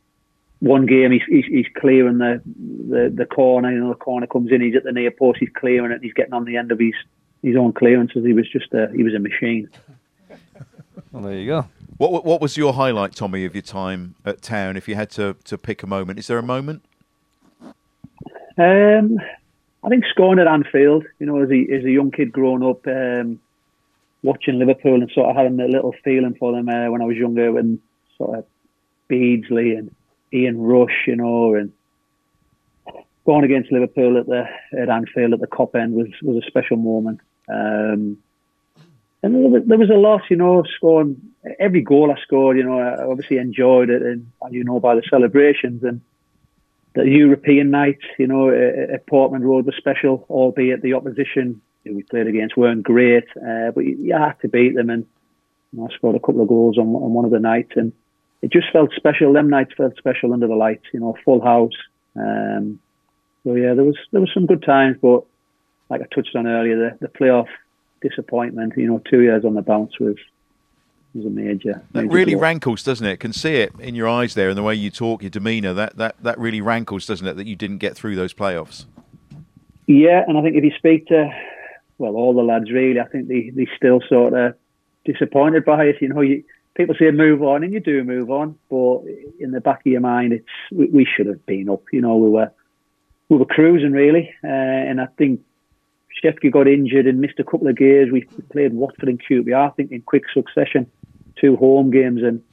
one 0.60 0.86
game 0.86 1.12
he's, 1.12 1.24
he's, 1.28 1.46
he's 1.46 1.68
clearing 1.78 2.18
the, 2.18 2.42
the 2.46 3.14
the 3.16 3.26
corner. 3.26 3.72
You 3.72 3.80
know, 3.80 3.90
the 3.90 3.96
corner 3.96 4.28
comes 4.28 4.52
in. 4.52 4.62
He's 4.62 4.76
at 4.76 4.84
the 4.84 4.92
near 4.92 5.12
post. 5.12 5.40
He's 5.40 5.50
clearing 5.56 5.92
it. 5.92 5.96
And 5.96 6.04
he's 6.04 6.14
getting 6.14 6.34
on 6.34 6.46
the 6.46 6.58
end 6.58 6.72
of 6.72 6.80
his 6.80 6.94
his 7.42 7.56
own 7.56 7.74
clearances. 7.74 8.26
He 8.26 8.34
was 8.34 8.50
just 8.50 8.74
a 8.74 8.90
he 8.96 9.04
was 9.04 9.14
a 9.14 9.20
machine. 9.20 9.70
Well, 11.12 11.24
there 11.24 11.36
you 11.36 11.48
go. 11.48 11.68
What 11.98 12.24
what 12.24 12.42
was 12.42 12.56
your 12.56 12.74
highlight, 12.74 13.14
Tommy, 13.14 13.46
of 13.46 13.56
your 13.56 13.62
time 13.62 14.16
at 14.26 14.42
Town? 14.42 14.78
If 14.78 14.88
you 14.88 14.96
had 14.96 15.10
to, 15.12 15.36
to 15.46 15.58
pick 15.58 15.84
a 15.84 15.88
moment, 15.88 16.20
is 16.20 16.28
there 16.28 16.38
a 16.38 16.44
moment? 16.44 16.84
Um, 18.58 19.20
I 19.84 19.90
think 19.90 20.06
scoring 20.10 20.40
at 20.40 20.48
Anfield. 20.48 21.06
You 21.20 21.26
know, 21.26 21.42
as 21.42 21.50
a 21.50 21.74
as 21.74 21.84
a 21.84 21.92
young 21.92 22.12
kid 22.12 22.32
growing 22.32 22.64
up, 22.64 22.86
um, 22.88 23.40
watching 24.24 24.60
Liverpool 24.60 25.02
and 25.02 25.12
sort 25.12 25.30
of 25.30 25.36
having 25.36 25.60
a 25.60 25.68
little 25.68 25.94
feeling 26.04 26.36
for 26.36 26.52
them 26.52 26.70
uh, 26.70 26.90
when 26.92 27.02
I 27.02 27.06
was 27.06 27.18
younger, 27.18 27.52
when 27.52 27.82
sort 28.18 28.40
of 28.40 28.46
Beardsley 29.08 29.74
and 29.74 29.94
Ian 30.32 30.62
Rush, 30.62 31.06
you 31.08 31.16
know, 31.16 31.56
and 31.56 31.72
going 33.26 33.44
against 33.44 33.72
Liverpool 33.72 34.18
at 34.18 34.26
the 34.26 34.46
at 34.78 34.90
Anfield 34.90 35.34
at 35.34 35.40
the 35.40 35.48
Kop 35.48 35.76
end 35.76 35.94
was 35.94 36.08
was 36.22 36.44
a 36.44 36.48
special 36.48 36.78
moment. 36.78 37.20
Um, 37.50 38.18
and 39.22 39.54
there 39.70 39.78
was, 39.78 39.90
a 39.90 39.96
lot, 39.96 40.22
you 40.30 40.38
know, 40.38 40.64
scoring 40.78 41.18
every 41.60 41.82
goal 41.82 42.12
I 42.12 42.22
scored. 42.22 42.56
You 42.56 42.64
know, 42.64 42.80
I 42.80 43.04
obviously 43.04 43.38
enjoyed 43.38 43.90
it, 43.90 44.02
and 44.02 44.28
you 44.52 44.64
know 44.64 44.80
by 44.80 44.96
the 44.96 45.04
celebrations 45.10 45.84
and 45.84 46.00
the 46.94 47.06
European 47.06 47.70
nights. 47.70 48.04
You 48.18 48.28
know, 48.28 48.50
at 48.50 49.06
Portman 49.08 49.44
Road 49.44 49.66
was 49.66 49.76
special, 49.76 50.26
albeit 50.30 50.82
the 50.82 50.94
opposition 50.94 51.62
we 51.86 52.04
played 52.04 52.28
against 52.28 52.58
weren't 52.58 52.84
great, 52.84 53.26
uh, 53.38 53.72
but 53.72 53.82
you, 53.82 53.98
you, 54.00 54.14
had 54.16 54.40
to 54.42 54.48
beat 54.48 54.76
them. 54.76 54.90
And 54.90 55.06
you 55.72 55.80
know, 55.80 55.90
I 55.92 55.96
scored 55.96 56.16
a 56.16 56.20
couple 56.20 56.42
of 56.42 56.48
goals 56.48 56.78
on, 56.78 56.88
on 56.88 57.14
one 57.14 57.26
of 57.26 57.32
the 57.32 57.40
nights, 57.40 57.72
and 57.76 57.92
it 58.42 58.52
just 58.52 58.68
felt 58.72 58.92
special. 58.96 59.34
Them 59.34 59.50
nights 59.50 59.74
felt 59.76 59.98
special 59.98 60.34
under 60.34 60.48
the 60.48 60.56
lights. 60.56 60.86
You 60.94 61.00
know, 61.00 61.18
full 61.26 61.42
house. 61.42 61.78
Um, 62.16 62.80
so 63.44 63.56
yeah, 63.56 63.74
there 63.74 63.86
was 63.86 63.98
there 64.12 64.22
was 64.22 64.32
some 64.34 64.46
good 64.46 64.64
times, 64.64 64.98
but 65.02 65.24
like 65.90 66.02
I 66.02 66.06
touched 66.14 66.36
on 66.36 66.48
earlier, 66.48 66.78
the, 66.78 67.08
the 67.08 67.08
playoff 67.08 67.48
disappointment. 68.02 68.74
You 68.78 68.88
know, 68.88 69.02
two 69.10 69.22
years 69.22 69.46
on 69.46 69.56
the 69.56 69.62
bounce 69.62 70.00
was 70.00 70.16
was 71.14 71.26
a 71.26 71.30
major. 71.30 71.82
That 71.92 72.04
major 72.04 72.14
really 72.14 72.34
blow. 72.34 72.42
rankles, 72.42 72.84
doesn't 72.84 73.06
it? 73.06 73.20
Can 73.20 73.34
see 73.34 73.56
it 73.56 73.74
in 73.80 73.96
your 73.96 74.08
eyes 74.08 74.34
there, 74.34 74.50
and 74.50 74.58
the 74.58 74.64
way 74.64 74.76
you 74.76 74.90
talk, 74.90 75.22
your 75.22 75.30
demeanour. 75.30 75.74
That 75.74 75.98
that 75.98 76.16
that 76.24 76.40
really 76.40 76.62
rankles, 76.62 77.06
doesn't 77.06 77.26
it? 77.28 77.36
That 77.36 77.48
you 77.48 77.56
didn't 77.56 77.80
get 77.80 77.96
through 77.96 78.16
those 78.16 78.34
playoffs. 78.34 78.86
Yeah, 79.88 80.24
and 80.28 80.38
I 80.38 80.42
think 80.42 80.56
if 80.56 80.64
you 80.64 80.72
speak 80.78 81.08
to 81.08 81.30
well 81.98 82.16
all 82.16 82.34
the 82.34 82.44
lads, 82.44 82.72
really, 82.72 83.00
I 83.00 83.06
think 83.06 83.28
they 83.28 83.50
they 83.50 83.68
still 83.76 84.02
sort 84.08 84.34
of 84.34 84.56
disappointed 85.06 85.66
by 85.66 85.86
it. 85.86 85.96
You 86.02 86.10
know, 86.10 86.22
you, 86.22 86.44
people 86.76 86.96
say 86.98 87.10
move 87.12 87.42
on, 87.42 87.64
and 87.64 87.74
you 87.74 87.80
do 87.80 88.04
move 88.04 88.30
on, 88.30 88.58
but 88.70 89.02
in 89.40 89.52
the 89.52 89.62
back 89.62 89.80
of 89.80 89.92
your 89.92 90.02
mind, 90.02 90.34
it's 90.34 90.46
we, 90.72 90.86
we 90.88 91.06
should 91.06 91.26
have 91.26 91.46
been 91.46 91.70
up. 91.70 91.84
You 91.92 92.02
know, 92.02 92.18
we 92.18 92.30
were 92.30 92.52
we 93.30 93.38
were 93.38 93.46
cruising 93.46 93.92
really, 93.92 94.34
uh, 94.44 94.48
and 94.48 95.02
I 95.02 95.08
think 95.18 95.42
Shefki 96.24 96.52
got 96.52 96.68
injured 96.68 97.08
and 97.08 97.20
missed 97.20 97.40
a 97.40 97.44
couple 97.44 97.68
of 97.68 97.78
games. 97.78 98.12
We 98.12 98.22
played 98.52 98.74
Watford 98.74 99.10
and 99.10 99.22
QPR, 99.22 99.72
I 99.72 99.74
think, 99.74 99.92
in 99.92 100.02
quick 100.02 100.24
succession, 100.34 100.90
two 101.40 101.56
home 101.56 101.92
games, 101.92 102.22
and 102.24 102.44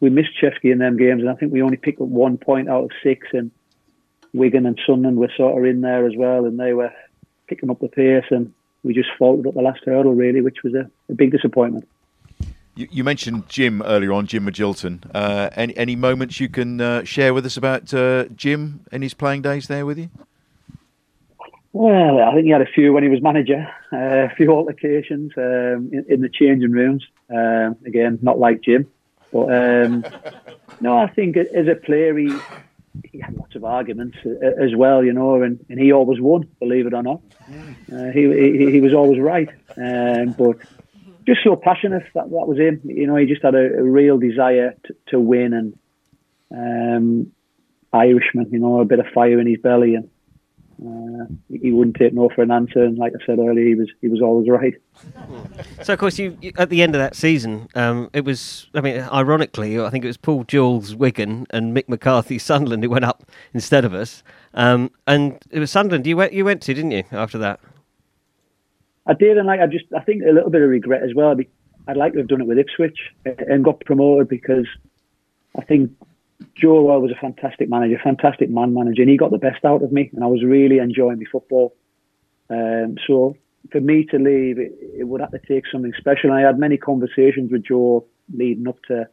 we 0.00 0.10
missed 0.10 0.30
Shefki 0.40 0.70
in 0.72 0.78
them 0.78 0.96
games. 0.96 1.22
And 1.22 1.30
I 1.30 1.34
think 1.34 1.52
we 1.52 1.62
only 1.62 1.76
picked 1.76 2.00
up 2.00 2.08
one 2.08 2.38
point 2.38 2.68
out 2.68 2.84
of 2.84 2.90
six. 3.02 3.28
And 3.32 3.50
Wigan 4.32 4.66
and 4.66 4.78
Sunderland 4.86 5.18
were 5.18 5.32
sort 5.36 5.58
of 5.58 5.64
in 5.68 5.80
there 5.80 6.06
as 6.06 6.12
well, 6.16 6.44
and 6.44 6.58
they 6.58 6.72
were 6.72 6.92
picking 7.46 7.70
up 7.70 7.80
the 7.80 7.88
pace. 7.88 8.24
And 8.30 8.52
we 8.82 8.94
just 8.94 9.10
faltered 9.18 9.46
at 9.46 9.54
the 9.54 9.62
last 9.62 9.80
hurdle, 9.84 10.14
really, 10.14 10.40
which 10.40 10.62
was 10.62 10.74
a, 10.74 10.88
a 11.08 11.14
big 11.14 11.32
disappointment. 11.32 11.88
You, 12.76 12.88
you, 12.90 13.04
mentioned 13.04 13.48
Jim 13.48 13.82
earlier 13.82 14.12
on, 14.12 14.26
Jim 14.26 14.46
Magilton. 14.46 15.08
Uh, 15.14 15.48
any, 15.54 15.76
any 15.76 15.94
moments 15.94 16.40
you 16.40 16.48
can 16.48 16.80
uh, 16.80 17.04
share 17.04 17.32
with 17.32 17.46
us 17.46 17.56
about 17.56 17.94
uh, 17.94 18.24
Jim 18.34 18.84
and 18.90 19.04
his 19.04 19.14
playing 19.14 19.42
days 19.42 19.68
there 19.68 19.86
with 19.86 19.96
you? 19.96 20.10
Well, 21.74 22.20
I 22.20 22.32
think 22.32 22.44
he 22.44 22.52
had 22.52 22.62
a 22.62 22.66
few 22.66 22.92
when 22.92 23.02
he 23.02 23.08
was 23.08 23.20
manager, 23.20 23.66
uh, 23.92 23.96
a 23.96 24.34
few 24.36 24.52
altercations 24.52 25.32
um, 25.36 25.90
in, 25.92 26.04
in, 26.08 26.20
the 26.20 26.28
changing 26.28 26.70
rooms. 26.70 27.04
Um, 27.28 27.74
again, 27.84 28.20
not 28.22 28.38
like 28.38 28.60
Jim, 28.62 28.86
but 29.32 29.52
um, 29.52 30.04
no, 30.80 30.96
I 30.96 31.08
think 31.08 31.36
as 31.36 31.66
a 31.66 31.74
player, 31.74 32.16
he, 32.16 32.32
he 33.02 33.18
had 33.18 33.34
lots 33.34 33.56
of 33.56 33.64
arguments 33.64 34.16
uh, 34.24 34.62
as 34.62 34.76
well, 34.76 35.02
you 35.02 35.12
know, 35.12 35.42
and, 35.42 35.66
and 35.68 35.80
he 35.80 35.90
always 35.90 36.20
won, 36.20 36.48
believe 36.60 36.86
it 36.86 36.94
or 36.94 37.02
not. 37.02 37.20
Uh, 37.92 38.12
he, 38.12 38.22
he, 38.22 38.70
he 38.70 38.80
was 38.80 38.94
always 38.94 39.18
right, 39.18 39.48
um, 39.76 40.30
but 40.38 40.58
just 41.26 41.42
so 41.42 41.56
passionate. 41.56 42.04
That 42.14 42.30
that 42.30 42.46
was 42.46 42.56
him. 42.56 42.82
You 42.84 43.08
know, 43.08 43.16
he 43.16 43.26
just 43.26 43.42
had 43.42 43.56
a, 43.56 43.80
a 43.80 43.82
real 43.82 44.16
desire 44.16 44.76
to, 44.84 44.94
to 45.08 45.18
win 45.18 45.52
and 45.52 45.78
um, 46.52 47.32
Irishman. 47.92 48.50
You 48.52 48.60
know, 48.60 48.80
a 48.80 48.84
bit 48.84 49.00
of 49.00 49.08
fire 49.08 49.40
in 49.40 49.48
his 49.48 49.58
belly 49.58 49.96
and 49.96 50.08
uh, 50.86 51.26
he 51.48 51.72
wouldn't 51.72 51.96
take 51.96 52.12
no 52.12 52.28
for 52.34 52.42
an 52.42 52.50
answer, 52.50 52.84
and 52.84 52.98
like 52.98 53.12
I 53.14 53.24
said 53.24 53.38
earlier, 53.38 53.66
he 53.66 53.74
was 53.74 53.88
he 54.00 54.08
was 54.08 54.20
always 54.20 54.48
right. 54.48 54.74
So, 55.82 55.92
of 55.92 55.98
course, 55.98 56.18
you, 56.18 56.36
you 56.40 56.52
at 56.56 56.70
the 56.70 56.82
end 56.82 56.94
of 56.94 57.00
that 57.00 57.14
season, 57.14 57.68
um, 57.74 58.10
it 58.12 58.24
was. 58.24 58.68
I 58.74 58.80
mean, 58.80 59.00
ironically, 59.00 59.80
I 59.80 59.90
think 59.90 60.04
it 60.04 60.08
was 60.08 60.16
Paul 60.16 60.44
Jewell's 60.44 60.94
Wigan 60.94 61.46
and 61.50 61.76
Mick 61.76 61.88
McCarthy 61.88 62.38
Sunderland 62.38 62.82
who 62.82 62.90
went 62.90 63.04
up 63.04 63.24
instead 63.52 63.84
of 63.84 63.94
us. 63.94 64.22
Um, 64.54 64.90
and 65.06 65.38
it 65.50 65.58
was 65.58 65.70
Sunderland 65.70 66.06
you 66.06 66.16
went 66.16 66.32
you 66.32 66.44
went 66.44 66.62
to, 66.62 66.74
didn't 66.74 66.92
you? 66.92 67.04
After 67.12 67.38
that, 67.38 67.60
I 69.06 69.14
did, 69.14 69.38
and 69.38 69.46
like 69.46 69.60
I 69.60 69.66
just 69.66 69.86
I 69.96 70.00
think 70.00 70.22
a 70.22 70.32
little 70.32 70.50
bit 70.50 70.62
of 70.62 70.68
regret 70.68 71.02
as 71.02 71.14
well. 71.14 71.36
I'd 71.86 71.96
like 71.96 72.12
to 72.12 72.18
have 72.18 72.28
done 72.28 72.40
it 72.40 72.46
with 72.46 72.58
Ipswich 72.58 72.98
and 73.24 73.62
got 73.64 73.80
promoted 73.84 74.28
because 74.28 74.66
I 75.58 75.62
think 75.62 75.90
Joe 76.56 76.82
was 76.98 77.10
a 77.10 77.20
fantastic 77.20 77.68
manager, 77.68 78.00
fantastic 78.02 78.50
man 78.50 78.74
manager, 78.74 79.02
and 79.02 79.10
he 79.10 79.16
got 79.16 79.30
the 79.30 79.38
best 79.38 79.64
out 79.64 79.82
of 79.82 79.92
me, 79.92 80.10
and 80.12 80.24
I 80.24 80.26
was 80.26 80.42
really 80.42 80.78
enjoying 80.78 81.18
my 81.18 81.24
football. 81.30 81.74
Um, 82.50 82.96
so 83.06 83.36
for 83.70 83.80
me 83.80 84.04
to 84.06 84.18
leave, 84.18 84.58
it, 84.58 84.72
it, 84.98 85.04
would 85.04 85.20
have 85.20 85.30
to 85.32 85.38
take 85.38 85.64
something 85.70 85.92
special. 85.98 86.32
I 86.32 86.40
had 86.40 86.58
many 86.58 86.76
conversations 86.76 87.50
with 87.50 87.64
Joe 87.64 88.06
leading 88.32 88.68
up 88.68 88.76
to 88.88 89.08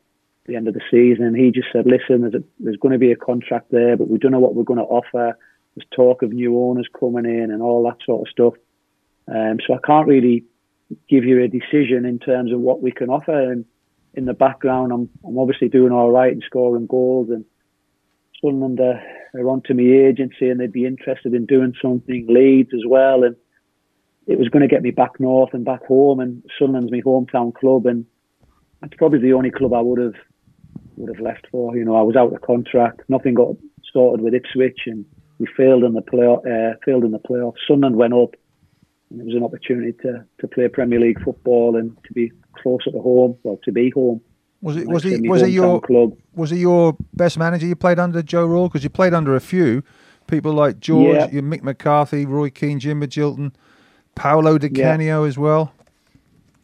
the 0.45 0.55
end 0.55 0.67
of 0.67 0.73
the 0.73 0.81
season, 0.91 1.25
and 1.25 1.35
he 1.35 1.51
just 1.51 1.69
said, 1.71 1.85
"Listen, 1.85 2.21
there's, 2.21 2.35
a, 2.35 2.43
there's 2.59 2.77
going 2.77 2.93
to 2.93 2.99
be 2.99 3.11
a 3.11 3.15
contract 3.15 3.71
there, 3.71 3.95
but 3.95 4.09
we 4.09 4.17
don't 4.17 4.31
know 4.31 4.39
what 4.39 4.55
we're 4.55 4.63
going 4.63 4.79
to 4.79 4.85
offer. 4.85 5.37
There's 5.75 5.87
talk 5.95 6.21
of 6.21 6.31
new 6.31 6.57
owners 6.57 6.87
coming 6.99 7.25
in 7.25 7.51
and 7.51 7.61
all 7.61 7.83
that 7.83 8.03
sort 8.05 8.27
of 8.27 8.31
stuff. 8.31 8.53
Um, 9.27 9.59
so 9.65 9.73
I 9.73 9.79
can't 9.85 10.07
really 10.07 10.43
give 11.07 11.23
you 11.23 11.41
a 11.41 11.47
decision 11.47 12.05
in 12.05 12.19
terms 12.19 12.51
of 12.51 12.59
what 12.59 12.81
we 12.81 12.91
can 12.91 13.09
offer." 13.09 13.51
And 13.51 13.65
in 14.13 14.25
the 14.25 14.33
background, 14.33 14.91
I'm 14.91 15.09
I'm 15.25 15.37
obviously 15.37 15.69
doing 15.69 15.91
all 15.91 16.11
right 16.11 16.31
and 16.31 16.43
scoring 16.45 16.87
goals. 16.87 17.29
And 17.29 17.45
Sunderland 18.41 18.79
uh, 18.79 18.99
are 19.37 19.49
onto 19.49 19.73
my 19.73 19.83
agency 19.83 20.49
and 20.49 20.59
they'd 20.59 20.71
be 20.71 20.85
interested 20.85 21.33
in 21.33 21.45
doing 21.45 21.73
something. 21.81 22.27
Leeds 22.27 22.71
as 22.73 22.83
well, 22.87 23.23
and 23.23 23.35
it 24.27 24.37
was 24.37 24.49
going 24.49 24.61
to 24.61 24.67
get 24.67 24.83
me 24.83 24.91
back 24.91 25.19
north 25.19 25.53
and 25.53 25.65
back 25.65 25.85
home. 25.85 26.19
And 26.19 26.43
Sunderland's 26.59 26.91
my 26.91 27.01
hometown 27.01 27.53
club, 27.53 27.85
and 27.85 28.05
it's 28.83 28.95
probably 28.97 29.19
the 29.19 29.33
only 29.33 29.51
club 29.51 29.73
I 29.73 29.81
would 29.81 29.99
have 29.99 30.15
would 30.97 31.15
have 31.15 31.23
left 31.23 31.47
for. 31.51 31.75
You 31.75 31.85
know, 31.85 31.95
I 31.95 32.01
was 32.01 32.15
out 32.15 32.33
of 32.33 32.41
contract. 32.41 33.01
Nothing 33.07 33.33
got 33.33 33.55
sorted 33.91 34.23
with 34.23 34.33
Ipswich, 34.33 34.81
and 34.85 35.05
we 35.39 35.47
failed 35.57 35.83
in 35.83 35.93
the 35.93 36.01
play 36.01 36.25
uh, 36.25 36.75
failed 36.85 37.03
in 37.03 37.11
the 37.11 37.19
playoffs. 37.19 37.55
Sunderland 37.67 37.95
went 37.95 38.13
up. 38.13 38.35
It 39.19 39.25
was 39.25 39.35
an 39.35 39.43
opportunity 39.43 39.93
to, 40.03 40.25
to 40.39 40.47
play 40.47 40.67
Premier 40.67 40.99
League 40.99 41.21
football 41.23 41.75
and 41.75 41.97
to 42.05 42.13
be 42.13 42.31
closer 42.61 42.91
to 42.91 42.99
home, 42.99 43.37
well, 43.43 43.59
to 43.63 43.71
be 43.71 43.89
home. 43.89 44.21
Was 44.61 44.77
it 44.77 44.87
was 44.87 45.03
he 45.03 45.27
was 45.27 45.41
it 45.41 45.49
your 45.49 45.81
club. 45.81 46.15
was 46.35 46.51
it 46.51 46.57
your 46.57 46.95
best 47.13 47.37
manager 47.37 47.65
you 47.65 47.75
played 47.75 47.97
under 47.97 48.21
Joe 48.21 48.45
Royle? 48.45 48.67
Because 48.67 48.83
you 48.83 48.91
played 48.91 49.13
under 49.13 49.35
a 49.35 49.41
few 49.41 49.83
people 50.27 50.53
like 50.53 50.79
George, 50.79 51.33
yeah. 51.33 51.41
Mick 51.41 51.63
McCarthy, 51.63 52.25
Roy 52.25 52.51
Keane, 52.51 52.79
Jim 52.79 53.01
Magilton, 53.01 53.53
Paolo 54.13 54.59
Di 54.59 54.69
Canio 54.69 55.23
yeah. 55.23 55.27
as 55.27 55.37
well. 55.37 55.73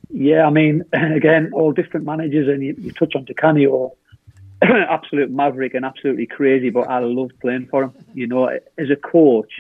Yeah, 0.09 0.45
I 0.45 0.51
mean, 0.51 0.83
again, 0.93 1.51
all 1.53 1.71
different 1.71 2.05
managers, 2.05 2.47
and 2.47 2.63
you, 2.63 2.75
you 2.77 2.91
touch 2.91 3.15
on 3.15 3.25
Di 3.25 3.33
Canio, 3.33 3.93
absolute 4.61 5.31
maverick 5.31 5.73
and 5.73 5.85
absolutely 5.85 6.25
crazy, 6.25 6.69
but 6.69 6.87
I 6.87 6.99
loved 6.99 7.39
playing 7.39 7.67
for 7.67 7.83
him. 7.83 7.93
You 8.13 8.27
know, 8.27 8.47
as 8.47 8.89
a 8.89 8.95
coach, 8.95 9.51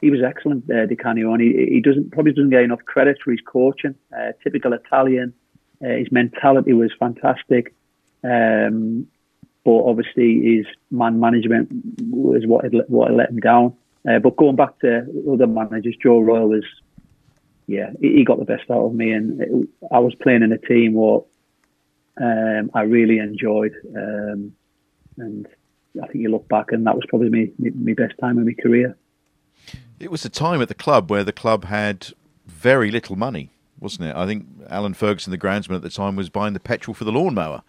he 0.00 0.10
was 0.10 0.20
excellent, 0.22 0.70
uh, 0.70 0.86
Di 0.86 0.96
Canio, 0.96 1.32
and 1.32 1.42
he, 1.42 1.68
he 1.70 1.80
doesn't 1.80 2.12
probably 2.12 2.32
doesn't 2.32 2.50
get 2.50 2.62
enough 2.62 2.84
credit 2.84 3.18
for 3.22 3.30
his 3.30 3.40
coaching. 3.46 3.94
Uh, 4.16 4.32
typical 4.42 4.72
Italian. 4.72 5.32
Uh, 5.82 5.88
his 5.88 6.10
mentality 6.10 6.72
was 6.72 6.90
fantastic, 6.98 7.74
um, 8.24 9.06
but 9.64 9.82
obviously 9.84 10.56
his 10.56 10.66
man 10.90 11.20
management 11.20 11.68
was 12.10 12.46
what 12.46 12.64
had, 12.64 12.74
what 12.88 13.08
had 13.08 13.16
let 13.16 13.30
him 13.30 13.40
down. 13.40 13.74
Uh, 14.08 14.18
but 14.18 14.36
going 14.36 14.56
back 14.56 14.78
to 14.80 15.06
other 15.30 15.46
managers, 15.46 15.96
Joe 16.00 16.20
Royle 16.20 16.48
was, 16.48 16.64
yeah, 17.66 17.90
he, 18.00 18.16
he 18.18 18.24
got 18.24 18.38
the 18.38 18.44
best 18.44 18.70
out 18.70 18.86
of 18.86 18.94
me, 18.94 19.12
and 19.12 19.40
it, 19.40 19.68
I 19.90 19.98
was 19.98 20.14
playing 20.14 20.42
in 20.42 20.52
a 20.52 20.58
team 20.58 20.94
what 20.94 21.24
um, 22.20 22.70
I 22.72 22.82
really 22.82 23.18
enjoyed, 23.18 23.74
um, 23.94 24.52
and 25.18 25.46
I 26.02 26.06
think 26.06 26.22
you 26.22 26.30
look 26.30 26.48
back, 26.48 26.72
and 26.72 26.86
that 26.86 26.94
was 26.94 27.04
probably 27.08 27.30
me, 27.30 27.52
my 27.58 27.94
best 27.94 28.14
time 28.18 28.38
in 28.38 28.46
my 28.46 28.54
career. 28.54 28.96
It 29.98 30.10
was 30.10 30.24
a 30.24 30.28
time 30.28 30.60
at 30.60 30.68
the 30.68 30.74
club 30.74 31.10
where 31.10 31.24
the 31.24 31.32
club 31.32 31.64
had 31.64 32.08
very 32.46 32.90
little 32.90 33.16
money. 33.16 33.50
wasn't 33.80 34.08
it? 34.08 34.16
I 34.16 34.26
think 34.26 34.46
Alan 34.68 34.94
Ferguson, 34.94 35.30
the 35.30 35.38
groundsman 35.38 35.76
at 35.76 35.82
the 35.82 35.90
time, 35.90 36.16
was 36.16 36.28
buying 36.28 36.54
the 36.54 36.60
petrol 36.60 36.94
for 36.94 37.04
the 37.04 37.12
lawnmower. 37.12 37.62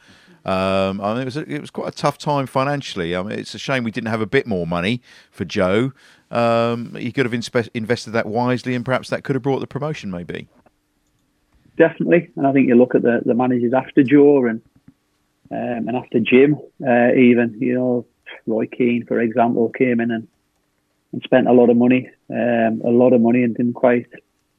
Um, 0.45 1.01
I 1.01 1.13
mean, 1.13 1.23
it 1.23 1.25
was 1.25 1.37
a, 1.37 1.53
it 1.53 1.59
was 1.59 1.69
quite 1.69 1.89
a 1.89 1.95
tough 1.95 2.17
time 2.17 2.47
financially. 2.47 3.15
I 3.15 3.21
mean, 3.21 3.37
it's 3.37 3.53
a 3.53 3.59
shame 3.59 3.83
we 3.83 3.91
didn't 3.91 4.07
have 4.09 4.21
a 4.21 4.25
bit 4.25 4.47
more 4.47 4.65
money 4.65 5.01
for 5.29 5.43
Joe. 5.43 5.91
Um, 6.31 6.95
he 6.95 7.11
could 7.11 7.25
have 7.25 7.33
inspe- 7.33 7.69
invested 7.73 8.11
that 8.11 8.27
wisely, 8.27 8.73
and 8.73 8.85
perhaps 8.85 9.09
that 9.09 9.23
could 9.23 9.35
have 9.35 9.43
brought 9.43 9.59
the 9.59 9.67
promotion, 9.67 10.09
maybe. 10.09 10.47
Definitely, 11.77 12.31
and 12.35 12.47
I 12.47 12.53
think 12.53 12.67
you 12.67 12.75
look 12.75 12.95
at 12.95 13.01
the, 13.01 13.21
the 13.25 13.33
managers 13.33 13.73
after 13.73 14.03
Joe 14.03 14.45
and 14.45 14.61
um, 15.51 15.87
and 15.87 15.95
after 15.95 16.19
Jim, 16.19 16.55
uh, 16.85 17.13
even 17.13 17.57
you 17.59 17.75
know 17.75 18.05
Roy 18.45 18.67
Keane, 18.67 19.05
for 19.05 19.19
example, 19.19 19.69
came 19.69 19.99
in 19.99 20.11
and, 20.11 20.27
and 21.13 21.21
spent 21.23 21.47
a 21.47 21.53
lot 21.53 21.69
of 21.69 21.77
money, 21.77 22.09
um, 22.29 22.81
a 22.85 22.89
lot 22.89 23.13
of 23.13 23.21
money, 23.21 23.43
and 23.43 23.55
didn't 23.55 23.73
quite 23.73 24.07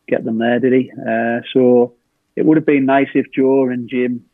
get 0.07 0.24
them 0.24 0.38
there, 0.38 0.59
did 0.59 0.72
he? 0.72 0.90
Uh, 0.92 1.40
so 1.53 1.94
it 2.36 2.44
would 2.44 2.57
have 2.57 2.66
been 2.66 2.86
nice 2.86 3.09
if 3.14 3.26
Joe 3.32 3.68
and 3.68 3.88
Jim 3.88 4.24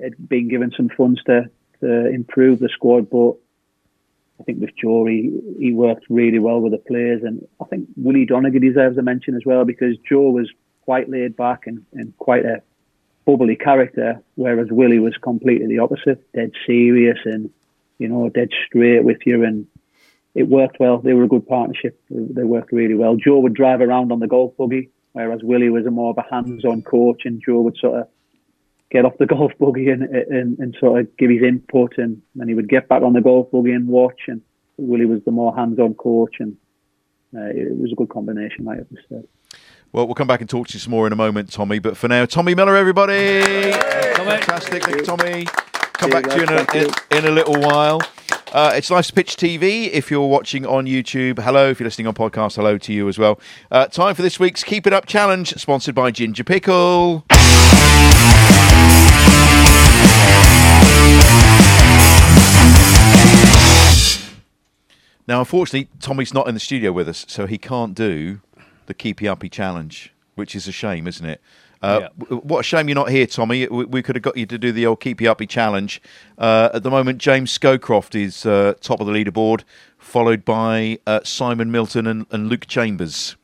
had 0.00 0.28
been 0.28 0.48
given 0.48 0.72
some 0.76 0.88
funds 0.88 1.22
to, 1.24 1.50
to 1.80 2.06
improve 2.08 2.58
the 2.58 2.68
squad, 2.68 3.10
but 3.10 3.34
I 4.40 4.42
think 4.44 4.60
with 4.60 4.76
Joe, 4.80 5.06
he, 5.06 5.40
he 5.58 5.72
worked 5.72 6.06
really 6.08 6.38
well 6.38 6.60
with 6.60 6.72
the 6.72 6.78
players, 6.78 7.22
and 7.22 7.46
I 7.60 7.64
think 7.64 7.88
Willie 7.96 8.26
Donachie 8.26 8.60
deserves 8.60 8.98
a 8.98 9.02
mention 9.02 9.34
as 9.36 9.42
well 9.44 9.64
because 9.64 9.96
Joe 10.08 10.30
was 10.30 10.50
quite 10.82 11.08
laid 11.08 11.36
back 11.36 11.66
and, 11.66 11.84
and 11.92 12.16
quite 12.18 12.44
a 12.44 12.62
bubbly 13.24 13.56
character, 13.56 14.22
whereas 14.34 14.68
Willie 14.70 14.98
was 14.98 15.16
completely 15.16 15.66
the 15.66 15.78
opposite, 15.78 16.30
dead 16.32 16.52
serious 16.66 17.18
and 17.24 17.50
you 17.98 18.08
know 18.08 18.28
dead 18.28 18.50
straight 18.66 19.04
with 19.04 19.18
you, 19.24 19.44
and 19.44 19.66
it 20.34 20.48
worked 20.48 20.80
well. 20.80 20.98
They 20.98 21.12
were 21.12 21.24
a 21.24 21.28
good 21.28 21.46
partnership. 21.46 22.00
They 22.10 22.42
worked 22.42 22.72
really 22.72 22.94
well. 22.94 23.16
Joe 23.16 23.38
would 23.38 23.54
drive 23.54 23.80
around 23.80 24.10
on 24.10 24.18
the 24.18 24.26
golf 24.26 24.56
buggy, 24.56 24.90
whereas 25.12 25.40
Willie 25.42 25.70
was 25.70 25.86
a 25.86 25.90
more 25.90 26.10
of 26.10 26.18
a 26.18 26.34
hands-on 26.34 26.82
coach, 26.82 27.22
and 27.24 27.42
Joe 27.44 27.60
would 27.60 27.76
sort 27.76 28.00
of 28.00 28.08
get 28.90 29.04
off 29.04 29.16
the 29.18 29.26
golf 29.34 29.52
buggy 29.58 29.88
and, 29.88 30.02
and, 30.02 30.58
and 30.58 30.76
sort 30.80 31.00
of 31.00 31.16
give 31.16 31.30
his 31.30 31.42
input, 31.42 31.98
and 31.98 32.20
then 32.34 32.48
he 32.48 32.54
would 32.54 32.68
get 32.68 32.88
back 32.88 33.02
on 33.02 33.12
the 33.12 33.20
golf 33.20 33.50
buggy 33.52 33.72
and 33.72 33.86
watch. 33.86 34.22
And 34.26 34.42
Willie 34.76 35.06
was 35.06 35.22
the 35.24 35.30
more 35.30 35.54
hands-on 35.54 35.94
coach, 35.94 36.36
and 36.40 36.56
uh, 37.36 37.50
it 37.50 37.78
was 37.78 37.92
a 37.92 37.96
good 37.96 38.08
combination, 38.08 38.64
like 38.64 38.78
I 38.80 38.96
said. 39.08 39.28
Well, 39.92 40.06
we'll 40.06 40.16
come 40.16 40.26
back 40.26 40.40
and 40.40 40.50
talk 40.50 40.66
to 40.68 40.74
you 40.74 40.80
some 40.80 40.90
more 40.90 41.06
in 41.06 41.12
a 41.12 41.16
moment, 41.16 41.52
Tommy. 41.52 41.78
But 41.78 41.96
for 41.96 42.08
now, 42.08 42.26
Tommy 42.26 42.56
Miller, 42.56 42.74
everybody. 42.74 43.40
Fantastic, 43.70 44.82
Thank 44.82 45.04
Tommy. 45.04 45.46
Come 45.92 46.10
back 46.10 46.28
to 46.28 46.36
you 46.36 46.42
in 46.42 46.48
a, 46.48 46.66
in, 46.74 47.18
in 47.18 47.24
a 47.26 47.30
little 47.30 47.60
while. 47.60 48.00
Uh, 48.54 48.72
it's 48.76 48.88
Life's 48.88 49.10
Pitch 49.10 49.34
TV. 49.34 49.90
If 49.90 50.12
you're 50.12 50.28
watching 50.28 50.64
on 50.64 50.86
YouTube, 50.86 51.42
hello. 51.42 51.70
If 51.70 51.80
you're 51.80 51.88
listening 51.88 52.06
on 52.06 52.14
podcast, 52.14 52.54
hello 52.54 52.78
to 52.78 52.92
you 52.92 53.08
as 53.08 53.18
well. 53.18 53.40
Uh, 53.68 53.86
time 53.86 54.14
for 54.14 54.22
this 54.22 54.38
week's 54.38 54.62
Keep 54.62 54.86
It 54.86 54.92
Up 54.92 55.06
Challenge, 55.06 55.52
sponsored 55.54 55.96
by 55.96 56.12
Ginger 56.12 56.44
Pickle. 56.44 57.24
Now, 65.26 65.40
unfortunately, 65.40 65.88
Tommy's 65.98 66.32
not 66.32 66.46
in 66.46 66.54
the 66.54 66.60
studio 66.60 66.92
with 66.92 67.08
us, 67.08 67.26
so 67.28 67.48
he 67.48 67.58
can't 67.58 67.92
do 67.92 68.40
the 68.86 68.94
Keepy 68.94 69.26
Uppy 69.26 69.48
challenge, 69.48 70.14
which 70.36 70.54
is 70.54 70.68
a 70.68 70.72
shame, 70.72 71.08
isn't 71.08 71.26
it? 71.26 71.40
Uh, 71.84 72.00
Yeah. 72.00 72.36
What 72.38 72.60
a 72.60 72.62
shame 72.62 72.88
you're 72.88 72.94
not 72.94 73.10
here, 73.10 73.26
Tommy. 73.26 73.66
We, 73.68 73.84
we 73.84 74.02
could 74.02 74.16
have 74.16 74.22
got 74.22 74.36
you 74.36 74.46
to 74.46 74.58
do 74.58 74.72
the 74.72 74.86
old 74.86 75.00
Keepy 75.00 75.28
Uppy 75.28 75.46
challenge. 75.46 76.00
Uh, 76.38 76.70
at 76.72 76.82
the 76.82 76.90
moment, 76.90 77.18
James 77.18 77.56
Scowcroft 77.56 78.14
is 78.14 78.46
uh, 78.46 78.74
top 78.80 79.00
of 79.00 79.06
the 79.06 79.12
leaderboard, 79.12 79.64
followed 79.98 80.44
by 80.44 80.98
uh, 81.06 81.20
Simon 81.24 81.70
Milton 81.70 82.06
and, 82.06 82.26
and 82.30 82.48
Luke 82.48 82.66
Chambers. 82.66 83.36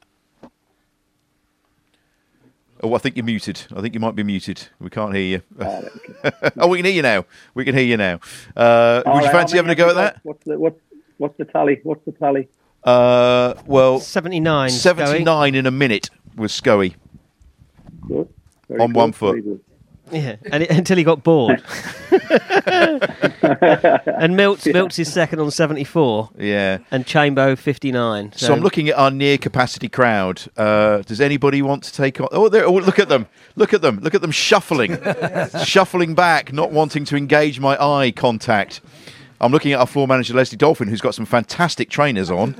Oh, 2.82 2.94
I 2.94 2.98
think 2.98 3.16
you're 3.16 3.26
muted. 3.26 3.66
I 3.76 3.82
think 3.82 3.92
you 3.92 4.00
might 4.00 4.14
be 4.14 4.22
muted. 4.22 4.68
We 4.78 4.88
can't 4.88 5.14
hear 5.14 5.22
you. 5.22 5.42
oh, 6.56 6.66
we 6.68 6.78
can 6.78 6.86
hear 6.86 6.94
you 6.94 7.02
now. 7.02 7.26
We 7.52 7.66
can 7.66 7.74
hear 7.74 7.84
you 7.84 7.98
now. 7.98 8.20
Uh, 8.56 9.02
All 9.04 9.16
would 9.16 9.24
you 9.24 9.30
fancy 9.30 9.58
having 9.58 9.70
a 9.70 9.74
go 9.74 9.90
at 9.90 9.96
that? 9.96 10.20
What's 10.22 10.44
the, 10.44 10.58
what, 10.58 10.80
what's 11.18 11.36
the 11.36 11.44
tally? 11.44 11.80
What's 11.82 12.02
the 12.06 12.12
tally? 12.12 12.48
Uh, 12.82 13.52
well, 13.66 14.00
79. 14.00 14.70
79 14.70 15.54
in 15.54 15.66
a 15.66 15.70
minute 15.70 16.08
was 16.36 16.58
Scoey. 16.58 16.94
Good. 18.06 18.28
Very 18.68 18.80
On 18.80 18.88
good, 18.88 18.96
one 18.96 19.12
foot. 19.12 19.44
Yeah, 20.10 20.36
and 20.50 20.64
it, 20.64 20.70
until 20.70 20.96
he 20.96 21.04
got 21.04 21.22
bored. 21.22 21.62
and 22.10 23.06
Milts, 24.36 24.66
Milts 24.66 24.98
is 24.98 25.12
second 25.12 25.40
on 25.40 25.50
74, 25.50 26.30
Yeah. 26.38 26.78
and 26.90 27.06
Chambo 27.06 27.56
59. 27.56 28.32
So, 28.34 28.52
I'm 28.52 28.60
looking 28.60 28.88
at 28.88 28.96
our 28.96 29.10
near 29.10 29.38
capacity 29.38 29.88
crowd. 29.88 30.42
Uh, 30.56 31.02
does 31.02 31.20
anybody 31.20 31.62
want 31.62 31.84
to 31.84 31.92
take 31.92 32.20
on? 32.20 32.28
Oh, 32.32 32.48
there, 32.48 32.66
oh, 32.66 32.72
look 32.72 32.98
at 32.98 33.08
them! 33.08 33.26
Look 33.56 33.72
at 33.72 33.82
them! 33.82 34.00
Look 34.00 34.14
at 34.14 34.20
them 34.20 34.32
shuffling, 34.32 34.98
shuffling 35.64 36.14
back, 36.14 36.52
not 36.52 36.72
wanting 36.72 37.04
to 37.06 37.16
engage 37.16 37.60
my 37.60 37.80
eye 37.80 38.10
contact. 38.10 38.80
I'm 39.40 39.52
looking 39.52 39.72
at 39.72 39.80
our 39.80 39.86
floor 39.86 40.06
manager 40.06 40.34
Leslie 40.34 40.58
Dolphin, 40.58 40.88
who's 40.88 41.00
got 41.00 41.14
some 41.14 41.24
fantastic 41.24 41.88
trainers 41.88 42.30
on. 42.30 42.54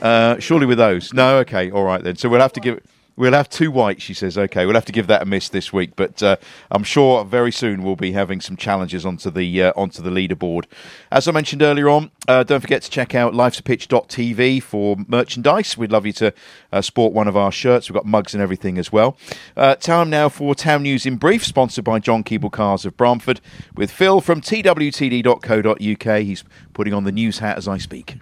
Uh, 0.00 0.38
surely 0.38 0.66
with 0.66 0.78
those? 0.78 1.12
No, 1.12 1.38
okay, 1.38 1.70
all 1.70 1.84
right 1.84 2.02
then. 2.02 2.16
So 2.16 2.28
we'll 2.28 2.40
have 2.40 2.52
to 2.52 2.60
give. 2.60 2.80
We'll 3.16 3.32
have 3.32 3.48
two 3.48 3.70
whites, 3.70 4.02
she 4.02 4.12
says. 4.12 4.36
Okay, 4.36 4.66
we'll 4.66 4.74
have 4.74 4.84
to 4.86 4.92
give 4.92 5.06
that 5.06 5.22
a 5.22 5.24
miss 5.24 5.48
this 5.48 5.72
week, 5.72 5.92
but 5.94 6.20
uh, 6.22 6.36
I'm 6.70 6.82
sure 6.82 7.24
very 7.24 7.52
soon 7.52 7.84
we'll 7.84 7.94
be 7.94 8.12
having 8.12 8.40
some 8.40 8.56
challenges 8.56 9.06
onto 9.06 9.30
the 9.30 9.62
uh, 9.62 9.72
onto 9.76 10.02
the 10.02 10.10
leaderboard. 10.10 10.64
As 11.12 11.28
I 11.28 11.32
mentioned 11.32 11.62
earlier 11.62 11.88
on, 11.88 12.10
uh, 12.26 12.42
don't 12.42 12.60
forget 12.60 12.82
to 12.82 12.90
check 12.90 13.14
out 13.14 13.32
lifesapitch.tv 13.32 14.62
for 14.62 14.96
merchandise. 15.06 15.78
We'd 15.78 15.92
love 15.92 16.06
you 16.06 16.12
to 16.14 16.34
uh, 16.72 16.82
sport 16.82 17.12
one 17.12 17.28
of 17.28 17.36
our 17.36 17.52
shirts. 17.52 17.88
We've 17.88 17.94
got 17.94 18.06
mugs 18.06 18.34
and 18.34 18.42
everything 18.42 18.78
as 18.78 18.90
well. 18.90 19.16
Uh, 19.56 19.76
time 19.76 20.10
now 20.10 20.28
for 20.28 20.56
Town 20.56 20.82
News 20.82 21.06
in 21.06 21.16
Brief, 21.16 21.44
sponsored 21.44 21.84
by 21.84 22.00
John 22.00 22.24
Keeble 22.24 22.50
Cars 22.50 22.84
of 22.84 22.96
Bramford, 22.96 23.40
with 23.76 23.92
Phil 23.92 24.20
from 24.20 24.40
twtd.co.uk. 24.40 26.20
He's 26.22 26.44
putting 26.72 26.92
on 26.92 27.04
the 27.04 27.12
news 27.12 27.38
hat 27.38 27.58
as 27.58 27.68
I 27.68 27.78
speak. 27.78 28.16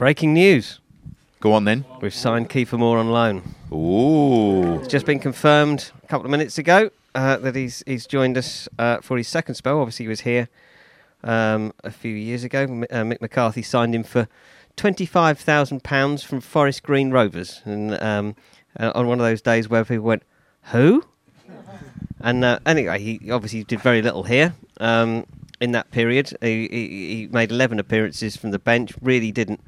Breaking 0.00 0.32
news. 0.32 0.80
Go 1.40 1.52
on 1.52 1.66
then. 1.66 1.84
We've 2.00 2.14
signed 2.14 2.48
Kiefer 2.48 2.78
Moore 2.78 2.96
on 2.96 3.10
loan. 3.10 3.54
Ooh. 3.70 4.76
It's 4.76 4.88
just 4.88 5.04
been 5.04 5.18
confirmed 5.18 5.92
a 6.02 6.06
couple 6.06 6.24
of 6.24 6.30
minutes 6.30 6.56
ago 6.56 6.88
uh, 7.14 7.36
that 7.36 7.54
he's 7.54 7.82
he's 7.86 8.06
joined 8.06 8.38
us 8.38 8.66
uh, 8.78 9.02
for 9.02 9.18
his 9.18 9.28
second 9.28 9.56
spell. 9.56 9.78
Obviously, 9.78 10.04
he 10.06 10.08
was 10.08 10.20
here 10.20 10.48
um, 11.22 11.74
a 11.84 11.90
few 11.90 12.14
years 12.14 12.44
ago. 12.44 12.62
M- 12.62 12.84
uh, 12.84 13.02
Mick 13.02 13.20
McCarthy 13.20 13.60
signed 13.60 13.94
him 13.94 14.02
for 14.02 14.26
twenty-five 14.74 15.38
thousand 15.38 15.84
pounds 15.84 16.22
from 16.22 16.40
Forest 16.40 16.82
Green 16.82 17.10
Rovers, 17.10 17.60
and 17.66 18.02
um, 18.02 18.36
uh, 18.78 18.92
on 18.94 19.06
one 19.06 19.20
of 19.20 19.26
those 19.26 19.42
days 19.42 19.68
where 19.68 19.84
people 19.84 20.06
went, 20.06 20.22
"Who?" 20.72 21.04
And 22.22 22.42
uh, 22.42 22.60
anyway, 22.64 23.00
he 23.00 23.30
obviously 23.30 23.64
did 23.64 23.82
very 23.82 24.00
little 24.00 24.22
here 24.22 24.54
um, 24.80 25.26
in 25.60 25.72
that 25.72 25.90
period. 25.90 26.34
He, 26.40 26.68
he, 26.68 26.88
he 26.88 27.28
made 27.30 27.50
11 27.50 27.78
appearances 27.78 28.34
from 28.36 28.50
the 28.50 28.58
bench, 28.58 28.94
really 29.02 29.30
didn't 29.30 29.60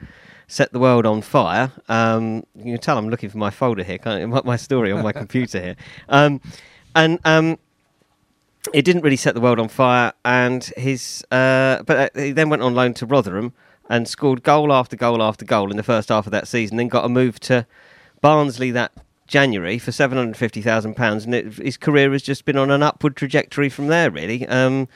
set 0.53 0.71
the 0.71 0.79
world 0.79 1.07
on 1.07 1.23
fire. 1.23 1.73
Um, 1.89 2.45
you 2.55 2.75
can 2.75 2.79
tell 2.79 2.99
I'm 2.99 3.09
looking 3.09 3.31
for 3.31 3.39
my 3.39 3.49
folder 3.49 3.83
here, 3.83 3.99
my 4.45 4.57
story 4.57 4.93
on 4.93 5.03
my 5.03 5.13
computer 5.13 5.59
here. 5.59 5.77
Um, 6.11 6.43
and 6.95 7.19
um, 7.25 7.59
it 8.75 8.85
didn't 8.85 9.01
really 9.01 9.17
set 9.17 9.35
the 9.35 9.41
world 9.41 9.59
on 9.59 9.69
fire. 9.69 10.13
And 10.27 10.63
his, 10.77 11.25
uh, 11.31 11.83
but 11.85 11.97
uh, 12.15 12.21
he 12.21 12.33
then 12.33 12.51
went 12.51 12.61
on 12.61 12.75
loan 12.75 12.93
to 12.95 13.07
Rotherham 13.07 13.55
and 13.89 14.07
scored 14.07 14.43
goal 14.43 14.75
after 14.75 14.95
goal 14.95 15.23
after 15.23 15.47
goal 15.47 15.71
in 15.71 15.79
the 15.79 15.83
first 15.83 16.11
half 16.11 16.27
of 16.27 16.33
that 16.33 16.47
season. 16.47 16.77
Then 16.77 16.89
got 16.89 17.07
a 17.07 17.09
move 17.09 17.41
to 17.41 17.67
Barnsley 18.21 18.71
that 18.73 18.93
January 19.27 19.79
for 19.79 19.91
seven 19.91 20.19
hundred 20.19 20.37
fifty 20.37 20.61
thousand 20.61 20.97
pounds, 20.97 21.25
and 21.25 21.35
it, 21.35 21.55
his 21.55 21.79
career 21.79 22.13
has 22.13 22.23
just 22.23 22.45
been 22.45 22.59
on 22.59 22.71
an 22.71 22.83
upward 22.83 23.17
trajectory 23.17 23.71
from 23.71 23.87
there, 23.87 24.11
really. 24.11 24.47
Um, 24.47 24.87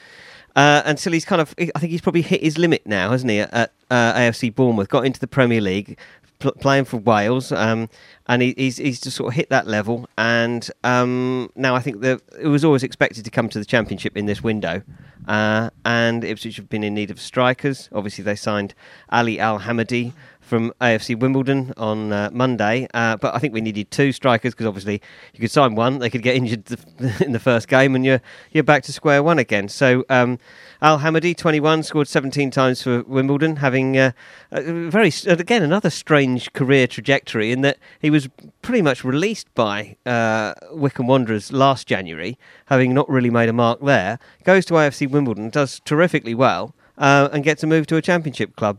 uh, 0.57 0.83
until 0.85 1.13
he's 1.13 1.25
kind 1.25 1.41
of, 1.41 1.55
I 1.59 1.79
think 1.79 1.91
he's 1.93 2.01
probably 2.01 2.23
hit 2.23 2.43
his 2.43 2.59
limit 2.59 2.87
now, 2.87 3.11
hasn't 3.11 3.31
he? 3.31 3.41
At, 3.41 3.53
at 3.53 3.73
uh, 3.91 4.15
AFC 4.15 4.55
Bournemouth, 4.55 4.89
got 4.89 5.05
into 5.05 5.21
the 5.21 5.27
Premier 5.27 5.61
League, 5.61 5.99
pl- 6.39 6.53
playing 6.53 6.87
for 6.87 6.97
Wales, 6.97 7.53
um, 7.53 7.89
and 8.27 8.43
he, 8.43 8.55
he's 8.57 8.79
he's 8.79 9.01
just 9.01 9.17
sort 9.17 9.29
of 9.29 9.35
hit 9.35 9.51
that 9.51 9.67
level. 9.67 10.09
And 10.17 10.69
um, 10.83 11.51
now 11.55 11.75
I 11.75 11.81
think 11.81 12.01
that 12.01 12.21
it 12.41 12.49
was 12.49 12.65
always 12.65 12.83
expected 12.83 13.25
to 13.25 13.31
come 13.31 13.49
to 13.51 13.59
the 13.59 13.65
Championship 13.65 14.17
in 14.17 14.27
this 14.27 14.43
window. 14.43 14.83
Uh, 15.29 15.71
and 15.85 16.25
Ipswich 16.25 16.57
have 16.57 16.69
been 16.69 16.85
in 16.85 16.95
need 16.95 17.11
of 17.11 17.21
strikers. 17.21 17.89
Obviously, 17.93 18.25
they 18.25 18.37
signed 18.37 18.75
Ali 19.11 19.39
Al 19.41 19.61
Hamadi 19.61 20.13
from 20.47 20.73
AFC 20.81 21.19
Wimbledon 21.19 21.75
on 21.77 22.13
uh, 22.13 22.31
Monday. 22.33 22.87
Uh, 22.95 23.17
but 23.17 23.35
I 23.35 23.39
think 23.39 23.53
we 23.53 23.61
needed 23.61 23.91
two 23.91 24.13
strikers 24.13 24.55
because 24.55 24.67
obviously 24.67 25.03
you 25.35 25.41
could 25.41 25.51
sign 25.51 25.75
one, 25.75 25.99
they 25.99 26.09
could 26.09 26.23
get 26.23 26.37
injured 26.37 26.65
in 27.21 27.33
the 27.33 27.41
first 27.41 27.69
game, 27.69 27.95
and 27.95 28.05
you're 28.05 28.23
you're 28.53 28.65
back 28.65 28.83
to 28.85 28.93
square 28.93 29.23
one 29.23 29.39
again. 29.39 29.69
So 29.69 30.05
um, 30.09 30.39
Al 30.81 31.01
Hamadi, 31.01 31.37
21, 31.37 31.83
scored 31.83 32.09
17 32.09 32.51
times 32.51 32.83
for 32.83 33.03
Wimbledon, 33.03 33.57
having 33.57 33.99
uh, 33.99 34.13
a 34.53 34.63
very 34.89 35.13
again 35.27 35.63
another 35.63 35.91
strange 35.91 36.53
career 36.53 36.87
trajectory 36.87 37.51
in 37.51 37.63
that 37.63 37.79
he 38.01 38.11
was 38.11 38.29
pretty 38.63 38.83
much 38.83 39.05
released 39.05 39.53
by 39.55 39.97
uh, 40.07 40.55
Wycombe 40.71 41.09
Wanderers 41.09 41.53
last 41.53 41.87
January, 41.87 42.39
having 42.67 42.95
not 42.95 43.09
really 43.09 43.31
made 43.31 43.49
a 43.49 43.53
mark 43.53 43.81
there. 43.81 44.19
Goes 44.45 44.65
to 44.67 44.75
AFC 44.75 45.11
Wimbledon, 45.11 45.51
does 45.51 45.81
terrifically 45.81 46.35
well 46.35 46.75
uh, 46.99 47.29
and 47.33 47.45
get 47.45 47.59
to 47.59 47.67
move 47.67 47.87
to 47.89 47.97
a 47.97 48.03
Championship 48.03 48.57
club. 48.57 48.79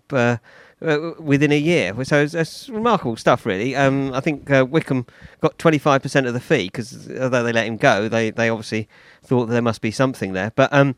Uh, 0.79 1.13
within 1.17 1.51
a 1.51 1.57
year, 1.57 1.91
so 2.05 2.21
it's, 2.21 2.35
it's 2.35 2.69
remarkable 2.69 3.15
stuff, 3.15 3.47
really. 3.47 3.75
Um, 3.75 4.13
I 4.13 4.19
think 4.19 4.51
uh, 4.51 4.63
Wycombe 4.69 5.07
got 5.41 5.57
25% 5.57 6.27
of 6.27 6.35
the 6.35 6.39
fee 6.39 6.65
because 6.65 7.09
although 7.19 7.41
they 7.41 7.51
let 7.51 7.65
him 7.65 7.77
go, 7.77 8.07
they, 8.07 8.29
they 8.29 8.47
obviously 8.47 8.87
thought 9.23 9.47
there 9.47 9.63
must 9.63 9.81
be 9.81 9.89
something 9.89 10.33
there. 10.33 10.51
But 10.55 10.71
um, 10.71 10.95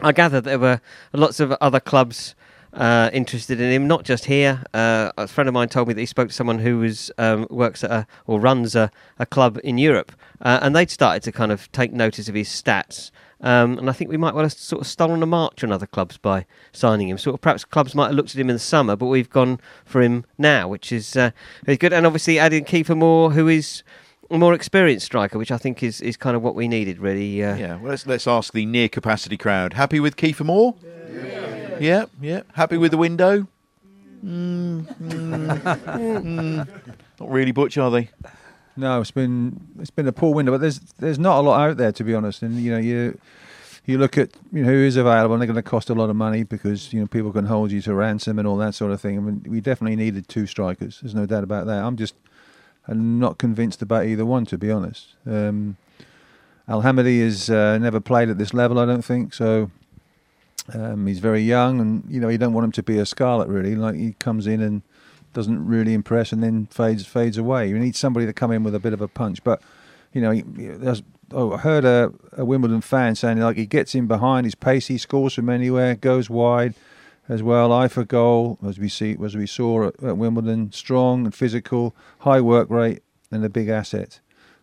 I 0.00 0.10
gather 0.10 0.40
there 0.40 0.58
were 0.58 0.80
lots 1.12 1.38
of 1.38 1.52
other 1.60 1.78
clubs 1.78 2.34
uh, 2.76 3.10
interested 3.12 3.60
in 3.60 3.70
him, 3.70 3.86
not 3.86 4.04
just 4.04 4.26
here. 4.26 4.62
Uh, 4.74 5.10
a 5.16 5.26
friend 5.26 5.48
of 5.48 5.54
mine 5.54 5.68
told 5.68 5.88
me 5.88 5.94
that 5.94 6.00
he 6.00 6.06
spoke 6.06 6.28
to 6.28 6.34
someone 6.34 6.58
who 6.58 6.78
was 6.78 7.10
um, 7.18 7.46
works 7.48 7.82
at 7.82 7.90
a, 7.90 8.06
or 8.26 8.38
runs 8.38 8.74
a, 8.74 8.90
a 9.18 9.26
club 9.26 9.58
in 9.64 9.78
Europe, 9.78 10.12
uh, 10.42 10.58
and 10.62 10.76
they'd 10.76 10.90
started 10.90 11.22
to 11.22 11.32
kind 11.32 11.52
of 11.52 11.70
take 11.72 11.92
notice 11.92 12.28
of 12.28 12.34
his 12.34 12.48
stats. 12.48 13.10
Um, 13.40 13.78
and 13.78 13.90
I 13.90 13.92
think 13.92 14.10
we 14.10 14.16
might 14.16 14.34
well 14.34 14.44
have 14.44 14.52
sort 14.52 14.80
of 14.80 14.86
stolen 14.86 15.22
a 15.22 15.26
march 15.26 15.62
on 15.62 15.70
other 15.70 15.86
clubs 15.86 16.16
by 16.16 16.46
signing 16.72 17.08
him. 17.08 17.18
Sort 17.18 17.34
of 17.34 17.40
perhaps 17.42 17.64
clubs 17.64 17.94
might 17.94 18.06
have 18.06 18.14
looked 18.14 18.34
at 18.34 18.40
him 18.40 18.48
in 18.48 18.56
the 18.56 18.60
summer, 18.60 18.96
but 18.96 19.06
we've 19.06 19.28
gone 19.28 19.60
for 19.84 20.00
him 20.00 20.24
now, 20.38 20.68
which 20.68 20.90
is 20.90 21.16
uh, 21.16 21.30
good. 21.66 21.92
And 21.92 22.06
obviously 22.06 22.38
adding 22.38 22.64
Kiefer 22.64 22.96
Moore, 22.96 23.32
who 23.32 23.46
is 23.48 23.82
a 24.30 24.38
more 24.38 24.54
experienced 24.54 25.06
striker, 25.06 25.38
which 25.38 25.50
I 25.50 25.58
think 25.58 25.82
is, 25.82 26.00
is 26.00 26.16
kind 26.16 26.34
of 26.34 26.42
what 26.42 26.54
we 26.54 26.66
needed, 26.66 26.98
really. 26.98 27.44
Uh, 27.44 27.56
Yeah, 27.56 27.76
well, 27.76 27.90
let's 27.90 28.06
let's 28.06 28.26
ask 28.26 28.52
the 28.52 28.64
near 28.66 28.88
capacity 28.88 29.36
crowd. 29.36 29.74
Happy 29.74 30.00
with 30.00 30.16
Kiefer 30.16 30.44
Moore? 30.46 30.74
Yeah, 30.82 31.76
yeah. 31.78 32.04
yeah. 32.20 32.40
Happy 32.54 32.76
with 32.78 32.90
the 32.90 32.96
window? 32.98 33.46
Mm, 34.24 34.86
mm, 34.98 35.62
mm. 35.62 36.68
Not 37.20 37.30
really, 37.30 37.52
Butch, 37.52 37.76
are 37.78 37.90
they? 37.90 38.10
No, 38.76 39.00
it's 39.00 39.10
been 39.10 39.68
it's 39.78 39.90
been 39.90 40.06
a 40.06 40.12
poor 40.12 40.34
window, 40.34 40.52
but 40.52 40.60
there's 40.60 40.80
there's 40.98 41.18
not 41.18 41.38
a 41.38 41.42
lot 41.42 41.60
out 41.60 41.76
there 41.76 41.92
to 41.92 42.04
be 42.04 42.14
honest. 42.14 42.42
And 42.42 42.56
you 42.60 42.70
know 42.70 42.78
you 42.78 43.18
you 43.86 43.98
look 43.98 44.18
at 44.18 44.30
you 44.52 44.62
know 44.62 44.70
who 44.70 44.84
is 44.84 44.96
available, 44.96 45.34
and 45.34 45.40
they're 45.40 45.46
going 45.46 45.56
to 45.56 45.62
cost 45.62 45.88
a 45.88 45.94
lot 45.94 46.10
of 46.10 46.16
money 46.16 46.42
because 46.42 46.92
you 46.92 47.00
know 47.00 47.06
people 47.06 47.32
can 47.32 47.46
hold 47.46 47.70
you 47.70 47.80
to 47.82 47.94
ransom 47.94 48.38
and 48.38 48.46
all 48.46 48.56
that 48.58 48.74
sort 48.74 48.92
of 48.92 49.00
thing. 49.00 49.16
I 49.16 49.20
mean, 49.20 49.44
we 49.48 49.60
definitely 49.60 49.96
needed 49.96 50.28
two 50.28 50.46
strikers. 50.46 51.00
There's 51.00 51.14
no 51.14 51.24
doubt 51.26 51.44
about 51.44 51.66
that. 51.66 51.82
I'm 51.82 51.96
just 51.96 52.14
I'm 52.88 53.18
not 53.18 53.38
convinced 53.38 53.80
about 53.80 54.06
either 54.06 54.26
one 54.26 54.44
to 54.46 54.58
be 54.58 54.70
honest. 54.70 55.14
Um, 55.26 55.76
Al 56.68 56.82
Hamadi 56.82 57.22
has 57.22 57.48
uh, 57.48 57.78
never 57.78 58.00
played 58.00 58.28
at 58.28 58.38
this 58.38 58.52
level, 58.52 58.78
I 58.78 58.86
don't 58.86 59.04
think. 59.04 59.32
So 59.32 59.70
um, 60.74 61.06
he's 61.06 61.20
very 61.20 61.42
young, 61.42 61.80
and 61.80 62.04
you 62.08 62.20
know 62.20 62.28
you 62.28 62.38
don't 62.38 62.52
want 62.52 62.64
him 62.64 62.72
to 62.72 62.82
be 62.82 62.98
a 62.98 63.06
scarlet 63.06 63.48
really. 63.48 63.74
Like 63.74 63.94
he 63.94 64.14
comes 64.18 64.46
in 64.46 64.60
and 64.60 64.82
doesn't 65.36 65.66
really 65.66 65.92
impress 65.92 66.32
and 66.32 66.42
then 66.42 66.66
fades 66.66 67.04
fades 67.04 67.36
away. 67.36 67.68
You 67.68 67.78
need 67.78 67.94
somebody 67.94 68.24
to 68.24 68.32
come 68.32 68.50
in 68.50 68.64
with 68.64 68.74
a 68.74 68.80
bit 68.80 68.94
of 68.94 69.02
a 69.02 69.06
punch. 69.06 69.44
But 69.44 69.60
you 70.14 70.22
know, 70.22 70.34
there's, 70.34 71.02
oh, 71.30 71.52
I 71.52 71.58
heard 71.58 71.84
a, 71.84 72.10
a, 72.32 72.44
Wimbledon 72.44 72.80
fan 72.80 73.14
saying 73.16 73.38
like 73.38 73.58
he 73.58 73.66
gets 73.66 73.94
in 73.94 74.06
behind, 74.06 74.46
he's 74.46 74.54
pacey, 74.54 74.96
scores 74.96 75.34
from 75.34 75.50
anywhere, 75.50 75.94
goes 75.94 76.30
wide 76.30 76.74
as 77.28 77.42
well. 77.42 77.70
Eye 77.70 77.88
for 77.88 78.02
goal, 78.02 78.58
as 78.66 78.78
we 78.78 78.88
see 78.88 79.14
as 79.22 79.36
we 79.36 79.46
saw 79.46 79.88
at, 79.88 80.02
at 80.02 80.16
Wimbledon, 80.16 80.72
strong 80.72 81.26
and 81.26 81.34
physical, 81.34 81.94
high 82.20 82.40
work 82.40 82.70
rate, 82.70 83.02
and 83.30 83.44
a 83.44 83.50
big 83.50 83.68
asset. 83.68 84.20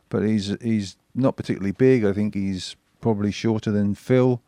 But 0.09 0.24
he's 0.24 0.57
he's 0.59 0.97
not 1.13 1.38
particularly 1.38 1.74
big. 1.74 2.03
I 2.03 2.13
think 2.13 2.34
he's 2.34 2.76
probably 2.99 3.32
shorter 3.32 3.69
than 3.69 3.93
Phil. 3.93 4.41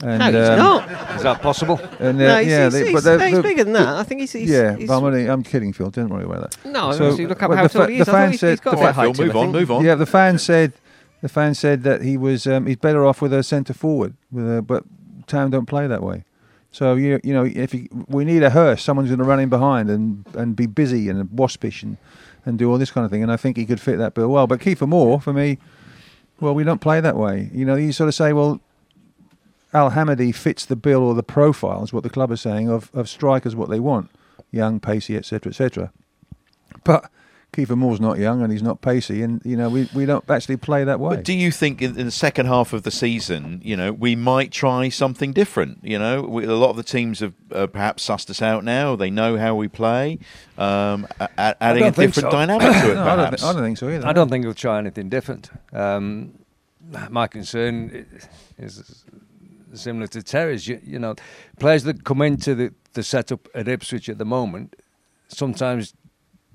And, 0.00 0.18
no, 0.18 0.26
he's 0.26 0.48
um, 0.50 0.58
not. 0.58 1.16
Is 1.16 1.22
that 1.22 1.40
possible? 1.40 1.78
And, 1.98 2.20
uh, 2.20 2.26
no, 2.26 2.38
he's, 2.38 2.48
yeah, 2.48 2.64
he's, 2.64 2.72
they, 2.72 2.84
he's, 2.90 3.04
but 3.04 3.18
no, 3.18 3.26
he's 3.26 3.38
bigger 3.40 3.64
than 3.64 3.72
that. 3.74 3.88
I 3.88 4.02
think 4.02 4.20
he's. 4.22 4.32
he's 4.32 4.50
yeah, 4.50 4.76
he's, 4.76 4.90
I'm, 4.90 5.04
only, 5.04 5.30
I'm 5.30 5.42
kidding, 5.42 5.72
Phil. 5.72 5.90
Don't 5.90 6.08
worry 6.08 6.24
about 6.24 6.50
that. 6.50 6.70
No, 6.70 6.92
so, 6.92 7.10
look 7.10 7.42
up 7.42 7.52
how 7.52 7.66
tall 7.68 7.86
he 7.86 7.98
is. 7.98 8.06
The 8.06 8.12
fan 8.12 8.36
said, 8.36 8.58
the 8.58 8.76
fan, 8.76 9.14
Phil, 9.14 9.26
move 9.26 9.36
on, 9.36 9.52
move 9.52 9.70
on. 9.70 9.84
Yeah, 9.84 9.94
the 9.94 10.06
fan 10.06 10.38
said, 10.38 10.72
the 11.22 11.28
fan 11.28 11.54
said 11.54 11.84
that 11.84 12.02
he 12.02 12.16
was 12.16 12.46
um, 12.46 12.66
he's 12.66 12.76
better 12.76 13.06
off 13.06 13.22
with 13.22 13.32
a 13.32 13.42
centre 13.42 13.72
forward, 13.72 14.14
with 14.30 14.58
a, 14.58 14.62
but 14.62 14.84
Town 15.26 15.50
don't 15.50 15.66
play 15.66 15.86
that 15.86 16.02
way. 16.02 16.24
So 16.70 16.96
you 16.96 17.20
you 17.22 17.32
know 17.32 17.44
if 17.44 17.72
he, 17.72 17.88
we 18.08 18.24
need 18.24 18.42
a 18.42 18.50
Hirst, 18.50 18.84
someone's 18.84 19.08
going 19.08 19.20
to 19.20 19.24
run 19.24 19.38
in 19.38 19.48
behind 19.48 19.88
and 19.88 20.26
and 20.34 20.56
be 20.56 20.66
busy 20.66 21.08
and 21.08 21.30
waspish 21.30 21.82
and 21.82 21.96
and 22.44 22.58
do 22.58 22.70
all 22.70 22.78
this 22.78 22.90
kind 22.90 23.04
of 23.04 23.10
thing. 23.10 23.22
And 23.22 23.30
I 23.32 23.36
think 23.36 23.56
he 23.56 23.64
could 23.64 23.80
fit 23.80 23.96
that 23.98 24.14
bill 24.14 24.28
well. 24.28 24.46
But 24.46 24.60
Kiefer 24.60 24.88
Moore, 24.88 25.20
for 25.20 25.32
me, 25.32 25.58
well, 26.40 26.54
we 26.54 26.64
don't 26.64 26.80
play 26.80 27.00
that 27.00 27.16
way. 27.16 27.48
You 27.54 27.64
know, 27.64 27.76
you 27.76 27.92
sort 27.92 28.08
of 28.08 28.14
say, 28.14 28.32
well, 28.32 28.60
Al 29.74 29.90
Hamadi 29.90 30.32
fits 30.34 30.64
the 30.64 30.76
bill 30.76 31.02
or 31.02 31.14
the 31.14 31.22
profile, 31.24 31.82
is 31.82 31.92
what 31.92 32.04
the 32.04 32.10
club 32.10 32.30
is 32.30 32.40
saying, 32.40 32.68
of, 32.70 32.90
of 32.94 33.08
strikers 33.08 33.56
what 33.56 33.68
they 33.68 33.80
want. 33.80 34.08
Young, 34.52 34.78
pacey, 34.78 35.16
etc., 35.16 35.50
etc. 35.50 35.92
But 36.84 37.10
Kiefer 37.54 37.76
Moore's 37.76 38.00
not 38.00 38.18
young 38.18 38.42
and 38.42 38.52
he's 38.52 38.62
not 38.62 38.80
pacey, 38.82 39.22
and 39.22 39.40
you 39.44 39.56
know 39.56 39.68
we, 39.68 39.88
we 39.94 40.06
don't 40.06 40.28
actually 40.28 40.56
play 40.56 40.84
that 40.84 41.00
way. 41.00 41.16
But 41.16 41.24
do 41.24 41.32
you 41.32 41.50
think 41.50 41.82
in, 41.82 41.98
in 41.98 42.06
the 42.06 42.12
second 42.12 42.46
half 42.46 42.72
of 42.72 42.82
the 42.82 42.90
season, 42.90 43.60
you 43.64 43.76
know, 43.76 43.92
we 43.92 44.16
might 44.16 44.50
try 44.50 44.88
something 44.88 45.32
different? 45.32 45.78
You 45.82 45.98
know, 45.98 46.22
we, 46.22 46.44
a 46.44 46.54
lot 46.54 46.70
of 46.70 46.76
the 46.76 46.82
teams 46.82 47.20
have 47.20 47.34
uh, 47.52 47.66
perhaps 47.66 48.06
sussed 48.06 48.30
us 48.30 48.42
out 48.42 48.64
now. 48.64 48.96
They 48.96 49.10
know 49.10 49.38
how 49.38 49.54
we 49.54 49.68
play, 49.68 50.18
um, 50.58 51.06
a- 51.20 51.62
adding 51.62 51.84
a 51.84 51.90
different 51.90 52.14
so. 52.14 52.30
dynamic 52.30 52.72
to 52.82 52.90
it. 52.92 52.94
no, 52.94 53.02
I, 53.02 53.16
don't 53.16 53.30
th- 53.30 53.42
I, 53.42 53.52
don't 53.52 53.62
think 53.62 53.78
so 53.78 53.88
either. 53.88 54.06
I 54.06 54.12
don't 54.12 54.28
think 54.28 54.44
we'll 54.44 54.54
try 54.54 54.78
anything 54.78 55.08
different. 55.08 55.50
Um, 55.72 56.38
my 57.08 57.26
concern 57.28 58.06
is 58.58 59.04
similar 59.76 60.06
to 60.08 60.22
Terry's. 60.22 60.66
You, 60.68 60.80
you, 60.84 60.98
know, 60.98 61.14
players 61.58 61.84
that 61.84 62.04
come 62.04 62.22
into 62.22 62.54
the, 62.54 62.74
the 62.92 63.02
setup 63.02 63.48
at 63.54 63.68
Ipswich 63.68 64.08
at 64.08 64.18
the 64.18 64.24
moment 64.24 64.76
sometimes 65.28 65.94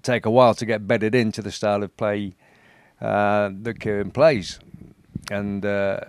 take 0.01 0.25
a 0.25 0.31
while 0.31 0.53
to 0.55 0.65
get 0.65 0.87
bedded 0.87 1.13
into 1.13 1.41
the 1.41 1.51
style 1.51 1.83
of 1.83 1.95
play 1.97 2.35
uh, 3.01 3.49
that 3.61 3.79
Kieran 3.79 4.11
plays. 4.11 4.59
And 5.31 5.65
uh, 5.65 5.99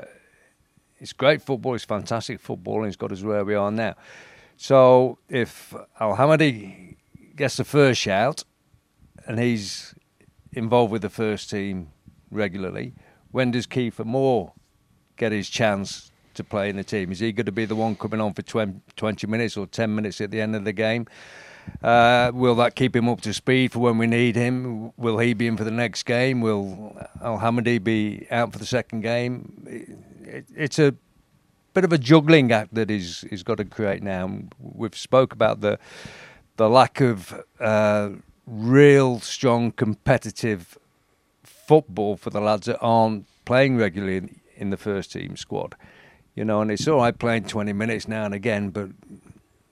it's 0.98 1.12
great 1.12 1.42
football, 1.42 1.74
it's 1.74 1.84
fantastic 1.84 2.40
football, 2.40 2.78
and 2.78 2.86
he's 2.86 2.96
got 2.96 3.12
us 3.12 3.22
where 3.22 3.44
we 3.44 3.54
are 3.54 3.70
now. 3.70 3.94
So 4.56 5.18
if 5.28 5.74
Al 5.98 6.16
Hamadi 6.16 6.96
gets 7.36 7.56
the 7.56 7.64
first 7.64 8.00
shout 8.00 8.44
and 9.26 9.38
he's 9.38 9.94
involved 10.52 10.92
with 10.92 11.02
the 11.02 11.11
first 11.11 11.50
team 11.50 11.90
regularly, 12.30 12.94
when 13.30 13.50
does 13.50 13.66
Kiefer 13.66 14.04
Moore 14.04 14.52
get 15.16 15.32
his 15.32 15.48
chance 15.48 16.09
to 16.41 16.49
play 16.49 16.68
in 16.68 16.76
the 16.76 16.84
team? 16.84 17.12
Is 17.12 17.20
he 17.20 17.32
going 17.32 17.47
to 17.47 17.53
be 17.53 17.64
the 17.64 17.76
one 17.76 17.95
coming 17.95 18.20
on 18.20 18.34
for 18.34 18.43
20 18.43 19.26
minutes 19.26 19.57
or 19.57 19.66
10 19.66 19.95
minutes 19.95 20.20
at 20.20 20.30
the 20.30 20.41
end 20.41 20.57
of 20.57 20.64
the 20.64 20.72
game? 20.72 21.07
Uh, 21.82 22.30
will 22.34 22.55
that 22.57 22.74
keep 22.74 22.97
him 22.97 23.09
up 23.09 23.20
to 23.20 23.32
speed 23.32 23.72
for 23.72 23.80
when 23.80 23.99
we 23.99 24.07
need 24.07 24.36
him? 24.36 24.93
Will 24.97 25.18
he 25.18 25.34
be 25.34 25.47
in 25.47 25.57
for 25.57 25.64
the 25.64 25.70
next 25.70 26.05
game? 26.05 26.41
Will 26.41 26.97
Al 27.22 27.38
Hamadi 27.38 27.82
be 27.82 28.26
out 28.30 28.53
for 28.53 28.59
the 28.59 28.66
second 28.66 29.03
game? 29.03 29.66
It, 30.22 30.47
it's 30.57 30.78
a 30.78 30.95
bit 31.74 31.84
of 31.84 31.93
a 31.93 31.99
juggling 31.99 32.51
act 32.53 32.74
that 32.74 32.91
he's, 32.91 33.24
he's 33.30 33.43
got 33.43 33.59
to 33.59 33.64
create 33.64 34.03
now. 34.03 34.41
We've 34.59 34.97
spoke 34.97 35.32
about 35.32 35.61
the 35.61 35.78
the 36.57 36.68
lack 36.68 37.01
of 37.01 37.43
uh, 37.59 38.11
real 38.47 39.18
strong 39.20 39.72
competitive 39.72 40.76
football 41.43 42.18
for 42.18 42.28
the 42.28 42.41
lads 42.41 42.66
that 42.66 42.78
aren't 42.80 43.24
playing 43.47 43.78
regularly 43.78 44.18
in, 44.18 44.41
in 44.57 44.68
the 44.68 44.76
first 44.76 45.11
team 45.11 45.38
squad 45.38 45.74
you 46.35 46.45
know, 46.45 46.61
and 46.61 46.70
it's 46.70 46.87
all 46.89 46.99
right 46.99 47.16
playing 47.16 47.45
20 47.45 47.72
minutes 47.72 48.09
now 48.09 48.24
and 48.24 48.35
again, 48.35 48.70
but 48.70 48.91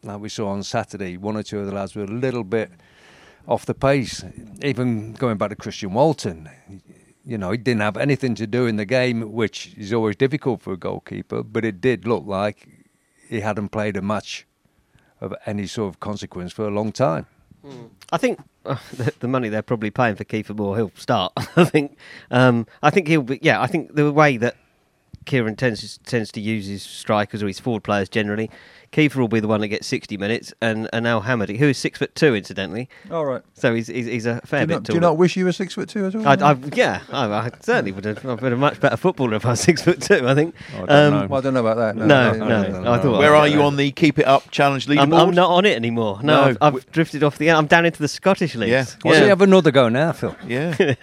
like 0.03 0.21
we 0.21 0.29
saw 0.29 0.49
on 0.49 0.63
Saturday, 0.63 1.17
one 1.17 1.37
or 1.37 1.43
two 1.43 1.59
of 1.61 1.67
the 1.67 1.73
lads 1.73 1.95
were 1.95 2.05
a 2.05 2.07
little 2.07 2.45
bit 2.45 2.71
off 3.47 3.67
the 3.67 3.75
pace. 3.75 4.25
Even 4.63 5.13
going 5.15 5.39
back 5.39 5.51
to 5.51 5.57
Christian 5.57 5.93
Walton, 5.93 6.49
you 7.25 7.39
know, 7.39 7.51
he 7.51 7.57
didn't 7.59 7.83
have 7.83 7.97
anything 7.97 8.35
to 8.37 8.47
do 8.47 8.67
in 8.67 8.77
the 8.77 8.85
game, 8.85 9.33
which 9.33 9.75
is 9.77 9.93
always 9.93 10.17
difficult 10.17 10.63
for 10.63 10.73
a 10.73 10.77
goalkeeper, 10.77 11.43
but 11.43 11.65
it 11.65 11.81
did 11.81 12.07
look 12.07 12.25
like 12.27 12.69
he 13.29 13.41
hadn't 13.41 13.69
played 13.69 13.97
a 13.97 14.03
match 14.03 14.47
of 15.21 15.35
any 15.47 15.67
sort 15.67 15.89
of 15.89 16.01
consequence 16.01 16.53
for 16.53 16.67
a 16.67 16.71
long 16.71 16.93
time. 16.93 17.27
Mm. 17.65 17.91
I 18.13 18.19
think 18.19 18.41
uh, 18.65 18.77
the, 18.93 19.13
the, 19.19 19.29
money 19.29 19.49
they're 19.49 19.63
probably 19.63 19.91
paying 19.91 20.15
for 20.15 20.25
Kiefer 20.25 20.57
Moore, 20.57 20.77
he'll 20.77 20.93
start. 20.95 21.33
I 21.57 21.65
think. 21.65 21.99
Um, 22.31 22.67
I 22.83 22.91
think 22.91 23.09
he'll 23.09 23.23
be. 23.23 23.41
Yeah, 23.43 23.61
I 23.61 23.67
think 23.67 23.95
the 23.95 24.13
way 24.13 24.37
that 24.37 24.57
Kieran 25.25 25.57
tends 25.57 25.99
tends 25.99 26.33
to 26.33 26.41
use 26.41 26.66
his 26.66 26.83
strikers 26.83 27.43
or 27.43 27.47
his 27.47 27.61
forward 27.61 27.85
players 27.85 28.09
generally. 28.09 28.51
Kiefer 28.93 29.16
will 29.16 29.28
be 29.28 29.41
the 29.41 29.49
one 29.49 29.61
that 29.61 29.68
gets 29.68 29.86
60 29.86 30.16
minutes, 30.16 30.55
and, 30.62 30.89
and 30.93 31.07
Al 31.07 31.22
Hamadi, 31.22 31.59
who 31.59 31.66
is 31.66 31.76
six 31.76 31.99
foot 31.99 32.14
two, 32.14 32.34
incidentally. 32.34 32.89
All 33.11 33.26
right. 33.26 33.43
So 33.55 33.74
he's 33.74 33.89
he's, 33.89 34.07
he's 34.07 34.26
a 34.26 34.41
fair 34.43 34.62
do 34.62 34.66
bit 34.68 34.74
not, 34.74 34.82
Do 34.84 34.93
you 34.95 35.01
not 35.01 35.16
wish 35.18 35.36
you 35.36 35.45
were 35.45 35.53
six 35.53 35.74
foot 35.74 35.89
two 35.89 36.07
as 36.07 36.14
well? 36.14 36.26
I, 36.26 36.53
I, 36.53 36.57
yeah, 36.72 37.03
I, 37.11 37.26
I, 37.26 37.51
certainly 37.61 37.93
would 37.93 38.05
have. 38.07 38.24
I've 38.24 38.41
been 38.41 38.53
a 38.53 38.57
much 38.57 38.80
better 38.80 38.97
footballer 38.97 39.34
if 39.34 39.45
I 39.45 39.51
was 39.51 39.61
six 39.61 39.82
foot 39.82 40.01
two. 40.01 40.26
I 40.26 40.34
think. 40.34 40.55
Oh, 40.74 40.82
I 40.82 40.86
don't, 40.86 41.14
um, 41.14 41.28
well, 41.28 41.39
I 41.39 41.43
don't 41.43 41.55
know 41.55 41.66
about 41.66 41.76
that. 41.76 41.97
No, 41.97 42.07
no, 42.07 42.32
no. 42.32 42.62
no, 42.62 42.80
no 42.82 42.93
I 42.93 42.99
thought. 42.99 43.18
Where 43.18 43.34
are 43.34 43.47
you 43.47 43.62
on 43.62 43.76
the 43.76 43.91
Keep 43.93 44.20
It 44.20 44.26
Up 44.26 44.51
Challenge 44.51 44.86
leaderboard? 44.86 45.03
I'm, 45.03 45.12
I'm 45.12 45.34
not 45.34 45.51
on 45.51 45.66
it 45.66 45.76
anymore. 45.76 46.20
No, 46.22 46.43
I've, 46.43 46.59
I've, 46.61 46.91
drifted 46.91 47.22
off 47.22 47.36
the. 47.36 47.51
I'm 47.51 47.66
down 47.66 47.84
into 47.84 48.01
the 48.01 48.09
Scottish 48.09 48.55
leagues. 48.55 48.70
Yeah. 48.70 48.84
Well, 49.05 49.14
yeah. 49.14 49.20
So 49.20 49.24
you 49.24 49.30
have 49.30 49.43
another 49.43 49.70
go 49.70 49.89
now, 49.89 50.12
Phil. 50.12 50.34
Yeah. 50.49 50.74
yeah. 50.80 50.95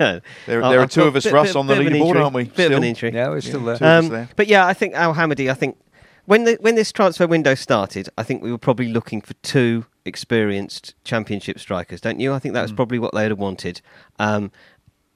There, 0.48 0.62
there 0.62 0.80
are 0.80 0.88
two 0.88 1.04
of 1.04 1.16
us, 1.16 1.28
Russ, 1.28 1.56
on 1.56 1.68
the 1.68 1.76
leaderboard, 1.76 2.20
aren't 2.20 2.34
we? 2.34 2.46
Bit 2.46 2.72
of 2.72 2.78
an 2.78 2.84
injury. 2.84 3.14
Yeah, 3.14 3.30
we're 3.30 3.42
still 3.42 3.64
there. 3.64 4.30
But 4.36 4.48
yeah, 4.48 4.66
I 4.66 4.74
think 4.74 4.96
Al 4.96 5.14
Hamadi, 5.14 5.52
I 5.52 5.54
think 5.54 5.78
when 6.26 6.44
the, 6.44 6.58
when 6.62 6.76
this 6.76 6.92
transfer 6.92 7.28
window 7.28 7.56
started, 7.56 8.10
I 8.18 8.24
think 8.24 8.44
we 8.44 8.52
were 8.52 8.58
probably 8.58 8.90
looking 8.90 9.22
for 9.22 9.34
two 9.36 9.86
experienced 10.06 10.94
championship 11.04 11.60
strikers, 11.60 12.02
don't 12.02 12.20
you? 12.20 12.34
I 12.34 12.40
think 12.40 12.54
that 12.54 12.62
was 12.62 12.72
mm. 12.72 12.76
probably 12.76 13.00
what 13.00 13.14
they'd 13.14 13.30
have 13.30 13.40
wanted. 13.40 13.82
Um, 14.20 14.52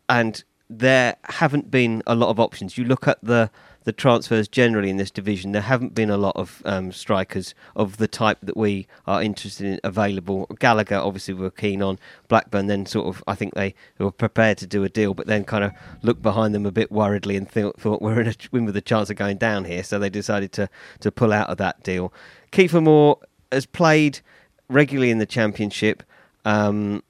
and 0.08 0.44
there 0.70 1.16
haven't 1.24 1.72
been 1.72 2.04
a 2.06 2.16
lot 2.16 2.30
of 2.30 2.40
options. 2.40 2.78
You 2.78 2.86
look 2.86 3.08
at 3.08 3.18
the 3.24 3.50
the 3.84 3.92
transfers 3.92 4.48
generally 4.48 4.90
in 4.90 4.98
this 4.98 5.12
division, 5.12 5.52
there 5.52 5.62
haven't 5.62 5.96
been 5.96 6.10
a 6.10 6.18
lot 6.18 6.36
of 6.36 6.62
um, 6.66 6.92
strikers 6.92 7.56
of 7.76 7.98
the 7.98 8.08
type 8.08 8.38
that 8.44 8.58
we 8.58 8.88
are 9.08 9.22
interested 9.22 9.66
in 9.66 9.80
available. 9.84 10.48
Gallagher, 10.60 10.98
obviously, 10.98 11.34
we 11.34 11.42
were 11.42 11.52
keen 11.52 11.82
on. 11.82 11.98
Blackburn, 12.28 12.68
then 12.68 12.86
sort 12.86 13.08
of, 13.08 13.24
I 13.28 13.36
think 13.36 13.54
they 13.54 13.74
were 13.98 14.12
prepared 14.12 14.58
to 14.60 14.68
do 14.68 14.84
a 14.84 14.90
deal, 14.90 15.14
but 15.14 15.28
then 15.28 15.44
kind 15.44 15.64
of 15.64 15.72
looked 16.02 16.22
behind 16.22 16.54
them 16.54 16.66
a 16.66 16.72
bit 16.72 16.92
worriedly 16.92 17.38
and 17.38 17.50
th- 17.50 17.74
thought 17.78 18.02
we're 18.02 18.22
in 18.22 18.28
a 18.28 18.36
win 18.52 18.66
with 18.66 18.76
a 18.78 18.82
chance 18.82 19.10
of 19.10 19.16
going 19.16 19.38
down 19.38 19.66
here, 19.66 19.84
so 19.84 19.98
they 19.98 20.10
decided 20.10 20.52
to 20.54 20.70
to 21.00 21.12
pull 21.12 21.34
out 21.34 21.50
of 21.50 21.58
that 21.58 21.82
deal. 21.84 22.14
Kiefer 22.52 22.84
Moore 22.84 23.18
has 23.52 23.66
played 23.66 24.20
regularly 24.68 25.12
in 25.12 25.18
the 25.18 25.26
championship. 25.26 26.04
Um, 26.46 27.04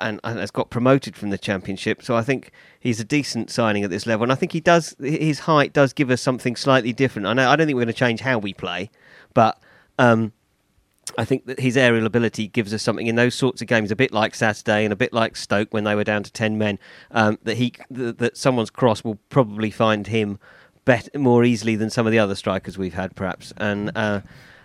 and, 0.00 0.20
and, 0.24 0.38
has 0.38 0.50
got 0.50 0.70
promoted 0.70 1.16
from 1.16 1.30
the 1.30 1.38
championship. 1.38 2.02
So 2.02 2.16
I 2.16 2.22
think 2.22 2.50
he's 2.78 3.00
a 3.00 3.04
decent 3.04 3.50
signing 3.50 3.84
at 3.84 3.90
this 3.90 4.06
level, 4.06 4.24
and 4.24 4.32
I 4.32 4.34
think 4.34 4.52
he 4.52 4.60
does. 4.60 4.96
His 5.00 5.40
height 5.40 5.72
does 5.72 5.92
give 5.92 6.10
us 6.10 6.20
something 6.20 6.56
slightly 6.56 6.92
different. 6.92 7.26
I 7.26 7.32
know 7.32 7.48
I 7.48 7.56
don't 7.56 7.66
think 7.66 7.76
we're 7.76 7.84
going 7.84 7.94
to 7.94 7.98
change 7.98 8.20
how 8.20 8.38
we 8.38 8.54
play, 8.54 8.90
but 9.34 9.60
um, 9.98 10.32
I 11.18 11.24
think 11.24 11.46
that 11.46 11.60
his 11.60 11.76
aerial 11.76 12.06
ability 12.06 12.48
gives 12.48 12.72
us 12.72 12.82
something 12.82 13.06
in 13.06 13.16
those 13.16 13.34
sorts 13.34 13.60
of 13.62 13.68
games, 13.68 13.90
a 13.90 13.96
bit 13.96 14.12
like 14.12 14.34
Saturday 14.34 14.84
and 14.84 14.92
a 14.92 14.96
bit 14.96 15.12
like 15.12 15.36
Stoke 15.36 15.72
when 15.72 15.84
they 15.84 15.94
were 15.94 16.04
down 16.04 16.22
to 16.22 16.32
ten 16.32 16.58
men. 16.58 16.78
Um, 17.10 17.38
that 17.42 17.56
he 17.56 17.74
that, 17.90 18.18
that 18.18 18.36
someone's 18.36 18.70
cross 18.70 19.04
will 19.04 19.18
probably 19.28 19.70
find 19.70 20.06
him 20.06 20.38
better, 20.84 21.10
more 21.18 21.44
easily 21.44 21.76
than 21.76 21.90
some 21.90 22.06
of 22.06 22.12
the 22.12 22.18
other 22.18 22.34
strikers 22.34 22.78
we've 22.78 22.94
had, 22.94 23.14
perhaps, 23.16 23.52
and. 23.56 23.90
Uh, 23.94 24.20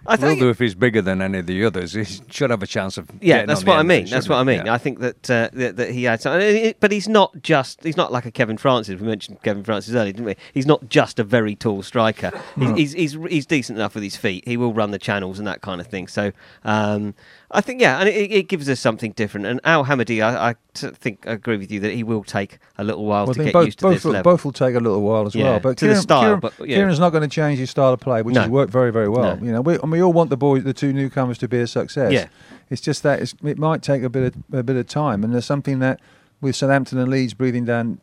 I 0.08 0.16
think 0.18 0.39
will 0.39 0.47
do 0.47 0.49
if 0.49 0.60
he's 0.60 0.76
bigger 0.76 1.01
than 1.01 1.22
any 1.22 1.39
of 1.39 1.47
the 1.47 1.64
others. 1.66 1.93
He 1.93 2.03
should 2.03 2.49
have 2.49 2.62
a 2.64 2.68
chance 2.68 2.97
of. 2.97 3.10
Yeah, 3.22 3.45
that's 3.45 3.64
what 3.64 3.78
I 3.78 3.84
mean. 3.84 4.06
That's 4.06 4.30
what 4.30 4.38
I 4.38 4.43
mean. 4.43 4.68
I 4.68 4.78
think 4.78 4.99
that, 4.99 5.30
uh, 5.30 5.49
that 5.53 5.78
that 5.78 5.91
he 5.91 6.03
had, 6.03 6.22
some, 6.22 6.39
but 6.80 6.91
he's 6.91 7.08
not 7.08 7.41
just. 7.41 7.84
He's 7.84 7.97
not 7.97 8.12
like 8.12 8.26
a 8.26 8.32
Kevin 8.32 8.58
Francis. 8.58 8.99
We 8.99 9.08
mentioned 9.08 9.41
Kevin 9.43 9.64
Francis 9.64 9.95
earlier, 9.95 10.14
didn't 10.14 10.26
we? 10.26 10.36
He's 10.53 10.66
not 10.66 10.89
just 10.89 11.20
a 11.20 11.24
very 11.24 11.56
tall 11.56 11.82
striker. 11.84 12.32
He's, 12.56 12.93
he's, 12.93 13.14
he's 13.14 13.30
he's 13.30 13.45
decent 13.45 13.78
enough 13.78 13.95
with 13.95 14.03
his 14.03 14.16
feet. 14.16 14.47
He 14.47 14.58
will 14.58 14.74
run 14.74 14.91
the 14.91 14.99
channels 14.99 15.39
and 15.39 15.47
that 15.47 15.62
kind 15.62 15.82
of 15.82 15.88
thing. 15.88 16.08
So 16.08 16.32
um, 16.64 17.14
I 17.51 17.62
think 17.62 17.82
yeah, 17.82 17.99
and 17.99 18.10
it, 18.10 18.32
it, 18.32 18.47
gives 18.47 18.70
us 18.70 18.80
something 18.80 19.12
different. 19.12 19.45
And 19.45 19.60
Al 19.64 19.86
Hamadi, 19.86 20.24
I, 20.24 20.51
I 20.51 20.56
think 20.78 21.28
I 21.28 21.32
agree 21.32 21.57
with 21.57 21.71
you 21.71 21.80
that 21.82 21.93
he 21.93 22.03
will 22.03 22.23
take 22.23 22.59
a 22.78 22.84
little 22.84 23.05
while 23.05 23.26
well, 23.26 23.34
to 23.34 23.43
get 23.43 23.53
both, 23.53 23.65
used 23.65 23.80
to 23.80 23.86
both 23.86 23.93
this 23.95 24.03
will, 24.05 24.11
level. 24.13 24.34
Both 24.34 24.45
will 24.45 24.51
take 24.51 24.76
a 24.76 24.80
little 24.80 25.01
while 25.01 25.26
as 25.26 25.36
Yeah, 25.36 25.51
well. 25.51 25.59
But 25.59 25.78
to 25.78 25.88
the 25.88 25.95
style, 25.95 26.21
Kieran, 26.21 26.39
but, 26.39 26.53
yeah. 26.59 26.76
Kieran's 26.78 26.99
not 26.99 27.09
going 27.11 27.21
to 27.23 27.28
change 27.34 27.59
his 27.59 27.69
style 27.69 27.93
of 27.93 27.99
play, 27.99 28.21
which 28.21 28.36
No. 28.36 28.41
has 28.41 28.49
worked 28.49 28.71
very, 28.71 28.91
very 28.91 29.09
well. 29.09 29.38
No. 29.38 29.45
You 29.45 29.51
know, 29.51 29.61
we, 29.61 29.76
and 29.76 29.91
we 29.91 30.01
all 30.01 30.13
want 30.13 30.30
the 30.30 30.38
boys, 30.38 30.63
the 30.63 30.73
two 30.73 30.93
newcomers, 30.93 31.38
to 31.39 31.47
be 31.47 31.59
a 31.59 31.67
success. 31.67 32.11
Yeah. 32.11 32.28
It's 32.69 32.82
just 32.82 33.03
that 33.03 33.21
it's, 33.21 33.36
it 33.43 33.57
might 33.57 33.82
take 33.82 34.03
a 34.03 34.09
bit 34.09 34.36
of 34.36 34.59
a 34.59 34.63
bit 34.63 34.76
of 34.76 34.88
time, 34.88 35.23
and 35.23 35.34
there's 35.34 35.45
something 35.45 35.80
that 35.80 35.99
with 36.41 36.55
Southampton 36.55 36.97
and 36.99 37.09
Leeds 37.09 37.34
breathing 37.34 37.65
down 37.65 37.99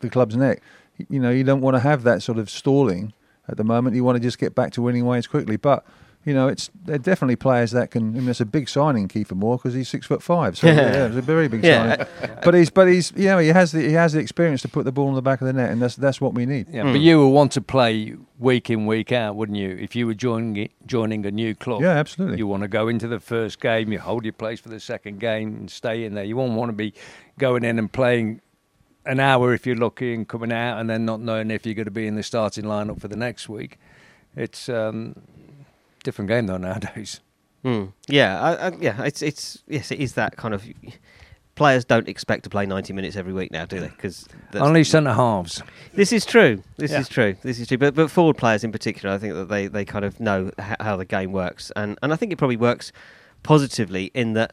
the 0.00 0.08
club's 0.10 0.36
neck, 0.36 0.62
you 1.08 1.20
know, 1.20 1.30
you 1.30 1.44
don't 1.44 1.60
want 1.60 1.74
to 1.74 1.80
have 1.80 2.02
that 2.04 2.22
sort 2.22 2.38
of 2.38 2.50
stalling 2.50 3.12
at 3.48 3.56
the 3.56 3.64
moment. 3.64 3.94
You 3.96 4.04
want 4.04 4.16
to 4.16 4.22
just 4.22 4.38
get 4.38 4.54
back 4.54 4.72
to 4.72 4.82
winning 4.82 5.06
ways 5.06 5.26
quickly, 5.26 5.56
but. 5.56 5.84
You 6.26 6.34
know, 6.34 6.48
it's 6.48 6.70
they're 6.84 6.98
definitely 6.98 7.36
players 7.36 7.70
that 7.70 7.92
can. 7.92 8.16
I 8.16 8.18
mean, 8.18 8.28
it's 8.28 8.40
a 8.40 8.44
big 8.44 8.68
signing, 8.68 9.06
Kiefer 9.06 9.36
Moore, 9.36 9.58
because 9.58 9.74
he's 9.74 9.88
six 9.88 10.06
foot 10.08 10.22
five. 10.24 10.58
So 10.58 10.66
yeah, 10.66 11.06
it's 11.06 11.16
a 11.16 11.22
very 11.22 11.46
big 11.46 11.62
Yeah. 11.62 12.04
signing. 12.18 12.38
But 12.42 12.54
he's, 12.54 12.68
but 12.68 12.88
he's, 12.88 13.12
you 13.14 13.26
know, 13.26 13.38
he 13.38 13.48
has 13.48 13.70
the 13.70 13.80
he 13.80 13.92
has 13.92 14.12
the 14.12 14.18
experience 14.18 14.60
to 14.62 14.68
put 14.68 14.84
the 14.84 14.90
ball 14.90 15.08
in 15.08 15.14
the 15.14 15.22
back 15.22 15.40
of 15.40 15.46
the 15.46 15.52
net, 15.52 15.70
and 15.70 15.80
that's 15.80 15.94
that's 15.94 16.20
what 16.20 16.34
we 16.34 16.44
need. 16.44 16.66
Yeah, 16.68 16.82
but 16.82 17.00
you 17.00 17.18
will 17.18 17.30
want 17.30 17.52
to 17.52 17.60
play 17.60 18.16
week 18.40 18.70
in, 18.70 18.86
week 18.86 19.12
out, 19.12 19.36
wouldn't 19.36 19.56
you? 19.56 19.70
If 19.80 19.94
you 19.94 20.04
were 20.08 20.14
joining 20.14 20.68
joining 20.84 21.24
a 21.26 21.30
new 21.30 21.54
club, 21.54 21.80
Yeah, 21.82 21.90
absolutely. 21.92 22.38
You 22.38 22.48
want 22.48 22.62
to 22.62 22.68
go 22.68 22.88
into 22.88 23.06
the 23.06 23.20
first 23.20 23.60
game, 23.60 23.92
you 23.92 24.00
hold 24.00 24.24
your 24.24 24.32
place 24.32 24.58
for 24.58 24.68
the 24.68 24.80
second 24.80 25.20
game, 25.20 25.54
and 25.54 25.70
stay 25.70 26.04
in 26.04 26.14
there. 26.14 26.24
You 26.24 26.34
won't 26.36 26.54
want 26.54 26.70
to 26.70 26.76
be 26.76 26.92
going 27.38 27.62
in 27.62 27.78
and 27.78 27.90
playing 27.92 28.40
an 29.04 29.20
hour 29.20 29.54
if 29.54 29.64
you're 29.64 29.76
lucky 29.76 30.12
and 30.12 30.26
coming 30.26 30.50
out, 30.50 30.80
and 30.80 30.90
then 30.90 31.04
not 31.04 31.20
knowing 31.20 31.52
if 31.52 31.64
you're 31.64 31.76
going 31.76 31.84
to 31.84 31.92
be 31.92 32.08
in 32.08 32.16
the 32.16 32.24
starting 32.24 32.64
lineup 32.64 33.00
for 33.00 33.06
the 33.06 33.16
next 33.16 33.48
week. 33.48 33.78
It's 34.34 34.68
um, 34.68 35.14
different 36.06 36.28
game 36.28 36.46
though 36.46 36.56
nowadays. 36.56 37.20
Mm. 37.64 37.92
Yeah, 38.06 38.40
I, 38.40 38.68
I, 38.68 38.72
yeah. 38.80 39.02
It's 39.02 39.20
it's 39.22 39.62
yes, 39.66 39.90
it 39.90 39.98
is 39.98 40.14
that 40.14 40.36
kind 40.36 40.54
of. 40.54 40.64
Players 41.56 41.86
don't 41.86 42.06
expect 42.06 42.44
to 42.44 42.50
play 42.50 42.66
ninety 42.66 42.92
minutes 42.92 43.16
every 43.16 43.32
week 43.32 43.50
now, 43.50 43.64
do 43.64 43.80
they? 43.80 43.88
Because 43.88 44.28
Only 44.54 44.84
centre 44.84 45.14
halves. 45.14 45.62
This 45.94 46.12
is 46.12 46.26
true. 46.26 46.62
This 46.76 46.90
Yeah. 46.90 47.00
is 47.00 47.08
true. 47.08 47.34
This 47.42 47.58
is 47.58 47.66
true. 47.66 47.78
But 47.78 47.94
but 47.94 48.10
forward 48.10 48.36
players 48.36 48.62
in 48.62 48.72
particular, 48.72 49.14
I 49.14 49.18
think 49.18 49.32
that 49.34 49.48
they, 49.48 49.66
they 49.66 49.84
kind 49.86 50.04
of 50.04 50.20
know 50.20 50.50
how 50.58 50.96
the 50.96 51.06
game 51.06 51.32
works, 51.32 51.72
and 51.74 51.98
and 52.02 52.12
I 52.12 52.16
think 52.16 52.30
it 52.30 52.36
probably 52.36 52.58
works 52.58 52.92
positively 53.42 54.10
in 54.12 54.34
that 54.34 54.52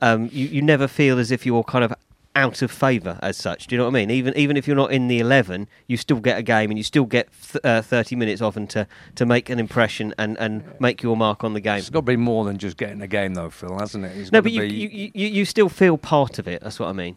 um, 0.00 0.28
you 0.32 0.46
you 0.46 0.62
never 0.62 0.86
feel 0.86 1.18
as 1.18 1.32
if 1.32 1.44
you're 1.44 1.64
kind 1.64 1.84
of 1.84 1.92
out 2.36 2.62
of 2.62 2.70
favour 2.70 3.18
as 3.22 3.36
such. 3.36 3.66
Do 3.68 3.74
you 3.74 3.78
know 3.78 3.84
what 3.84 3.90
I 3.90 4.00
mean? 4.06 4.10
Even 4.10 4.36
even 4.36 4.56
if 4.56 4.66
you're 4.66 4.76
not 4.76 4.90
in 4.92 5.08
the 5.08 5.20
eleven, 5.20 5.68
you 5.86 5.96
still 5.96 6.18
get 6.20 6.38
a 6.38 6.42
game 6.42 6.70
and 6.70 6.76
you 6.78 6.82
still 6.84 7.04
get 7.04 7.28
th- 7.52 7.64
uh, 7.64 7.80
thirty 7.82 8.16
minutes 8.16 8.42
often 8.42 8.66
to, 8.68 8.86
to 9.14 9.24
make 9.26 9.48
an 9.50 9.58
impression 9.60 10.12
and, 10.18 10.36
and 10.38 10.64
make 10.80 11.02
your 11.02 11.16
mark 11.16 11.44
on 11.44 11.54
the 11.54 11.60
game. 11.60 11.78
It's 11.78 11.90
got 11.90 12.00
to 12.00 12.06
be 12.06 12.16
more 12.16 12.44
than 12.44 12.58
just 12.58 12.76
getting 12.76 13.00
a 13.02 13.06
game, 13.06 13.34
though, 13.34 13.50
Phil, 13.50 13.78
hasn't 13.78 14.04
it? 14.04 14.16
It's 14.16 14.32
No, 14.32 14.42
but 14.42 14.52
you, 14.52 14.60
be- 14.62 14.68
you, 14.74 15.10
you 15.14 15.28
you 15.28 15.44
still 15.44 15.68
feel 15.68 15.96
part 15.96 16.38
of 16.38 16.48
it. 16.48 16.62
That's 16.62 16.80
what 16.80 16.88
I 16.88 16.92
mean. 16.92 17.16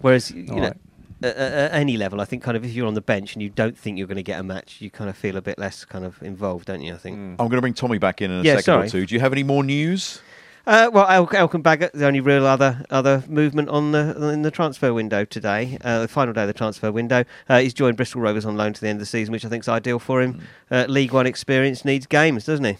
Whereas 0.00 0.30
you 0.32 0.42
know, 0.42 0.54
Alright. 0.54 0.76
at, 1.22 1.36
at 1.36 1.52
at 1.52 1.72
any 1.74 1.96
level, 1.96 2.20
I 2.20 2.24
think 2.24 2.42
kind 2.42 2.56
of 2.56 2.64
if 2.64 2.72
you're 2.74 2.86
on 2.88 2.94
the 2.94 3.00
bench 3.00 3.34
and 3.34 3.42
you 3.42 3.48
don't 3.48 3.78
think 3.78 3.96
you're 3.96 4.06
going 4.08 4.16
to 4.16 4.22
get 4.22 4.38
a 4.38 4.42
match, 4.42 4.80
you 4.80 4.90
kind 4.90 5.08
of 5.08 5.16
feel 5.16 5.36
a 5.36 5.42
bit 5.42 5.58
less 5.58 5.84
kind 5.84 6.04
of 6.04 6.20
involved, 6.22 6.66
don't 6.66 6.82
you? 6.82 6.92
I 6.92 6.98
think. 6.98 7.16
I'm 7.16 7.36
going 7.48 7.52
to 7.52 7.60
bring 7.60 7.74
Tommy 7.74 7.98
back 7.98 8.20
in 8.20 8.30
in 8.30 8.40
a 8.40 8.42
Yeah, 8.42 8.56
second 8.56 8.64
sorry. 8.64 8.86
or 8.86 8.90
two. 8.90 9.06
Do 9.06 9.14
you 9.14 9.20
have 9.20 9.32
any 9.32 9.44
more 9.44 9.62
news? 9.64 10.20
Uh, 10.64 10.88
well, 10.92 11.06
El- 11.08 11.26
Elkan 11.26 11.60
Baggott, 11.62 11.90
the 11.92 12.06
only 12.06 12.20
real 12.20 12.46
other 12.46 12.84
other 12.88 13.24
movement 13.28 13.68
on 13.68 13.90
the 13.92 14.28
in 14.28 14.42
the 14.42 14.50
transfer 14.50 14.94
window 14.94 15.24
today, 15.24 15.76
uh, 15.82 16.00
the 16.00 16.08
final 16.08 16.32
day 16.32 16.42
of 16.42 16.46
the 16.46 16.52
transfer 16.52 16.92
window. 16.92 17.24
Uh, 17.48 17.58
he's 17.58 17.74
joined 17.74 17.96
Bristol 17.96 18.20
Rovers 18.20 18.44
on 18.44 18.56
loan 18.56 18.72
to 18.72 18.80
the 18.80 18.86
end 18.88 18.96
of 18.96 19.00
the 19.00 19.06
season, 19.06 19.32
which 19.32 19.44
I 19.44 19.48
think 19.48 19.64
is 19.64 19.68
ideal 19.68 19.98
for 19.98 20.22
him. 20.22 20.40
Uh, 20.70 20.84
League 20.88 21.12
One 21.12 21.26
experience 21.26 21.84
needs 21.84 22.06
games, 22.06 22.44
doesn't 22.46 22.64
he? 22.64 22.76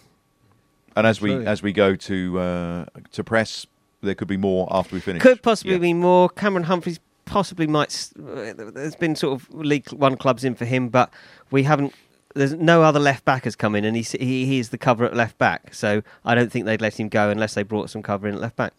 And 0.95 1.07
as 1.09 1.21
we 1.21 1.45
as 1.45 1.63
we 1.63 1.73
go 1.73 1.97
to 1.97 2.39
uh, 2.39 2.85
to 3.13 3.25
press, 3.25 3.67
there 4.01 4.15
could 4.15 4.29
be 4.29 4.37
more 4.37 4.69
after 4.71 4.95
we 4.95 5.01
finish. 5.01 5.21
Could 5.23 5.43
possibly 5.43 5.73
Yeah. 5.73 5.79
be 5.79 5.93
more. 5.95 6.29
Cameron 6.29 6.65
Humphreys 6.65 7.01
possibly 7.25 7.67
might. 7.67 7.89
s- 7.89 8.13
uh, 8.17 8.53
There's 8.57 8.95
been 8.95 9.17
sort 9.17 9.41
of 9.41 9.53
League 9.53 9.91
One 9.91 10.17
clubs 10.17 10.45
in 10.45 10.55
for 10.55 10.67
him, 10.67 10.89
but 10.89 11.13
we 11.51 11.65
haven't. 11.65 11.95
There's 12.35 12.55
no 12.55 12.83
other 12.83 13.01
left 13.01 13.25
back 13.25 13.45
has 13.45 13.57
come 13.57 13.75
in, 13.75 13.85
and 13.85 13.97
he's, 13.97 14.13
he 14.13 14.47
he 14.47 14.59
is 14.59 14.71
the 14.71 14.79
cover 14.79 15.05
at 15.05 15.15
left 15.15 15.39
back. 15.39 15.75
So 15.75 16.03
I 16.25 16.35
don't 16.35 16.51
think 16.51 16.67
they'd 16.67 16.81
let 16.81 16.99
him 16.99 17.09
go 17.09 17.31
unless 17.31 17.55
they 17.55 17.63
brought 17.63 17.91
some 17.91 18.03
cover 18.03 18.29
in 18.29 18.35
at 18.35 18.41
left 18.41 18.57
back. 18.57 18.73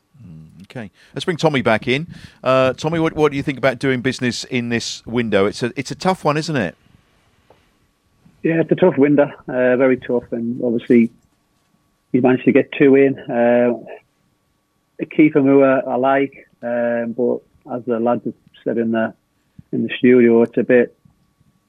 Okay, 0.64 0.90
let's 1.14 1.26
bring 1.26 1.38
Tommy 1.38 1.62
back 1.62 1.88
in. 1.88 2.08
Uh, 2.44 2.74
Tommy, 2.74 3.00
what, 3.00 3.14
what 3.14 3.32
do 3.32 3.38
you 3.38 3.44
think 3.44 3.58
about 3.58 3.80
doing 3.80 4.02
business 4.02 4.44
in 4.46 4.70
this 4.70 5.06
window? 5.06 5.46
It's 5.46 5.62
a 5.62 5.72
it's 5.76 5.92
a 5.92 5.96
tough 5.96 6.24
one, 6.24 6.38
isn't 6.38 6.56
it? 6.56 6.76
Yeah, 8.44 8.62
it's 8.62 8.72
a 8.72 8.76
tough 8.76 8.98
window, 8.98 9.30
uh, 9.48 9.78
very 9.78 9.98
tough, 9.98 10.32
and 10.32 10.62
obviously 10.64 11.12
he 12.12 12.22
managed 12.22 12.46
to 12.46 12.52
get 12.52 12.72
two 12.72 12.96
in. 12.96 13.18
Uh, 13.20 13.74
Kiefer 15.02 15.44
Moore, 15.44 15.88
I 15.88 15.96
like, 15.96 16.48
um, 16.62 17.14
but 17.14 17.42
as 17.74 17.86
the 17.86 18.00
lads 18.00 18.26
have 18.26 18.34
said 18.64 18.78
in 18.78 18.92
the 18.92 19.14
in 19.72 19.84
the 19.84 19.94
studio, 19.98 20.42
it's 20.44 20.58
a 20.58 20.64
bit. 20.64 20.98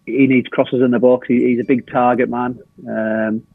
He 0.07 0.27
needs 0.27 0.49
crosses 0.49 0.83
in 0.83 0.91
the 0.91 0.99
box. 0.99 1.29
He, 1.29 1.47
he's 1.47 1.61
a 1.61 1.65
big 1.65 1.91
target 1.91 2.29
man. 2.29 2.61
Um, 2.89 3.47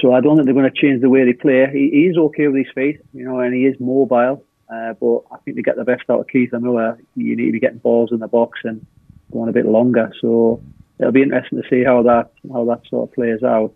so 0.00 0.12
I 0.12 0.20
don't 0.20 0.36
think 0.36 0.46
they're 0.46 0.54
going 0.54 0.70
to 0.70 0.80
change 0.80 1.00
the 1.00 1.08
way 1.08 1.24
they 1.24 1.32
play. 1.32 1.66
He, 1.72 1.90
he's 1.90 2.16
okay 2.16 2.48
with 2.48 2.64
his 2.64 2.74
feet, 2.74 3.00
you 3.12 3.24
know, 3.24 3.40
and 3.40 3.54
he 3.54 3.66
is 3.66 3.76
mobile. 3.80 4.44
Uh, 4.72 4.94
but 4.94 5.22
I 5.30 5.36
think 5.44 5.56
to 5.56 5.62
get 5.62 5.76
the 5.76 5.84
best 5.84 6.04
out 6.08 6.20
of 6.20 6.28
Keith 6.28 6.52
and 6.52 6.62
Miller, 6.62 6.98
you 7.14 7.36
need 7.36 7.46
to 7.46 7.52
be 7.52 7.60
getting 7.60 7.78
balls 7.78 8.12
in 8.12 8.18
the 8.18 8.28
box 8.28 8.60
and 8.64 8.84
going 9.32 9.48
a 9.48 9.52
bit 9.52 9.66
longer. 9.66 10.12
So 10.20 10.62
it'll 10.98 11.12
be 11.12 11.22
interesting 11.22 11.62
to 11.62 11.68
see 11.68 11.84
how 11.84 12.02
that 12.02 12.30
how 12.52 12.64
that 12.66 12.82
sort 12.88 13.08
of 13.08 13.14
plays 13.14 13.42
out. 13.42 13.72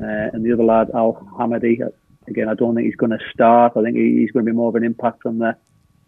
Uh, 0.00 0.30
and 0.32 0.44
the 0.44 0.52
other 0.52 0.64
lad, 0.64 0.90
Al 0.94 1.14
Hamadi, 1.36 1.82
uh, 1.82 1.90
again, 2.28 2.48
I 2.48 2.54
don't 2.54 2.74
think 2.74 2.86
he's 2.86 2.96
going 2.96 3.10
to 3.10 3.18
start. 3.32 3.72
I 3.76 3.82
think 3.82 3.96
he, 3.96 4.18
he's 4.20 4.30
going 4.30 4.46
to 4.46 4.52
be 4.52 4.56
more 4.56 4.68
of 4.68 4.76
an 4.76 4.84
impact 4.84 5.22
from 5.22 5.38
the 5.38 5.56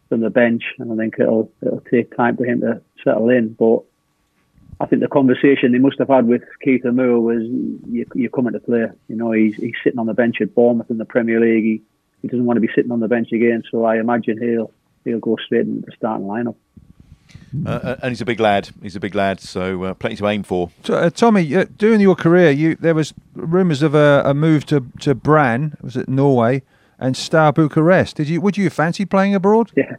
from 0.08 0.20
the 0.20 0.30
bench, 0.30 0.62
and 0.78 0.92
I 0.92 0.96
think 0.96 1.14
it'll 1.18 1.50
it'll 1.62 1.80
take 1.80 2.16
time 2.16 2.36
for 2.36 2.44
him 2.44 2.60
to 2.60 2.82
settle 3.02 3.30
in. 3.30 3.54
But 3.54 3.80
I 4.80 4.86
think 4.86 5.02
the 5.02 5.08
conversation 5.08 5.72
they 5.72 5.78
must 5.78 5.98
have 5.98 6.08
had 6.08 6.26
with 6.26 6.42
Kiefer 6.66 6.94
Moore 6.94 7.20
was, 7.20 7.42
you, 7.42 8.06
"You're 8.14 8.30
coming 8.30 8.54
to 8.54 8.60
play." 8.60 8.86
You 9.08 9.16
know, 9.16 9.30
he's 9.32 9.54
he's 9.56 9.74
sitting 9.84 9.98
on 9.98 10.06
the 10.06 10.14
bench 10.14 10.40
at 10.40 10.54
Bournemouth 10.54 10.90
in 10.90 10.96
the 10.96 11.04
Premier 11.04 11.38
League. 11.38 11.64
He, 11.64 11.82
he 12.22 12.28
doesn't 12.28 12.46
want 12.46 12.56
to 12.56 12.62
be 12.62 12.72
sitting 12.74 12.90
on 12.90 13.00
the 13.00 13.08
bench 13.08 13.30
again. 13.32 13.62
So 13.70 13.84
I 13.84 13.98
imagine 13.98 14.38
he'll 14.40 14.72
he'll 15.04 15.20
go 15.20 15.36
straight 15.44 15.66
into 15.66 15.86
the 15.86 15.92
starting 15.96 16.26
lineup. 16.26 16.56
Uh, 17.66 17.96
and 18.02 18.10
he's 18.10 18.20
a 18.20 18.24
big 18.24 18.40
lad. 18.40 18.70
He's 18.82 18.96
a 18.96 19.00
big 19.00 19.14
lad, 19.14 19.40
so 19.40 19.82
uh, 19.84 19.94
plenty 19.94 20.16
to 20.16 20.26
aim 20.26 20.42
for. 20.42 20.70
So, 20.84 20.94
uh, 20.94 21.10
Tommy, 21.10 21.54
uh, 21.54 21.66
during 21.76 22.00
your 22.00 22.16
career, 22.16 22.50
you 22.50 22.74
there 22.76 22.94
was 22.94 23.12
rumours 23.34 23.82
of 23.82 23.94
a, 23.94 24.22
a 24.24 24.34
move 24.34 24.64
to 24.66 24.86
to 25.00 25.14
Brann, 25.14 25.76
was 25.82 25.96
it 25.96 26.08
Norway, 26.08 26.62
and 26.98 27.16
Steaua 27.16 27.52
Bucharest? 27.52 28.16
Did 28.16 28.28
you 28.28 28.40
would 28.40 28.56
you 28.56 28.70
fancy 28.70 29.04
playing 29.04 29.34
abroad? 29.34 29.72
Yeah. 29.76 29.96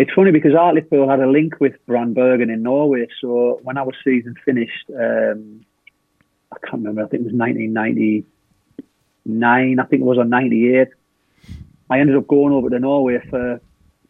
It's 0.00 0.12
funny 0.14 0.30
because 0.30 0.54
Hartlepool 0.54 1.10
had 1.10 1.20
a 1.20 1.30
link 1.30 1.60
with 1.60 1.74
Brann 1.84 2.14
Bergen 2.14 2.48
in 2.48 2.62
Norway. 2.62 3.06
So 3.20 3.60
when 3.62 3.76
our 3.76 3.92
season 4.02 4.34
finished, 4.46 4.88
um, 4.88 5.60
I 6.50 6.56
can't 6.64 6.82
remember. 6.82 7.02
I 7.02 7.08
think 7.08 7.20
it 7.20 7.26
was 7.26 7.34
1999. 7.34 9.78
I 9.78 9.84
think 9.84 10.00
it 10.00 10.06
was 10.06 10.16
on 10.16 10.30
98. 10.30 10.88
I 11.90 12.00
ended 12.00 12.16
up 12.16 12.26
going 12.26 12.54
over 12.54 12.70
to 12.70 12.78
Norway 12.78 13.18
for 13.28 13.60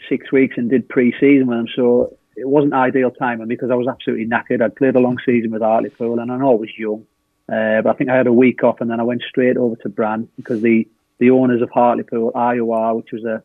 six 0.08 0.30
weeks 0.30 0.56
and 0.56 0.70
did 0.70 0.88
pre-season 0.88 1.48
with 1.48 1.58
them. 1.58 1.66
So 1.74 2.16
it 2.36 2.46
wasn't 2.46 2.74
ideal 2.74 3.10
timing 3.10 3.48
because 3.48 3.72
I 3.72 3.74
was 3.74 3.88
absolutely 3.88 4.26
knackered. 4.26 4.62
I'd 4.62 4.76
played 4.76 4.94
a 4.94 5.00
long 5.00 5.18
season 5.26 5.50
with 5.50 5.62
Hartlepool, 5.62 6.20
and 6.20 6.30
I 6.30 6.36
know 6.36 6.52
I 6.52 6.54
was 6.54 6.70
young, 6.78 7.04
uh, 7.48 7.82
but 7.82 7.90
I 7.90 7.94
think 7.94 8.10
I 8.10 8.16
had 8.16 8.28
a 8.28 8.32
week 8.32 8.62
off, 8.62 8.80
and 8.80 8.88
then 8.88 9.00
I 9.00 9.02
went 9.02 9.24
straight 9.28 9.56
over 9.56 9.74
to 9.74 9.88
Brann 9.88 10.28
because 10.36 10.62
the 10.62 10.86
the 11.18 11.30
owners 11.30 11.62
of 11.62 11.70
Hartlepool, 11.70 12.30
IOR, 12.36 12.94
which 12.96 13.10
was 13.10 13.24
a 13.24 13.42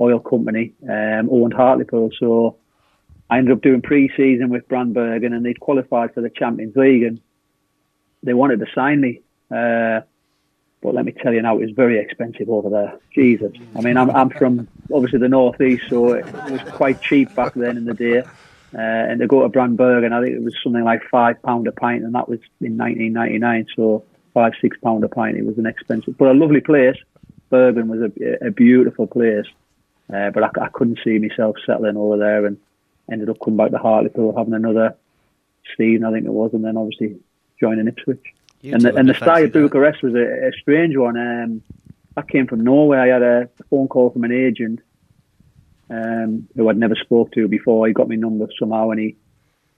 oil 0.00 0.20
company, 0.20 0.74
um, 0.88 1.28
owned 1.30 1.54
Hartlepool, 1.54 2.10
so 2.18 2.56
I 3.30 3.38
ended 3.38 3.52
up 3.52 3.62
doing 3.62 3.82
pre-season 3.82 4.48
with 4.48 4.68
Brann 4.68 4.92
Bergen, 4.92 5.32
and 5.32 5.44
they'd 5.44 5.60
qualified 5.60 6.14
for 6.14 6.20
the 6.20 6.30
Champions 6.30 6.76
League, 6.76 7.02
and 7.02 7.20
they 8.22 8.34
wanted 8.34 8.60
to 8.60 8.66
sign 8.74 9.00
me. 9.00 9.20
Uh, 9.50 10.00
but 10.80 10.94
let 10.94 11.04
me 11.04 11.12
tell 11.12 11.32
you 11.32 11.42
now, 11.42 11.56
it 11.56 11.60
was 11.60 11.70
very 11.72 11.98
expensive 11.98 12.48
over 12.48 12.70
there. 12.70 12.98
Jesus. 13.12 13.52
I 13.76 13.80
mean, 13.80 13.96
I'm, 13.96 14.10
I'm 14.10 14.30
from 14.30 14.68
obviously 14.92 15.18
the 15.18 15.28
northeast, 15.28 15.84
so 15.88 16.12
it 16.12 16.24
was 16.50 16.60
quite 16.70 17.02
cheap 17.02 17.34
back 17.34 17.54
then 17.54 17.76
in 17.76 17.84
the 17.84 17.94
day. 17.94 18.22
Uh, 18.74 18.80
and 18.80 19.20
to 19.20 19.26
go 19.26 19.42
to 19.42 19.48
Brann 19.48 19.76
Bergen, 19.76 20.12
I 20.12 20.22
think 20.22 20.36
it 20.36 20.42
was 20.42 20.54
something 20.62 20.84
like 20.84 21.02
five 21.10 21.42
pound 21.42 21.66
a 21.66 21.72
pint, 21.72 22.04
and 22.04 22.14
that 22.14 22.28
was 22.28 22.38
in 22.60 22.76
1999. 22.76 23.66
So 23.74 24.04
five, 24.34 24.52
six 24.60 24.76
pound 24.78 25.02
a 25.04 25.08
pint. 25.08 25.36
It 25.36 25.44
was 25.44 25.58
an 25.58 25.66
expensive, 25.66 26.16
but 26.16 26.28
a 26.28 26.34
lovely 26.34 26.60
place. 26.60 26.96
Bergen 27.50 27.88
was 27.88 28.00
a, 28.00 28.46
a 28.46 28.50
beautiful 28.50 29.06
place, 29.06 29.46
uh, 30.12 30.30
but 30.30 30.42
I, 30.42 30.50
I, 30.64 30.68
couldn't 30.68 31.00
see 31.04 31.18
myself 31.18 31.56
settling 31.66 31.96
over 31.96 32.16
there, 32.16 32.46
and 32.46 32.58
ended 33.10 33.28
up 33.28 33.38
coming 33.42 33.56
back 33.56 33.70
to 33.70 33.78
Hartlepool, 33.78 34.36
having 34.36 34.54
another 34.54 34.96
season, 35.76 36.04
I 36.04 36.12
think 36.12 36.26
it 36.26 36.32
was, 36.32 36.52
and 36.54 36.64
then 36.64 36.76
obviously 36.76 37.16
joining 37.60 37.88
Ipswich. 37.88 38.22
You 38.60 38.74
and 38.74 38.82
the, 38.82 38.94
and 38.94 39.08
the 39.08 39.14
Steaua 39.14 39.48
Bucharest 39.48 40.02
was 40.02 40.14
a, 40.14 40.48
a 40.48 40.52
strange 40.60 40.96
one. 40.96 41.16
Um, 41.16 41.62
I 42.16 42.22
came 42.22 42.46
from 42.46 42.64
Norway. 42.64 42.98
I 42.98 43.06
had 43.06 43.22
a 43.22 43.48
phone 43.70 43.86
call 43.88 44.10
from 44.10 44.24
an 44.24 44.32
agent 44.32 44.80
um, 45.90 46.48
who 46.56 46.68
I'd 46.68 46.76
never 46.76 46.96
spoke 46.96 47.32
to 47.32 47.46
before. 47.46 47.86
He 47.86 47.92
got 47.92 48.08
my 48.08 48.16
number 48.16 48.48
somehow, 48.58 48.90
and 48.90 49.00
he 49.00 49.16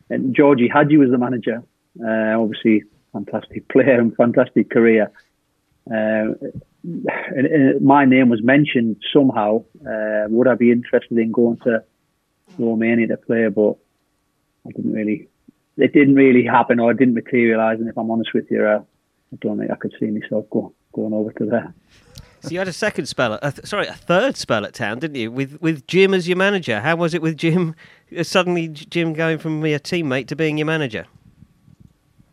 and 0.09 0.35
Gheorghe 0.35 0.72
Hagi 0.72 0.97
was 0.97 1.11
the 1.11 1.18
manager. 1.18 1.62
Uh, 2.03 2.41
obviously, 2.41 2.85
fantastic 3.12 3.68
player 3.72 4.01
and 4.01 4.14
fantastic 4.16 4.70
career. 4.70 5.11
Uh, 5.91 6.35
and, 6.83 7.47
and 7.47 7.81
my 7.83 8.05
name 8.05 8.28
was 8.28 8.43
mentioned 8.43 8.97
somehow. 9.12 9.64
Uh, 9.81 10.26
would 10.28 10.49
I 10.49 10.55
be 10.55 10.70
interested 10.70 11.18
in 11.18 11.33
going 11.33 11.59
to 11.64 11.85
Romania 12.59 13.09
to 13.09 13.16
play? 13.16 13.49
But 13.49 13.76
I 14.66 14.70
didn't 14.72 14.93
really 14.93 15.28
it 15.76 15.93
didn't 15.93 16.14
really 16.14 16.45
happen 16.45 16.81
or 16.81 16.91
it 16.91 16.99
didn't 16.99 17.14
materialise. 17.14 17.78
And 17.81 17.89
if 17.89 17.97
I'm 17.97 18.11
honest 18.11 18.31
with 18.35 18.51
you, 18.51 18.64
uh, 18.64 18.81
I 19.33 19.37
don't 19.41 19.59
think 19.59 19.70
I 19.70 19.76
could 19.76 19.95
see 19.99 20.07
myself 20.07 20.47
go, 20.51 20.72
going 20.93 21.12
over 21.12 21.33
to 21.33 21.47
there. 21.47 21.74
So 22.43 22.51
you 22.51 22.59
had 22.59 22.68
a 22.68 22.72
second 22.72 23.07
spell, 23.07 23.39
at, 23.43 23.66
sorry, 23.68 23.87
a 23.87 23.93
third 23.93 24.37
spell 24.37 24.64
at 24.64 24.72
town, 24.72 24.99
didn't 24.99 25.16
you? 25.16 25.31
With 25.31 25.61
with 25.61 25.87
Jim 25.87 26.14
as 26.14 26.26
your 26.26 26.39
manager. 26.39 26.81
How 26.81 26.97
was 26.97 27.12
it 27.12 27.20
with 27.20 27.37
Jim? 27.37 27.74
Uh, 28.16 28.22
suddenly, 28.22 28.66
Jim 28.68 29.12
going 29.12 29.39
from 29.39 29.61
being 29.61 29.74
a 29.74 29.78
teammate 29.78 30.26
to 30.28 30.37
being 30.37 30.57
your 30.57 30.66
manager. 30.66 31.07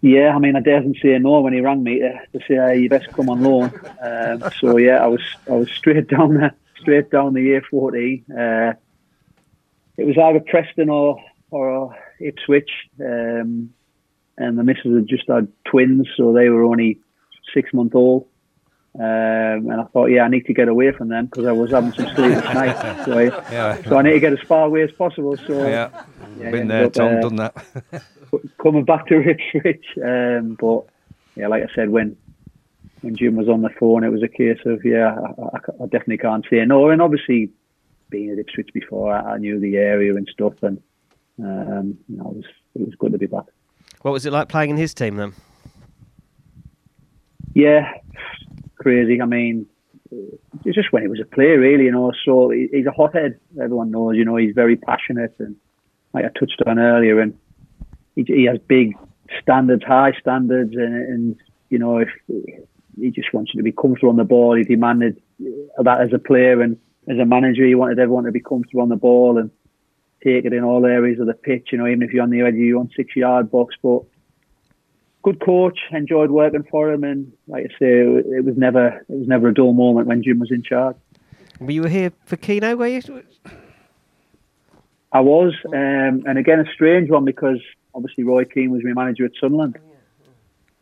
Yeah, 0.07 0.33
I 0.33 0.39
mean, 0.39 0.55
I 0.55 0.61
didn't 0.61 0.97
say 1.01 1.17
no 1.19 1.41
when 1.41 1.51
he 1.51 1.59
rang 1.59 1.83
me 1.83 1.99
to, 1.99 2.21
to 2.31 2.39
say 2.47 2.55
hey, 2.55 2.79
you 2.79 2.89
best 2.89 3.11
come 3.11 3.29
on 3.29 3.43
loan. 3.43 3.71
Um, 4.01 4.49
so 4.59 4.77
yeah, 4.77 5.03
I 5.03 5.07
was 5.07 5.21
I 5.49 5.53
was 5.53 5.69
straight 5.71 6.07
down 6.15 6.35
the 6.35 6.53
straight 6.79 7.11
down 7.11 7.33
the 7.33 7.59
A14. 7.59 8.23
Uh, 8.29 8.73
it 9.97 10.05
was 10.05 10.17
either 10.17 10.39
Preston 10.39 10.89
or 10.89 11.21
or 11.51 11.93
Ipswich, 12.21 12.71
um, 13.01 13.73
and 14.37 14.57
the 14.57 14.63
missus 14.63 14.95
had 14.95 15.07
just 15.07 15.27
had 15.27 15.49
twins, 15.65 16.07
so 16.15 16.31
they 16.31 16.47
were 16.47 16.63
only 16.63 17.01
six 17.53 17.73
months 17.73 17.95
old. 17.95 18.27
Um, 18.95 19.69
and 19.69 19.81
I 19.81 19.83
thought, 19.93 20.07
yeah, 20.07 20.23
I 20.23 20.27
need 20.27 20.45
to 20.47 20.53
get 20.53 20.69
away 20.69 20.91
from 20.91 21.09
them 21.09 21.25
because 21.25 21.45
I 21.45 21.51
was 21.51 21.71
having 21.71 21.91
some 21.91 22.07
sleepless 22.15 22.43
nights. 22.45 22.79
So 23.05 23.17
I, 23.17 23.23
yeah. 23.51 23.81
so 23.83 23.97
I 23.97 24.01
need 24.01 24.13
to 24.13 24.19
get 24.19 24.33
as 24.33 24.39
far 24.39 24.65
away 24.65 24.81
as 24.83 24.91
possible. 24.91 25.37
So 25.37 25.67
yeah, 25.67 26.03
yeah 26.39 26.51
been 26.51 26.67
there, 26.67 26.85
up, 26.85 26.93
Tom, 26.93 27.17
uh, 27.17 27.19
done 27.19 27.35
that. 27.35 28.03
coming 28.61 28.85
back 28.85 29.07
to 29.07 29.21
Ipswich, 29.21 29.85
um, 30.03 30.57
but 30.59 30.85
yeah, 31.35 31.47
like 31.47 31.63
I 31.63 31.73
said, 31.75 31.89
when 31.89 32.17
when 33.01 33.15
Jim 33.15 33.35
was 33.35 33.47
on 33.47 33.61
the 33.61 33.69
phone, 33.69 34.03
it 34.03 34.11
was 34.11 34.23
a 34.23 34.27
case 34.27 34.59
of 34.65 34.83
yeah, 34.83 35.15
I, 35.15 35.57
I, 35.57 35.83
I 35.83 35.85
definitely 35.85 36.17
can't 36.17 36.45
say 36.49 36.65
no. 36.65 36.89
And 36.89 37.01
obviously, 37.01 37.51
being 38.09 38.31
at 38.31 38.39
Ipswich 38.39 38.69
before, 38.73 39.13
I, 39.13 39.33
I 39.33 39.37
knew 39.37 39.59
the 39.59 39.77
area 39.77 40.15
and 40.15 40.27
stuff, 40.31 40.53
and 40.61 40.81
um, 41.39 41.97
you 42.09 42.17
know, 42.17 42.29
it 42.31 42.35
was 42.35 42.45
it 42.75 42.81
was 42.81 42.95
good 42.95 43.11
to 43.11 43.17
be 43.17 43.27
back. 43.27 43.45
What 44.01 44.11
was 44.11 44.25
it 44.25 44.33
like 44.33 44.49
playing 44.49 44.71
in 44.71 44.77
his 44.77 44.93
team 44.93 45.15
then? 45.15 45.33
Yeah, 47.53 47.91
crazy. 48.77 49.21
I 49.21 49.25
mean, 49.25 49.65
it's 50.11 50.75
just 50.75 50.91
when 50.91 51.01
he 51.01 51.07
was 51.07 51.19
a 51.19 51.25
player, 51.25 51.59
really. 51.59 51.85
You 51.85 51.91
know, 51.91 52.11
so 52.25 52.49
he's 52.49 52.85
a 52.85 52.91
hothead. 52.91 53.39
Everyone 53.61 53.91
knows. 53.91 54.15
You 54.15 54.25
know, 54.25 54.35
he's 54.35 54.55
very 54.55 54.75
passionate, 54.75 55.35
and 55.39 55.55
like 56.13 56.25
I 56.25 56.39
touched 56.39 56.61
on 56.65 56.79
earlier, 56.79 57.19
and 57.19 57.37
he, 58.17 58.23
he 58.23 58.45
has 58.45 58.57
big 58.67 58.97
standards, 59.41 59.83
high 59.83 60.13
standards, 60.19 60.73
and, 60.75 60.95
and 60.95 61.35
you 61.69 61.79
know, 61.79 61.99
if 61.99 62.09
he 62.99 63.11
just 63.11 63.33
wants 63.33 63.53
you 63.53 63.59
to 63.59 63.63
be 63.63 63.71
comfortable 63.71 64.09
on 64.09 64.17
the 64.17 64.23
ball, 64.23 64.55
he 64.55 64.63
demanded 64.63 65.21
that 65.39 66.01
as 66.01 66.11
a 66.13 66.19
player 66.19 66.61
and 66.61 66.77
as 67.07 67.19
a 67.19 67.25
manager, 67.25 67.65
he 67.65 67.75
wanted 67.75 67.99
everyone 67.99 68.25
to 68.25 68.31
be 68.31 68.41
comfortable 68.41 68.81
on 68.81 68.89
the 68.89 68.95
ball 68.95 69.37
and 69.37 69.51
take 70.23 70.45
it 70.45 70.53
in 70.53 70.63
all 70.63 70.85
areas 70.85 71.19
of 71.19 71.27
the 71.27 71.33
pitch, 71.33 71.69
you 71.71 71.77
know, 71.77 71.87
even 71.87 72.01
if 72.01 72.11
you're 72.11 72.23
on 72.23 72.31
the 72.31 72.41
edge 72.41 72.55
of 72.55 72.59
your 72.59 72.79
own 72.79 72.89
six 72.95 73.15
yard 73.15 73.51
box. 73.51 73.75
But 73.81 74.01
good 75.21 75.39
coach, 75.39 75.79
enjoyed 75.91 76.31
working 76.31 76.63
for 76.63 76.91
him, 76.91 77.03
and 77.03 77.31
like 77.47 77.65
I 77.65 77.69
say, 77.79 78.01
it 78.01 78.43
was 78.43 78.57
never 78.57 79.05
it 79.07 79.19
was 79.19 79.27
never 79.27 79.49
a 79.49 79.53
dull 79.53 79.73
moment 79.73 80.07
when 80.07 80.23
Jim 80.23 80.39
was 80.39 80.51
in 80.51 80.63
charge. 80.63 80.95
Were 81.59 81.71
you 81.71 81.83
here 81.83 82.11
for 82.25 82.35
Keno? 82.35 82.75
Were 82.75 82.87
you? 82.87 83.01
I 85.11 85.21
was, 85.21 85.53
um, 85.67 86.23
and 86.27 86.37
again 86.37 86.59
a 86.59 86.73
strange 86.73 87.09
one 87.09 87.25
because 87.25 87.59
obviously 87.97 88.23
Roy 88.23 88.45
Keane 88.45 88.69
was 88.69 88.83
my 88.83 88.93
manager 88.93 89.25
at 89.25 89.31
Sunderland. 89.41 89.77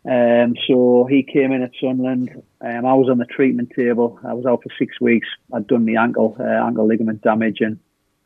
Um, 0.08 0.56
so 0.68 1.08
he 1.10 1.24
came 1.24 1.52
in 1.52 1.64
at 1.64 1.72
Sunderland. 1.82 2.30
Um, 2.62 2.86
I 2.86 2.94
was 2.94 3.10
on 3.10 3.18
the 3.18 3.26
treatment 3.26 3.72
table. 3.76 4.20
I 4.24 4.34
was 4.34 4.46
out 4.46 4.62
for 4.62 4.70
six 4.78 5.02
weeks. 5.02 5.28
I'd 5.52 5.66
done 5.66 5.86
my 5.86 6.00
ankle 6.00 6.36
uh, 6.40 6.44
ankle 6.44 6.86
ligament 6.86 7.24
damage, 7.24 7.62
and 7.62 7.80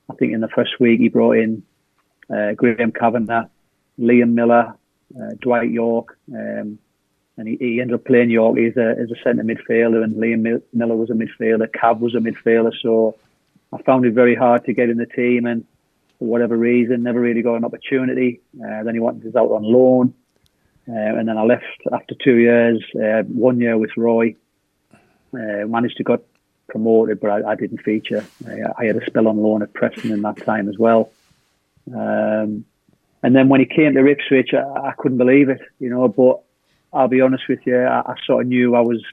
I 0.09 0.15
think 0.15 0.33
in 0.33 0.41
the 0.41 0.49
first 0.49 0.79
week 0.79 0.99
he 0.99 1.07
brought 1.07 1.37
in 1.37 1.63
uh, 2.29 2.53
Graham 2.53 2.91
Kavanagh, 2.91 3.45
Liam 3.97 4.33
Miller, 4.33 4.75
uh, 5.15 5.29
Dwight 5.39 5.69
Yorke, 5.69 6.17
um, 6.33 6.79
and 7.37 7.47
he, 7.47 7.55
he, 7.57 7.79
ended 7.79 7.95
up 7.95 8.03
playing 8.03 8.29
Yorke 8.29 8.59
as 8.59 8.75
a, 8.75 8.95
as 8.99 9.11
a 9.11 9.23
centre 9.23 9.43
midfielder, 9.43 10.03
and 10.03 10.15
Liam 10.15 10.61
Miller 10.73 10.95
was 10.97 11.09
a 11.09 11.13
midfielder, 11.13 11.67
Cav 11.67 11.99
was 11.99 12.13
a 12.13 12.17
midfielder. 12.17 12.73
So 12.81 13.15
I 13.71 13.81
found 13.83 14.03
it 14.05 14.13
very 14.13 14.35
hard 14.35 14.65
to 14.65 14.73
get 14.73 14.89
in 14.89 14.97
the 14.97 15.05
team, 15.05 15.45
and 15.45 15.63
for 16.19 16.25
whatever 16.27 16.57
reason, 16.57 17.03
never 17.03 17.19
really 17.19 17.41
got 17.41 17.55
an 17.55 17.65
opportunity. 17.65 18.41
Uh, 18.55 18.83
then 18.83 18.93
he 18.93 18.99
wanted 18.99 19.25
us 19.25 19.35
out 19.35 19.51
on 19.51 19.63
loan, 19.63 20.13
uh, 20.87 20.93
and 20.93 21.27
then 21.27 21.37
I 21.37 21.43
left 21.43 21.65
after 21.91 22.13
two 22.15 22.35
years, 22.35 22.83
uh, 22.95 23.23
one 23.23 23.59
year 23.59 23.77
with 23.77 23.91
Roy. 23.97 24.35
Uh, 25.31 25.67
managed 25.67 25.97
to 25.97 26.03
get 26.03 26.25
promoted, 26.67 27.19
but 27.19 27.29
I, 27.29 27.51
I 27.51 27.55
didn't 27.55 27.83
feature. 27.83 28.25
I, 28.47 28.61
I, 28.79 28.85
had 28.85 28.95
a 28.95 29.05
spell 29.05 29.27
on 29.27 29.37
loan 29.37 29.61
at 29.61 29.73
Preston 29.73 30.11
in 30.11 30.23
that 30.23 30.37
time 30.37 30.67
as 30.67 30.77
well. 30.77 31.11
Um, 31.93 32.65
and 33.21 33.35
then 33.35 33.47
when 33.47 33.59
he 33.59 33.67
came 33.67 33.93
to 33.93 34.07
Ipswich, 34.07 34.53
I, 34.53 34.87
I, 34.87 34.93
couldn't 34.97 35.19
believe 35.19 35.49
it, 35.49 35.61
you 35.79 35.89
know. 35.89 36.07
But 36.07 36.41
I'll 36.93 37.07
be 37.07 37.21
honest 37.21 37.47
with 37.47 37.59
you, 37.65 37.77
I, 37.77 37.99
I, 37.99 38.15
sort 38.25 38.43
of 38.43 38.47
knew 38.47 38.75
I 38.75 38.81
was 38.81 39.03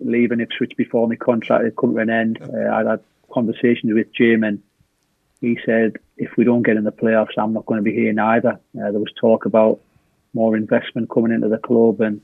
leaving 0.00 0.40
Ipswich 0.40 0.72
before 0.76 1.06
my 1.06 1.16
contract 1.16 1.64
had 1.64 1.76
come 1.76 1.94
to 1.94 2.00
an 2.00 2.10
end. 2.10 2.40
Uh, 2.42 2.70
I 2.72 2.90
had 2.90 3.00
conversations 3.32 3.92
with 3.92 4.12
Jim, 4.12 4.42
and 4.42 4.62
he 5.40 5.58
said, 5.64 5.96
if 6.22 6.36
we 6.36 6.44
don't 6.44 6.62
get 6.62 6.76
in 6.76 6.84
the 6.84 6.92
playoffs, 6.92 7.36
I'm 7.36 7.52
not 7.52 7.66
going 7.66 7.78
to 7.78 7.82
be 7.82 7.92
here 7.92 8.12
neither. 8.12 8.52
Uh, 8.52 8.90
there 8.90 9.00
was 9.00 9.12
talk 9.20 9.44
about 9.44 9.80
more 10.34 10.56
investment 10.56 11.10
coming 11.10 11.32
into 11.32 11.48
the 11.48 11.58
club, 11.58 12.00
and 12.00 12.20